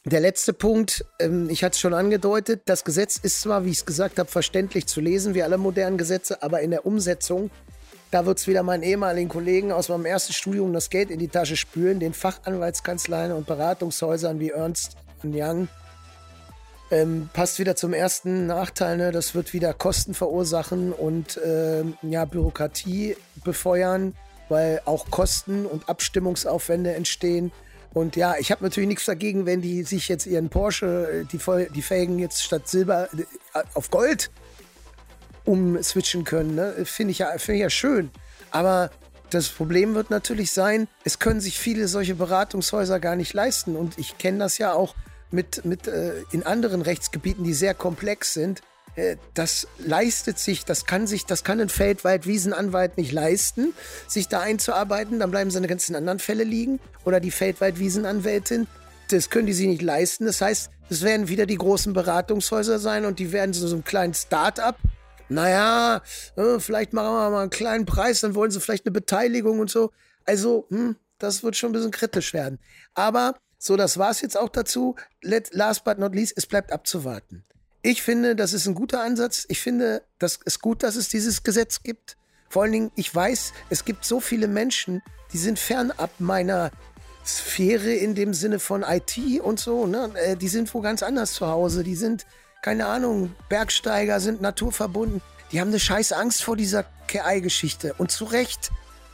[0.05, 3.79] der letzte Punkt, ähm, ich hatte es schon angedeutet, das Gesetz ist zwar, wie ich
[3.79, 7.51] es gesagt habe, verständlich zu lesen, wie alle modernen Gesetze, aber in der Umsetzung,
[8.11, 11.29] da wird es wieder meinen ehemaligen Kollegen aus meinem ersten Studium das Geld in die
[11.29, 15.69] Tasche spülen, den Fachanwaltskanzleien und Beratungshäusern wie Ernst Young.
[16.91, 19.11] Ähm, passt wieder zum ersten Nachteil, ne?
[19.11, 24.15] das wird wieder Kosten verursachen und ähm, ja, Bürokratie befeuern,
[24.51, 27.51] weil auch Kosten und Abstimmungsaufwände entstehen.
[27.95, 31.39] Und ja, ich habe natürlich nichts dagegen, wenn die sich jetzt ihren Porsche, äh, die,
[31.73, 34.31] die Felgen jetzt statt Silber äh, auf Gold
[35.45, 36.57] umswitchen können.
[36.57, 36.85] Ne?
[36.85, 38.11] Finde ich, ja, find ich ja schön.
[38.51, 38.91] Aber
[39.31, 43.77] das Problem wird natürlich sein, es können sich viele solche Beratungshäuser gar nicht leisten.
[43.77, 44.95] Und ich kenne das ja auch
[45.31, 48.63] mit, mit äh, in anderen Rechtsgebieten, die sehr komplex sind.
[48.97, 53.75] Äh, das leistet sich, das kann sich, das kann ein Feldwald-Wiesenanwalt nicht leisten,
[54.09, 56.81] sich da einzuarbeiten, dann bleiben seine ganzen anderen Fälle liegen.
[57.05, 58.67] Oder die Feldwald-Wiesenanwältin,
[59.11, 60.27] das können die sich nicht leisten.
[60.27, 63.85] Das heißt, es werden wieder die großen Beratungshäuser sein und die werden so, so einen
[63.85, 64.79] kleinen Start-up.
[65.29, 66.03] Naja,
[66.37, 69.71] äh, vielleicht machen wir mal einen kleinen Preis, dann wollen sie vielleicht eine Beteiligung und
[69.71, 69.91] so.
[70.27, 72.59] Also, hm, das wird schon ein bisschen kritisch werden.
[72.95, 74.97] Aber so, das war es jetzt auch dazu.
[75.23, 77.45] Let, last but not least, es bleibt abzuwarten.
[77.87, 79.45] Ich finde, das ist ein guter Ansatz.
[79.51, 82.17] Ich finde, das ist gut, dass es dieses Gesetz gibt.
[82.49, 85.03] Vor allen Dingen, ich weiß, es gibt so viele Menschen,
[85.35, 86.71] die sind fernab meiner
[87.27, 89.87] Sphäre in dem Sinne von IT und so.
[89.87, 90.11] Ne?
[90.15, 91.85] Äh, die sind wo ganz anders zu Hause.
[91.85, 92.25] Die sind,
[92.63, 95.21] keine Ahnung, Bergsteiger, sind naturverbunden.
[95.53, 97.95] Die haben eine scheiß Angst vor dieser KI-Geschichte.
[97.99, 98.71] Und zu Recht.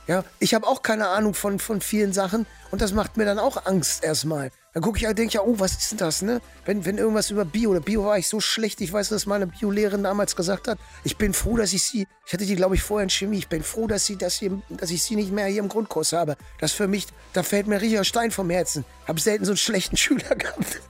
[0.07, 3.41] Ja, ich habe auch keine Ahnung von, von vielen Sachen und das macht mir dann
[3.41, 4.53] auch Angst erstmal.
[4.73, 6.41] Dann gucke ich denke ja, oh, was ist denn das, ne?
[6.65, 9.49] Wenn, wenn irgendwas über Bio oder Bio war ich so schlecht, ich weiß, dass meine
[9.49, 12.83] Biolehrerin damals gesagt hat, ich bin froh, dass ich sie, ich hatte die, glaube ich,
[12.83, 15.47] vorher in Chemie, ich bin froh, dass sie, dass sie, dass ich sie nicht mehr
[15.47, 16.37] hier im Grundkurs habe.
[16.61, 18.85] Das für mich, da fällt mir richtiger Stein vom Herzen.
[19.09, 20.81] Habe selten so einen schlechten Schüler gehabt.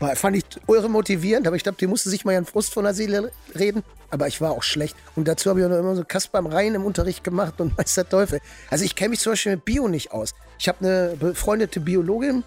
[0.00, 2.82] War, fand ich eure motivierend, aber ich glaube, die musste sich mal ihren Frust von
[2.82, 3.84] der Seele reden.
[4.10, 4.96] Aber ich war auch schlecht.
[5.14, 7.78] Und dazu habe ich auch noch immer so Kasper am Rhein im Unterricht gemacht und
[7.78, 8.40] weiß der Teufel.
[8.68, 10.34] Also ich kenne mich zum Beispiel mit Bio nicht aus.
[10.58, 12.42] Ich habe eine befreundete Biologin,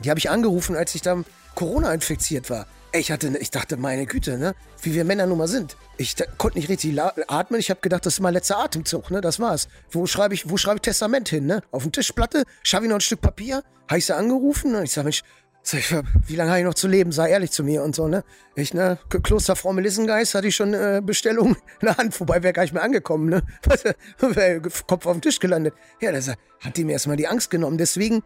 [0.00, 2.66] die habe ich angerufen, als ich dann Corona infiziert war.
[2.92, 5.76] Ich hatte, ich dachte, meine Güte, ne, wie wir Männer nun mal sind.
[5.98, 6.98] Ich konnte nicht richtig
[7.28, 7.60] atmen.
[7.60, 9.20] Ich habe gedacht, das ist mein letzter Atemzug, ne?
[9.20, 9.68] Das war's.
[9.90, 11.62] Wo schreibe ich, wo schreibe ich Testament hin, ne?
[11.72, 14.92] Auf den Tischplatte, schaffe ich noch ein Stück Papier, habe ich sie angerufen und ich
[14.92, 15.22] sage, Mensch,
[16.26, 17.10] wie lange habe ich noch zu leben?
[17.10, 18.22] Sei ehrlich zu mir und so, ne?
[18.54, 18.98] Ich, ne?
[19.08, 22.72] Kloster Frau Melissengeist hatte ich schon äh, Bestellung in der Hand, wobei wäre gar nicht
[22.72, 23.42] mehr angekommen, ne?
[24.86, 25.74] Kopf auf den Tisch gelandet.
[26.00, 27.78] Ja, das hat die mir erstmal die Angst genommen.
[27.78, 28.22] Deswegen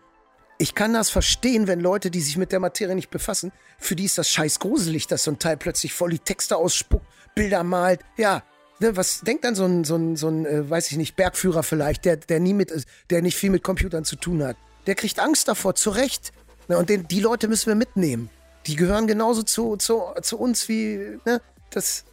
[0.61, 4.05] ich kann das verstehen, wenn Leute, die sich mit der Materie nicht befassen, für die
[4.05, 8.01] ist das scheiß gruselig, dass so ein Teil plötzlich voll die Texte ausspuckt, Bilder malt.
[8.19, 8.43] Ja,
[8.79, 11.63] ne, was denkt dann so ein, so ein, so ein äh, weiß ich nicht, Bergführer
[11.63, 12.75] vielleicht, der, der nie mit,
[13.09, 14.59] der nicht viel mit Computern zu tun hat?
[14.87, 16.31] Der kriegt Angst davor, zu Recht.
[16.69, 18.29] Ne, und den, die Leute müssen wir mitnehmen.
[18.67, 22.05] Die gehören genauso zu, zu, zu uns wie, ne, das,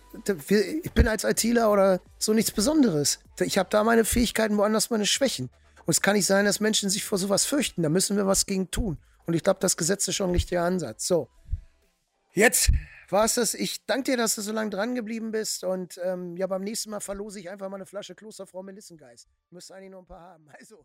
[0.48, 3.20] ich bin als ITler oder so nichts Besonderes.
[3.42, 5.50] Ich habe da meine Fähigkeiten, woanders meine Schwächen.
[5.88, 7.82] Und es kann nicht sein, dass Menschen sich vor sowas fürchten.
[7.82, 8.98] Da müssen wir was gegen tun.
[9.26, 11.08] Und ich glaube, das Gesetz ist schon ein richtiger Ansatz.
[11.08, 11.30] So,
[12.34, 12.72] jetzt
[13.08, 13.54] war es das.
[13.54, 15.64] Ich danke dir, dass du so lange dran geblieben bist.
[15.64, 19.30] Und ähm, ja, beim nächsten Mal verlose ich einfach mal eine Flasche Klosterfrau Melissengeist.
[19.50, 20.50] Müsste eigentlich noch ein paar haben.
[20.60, 20.84] Also.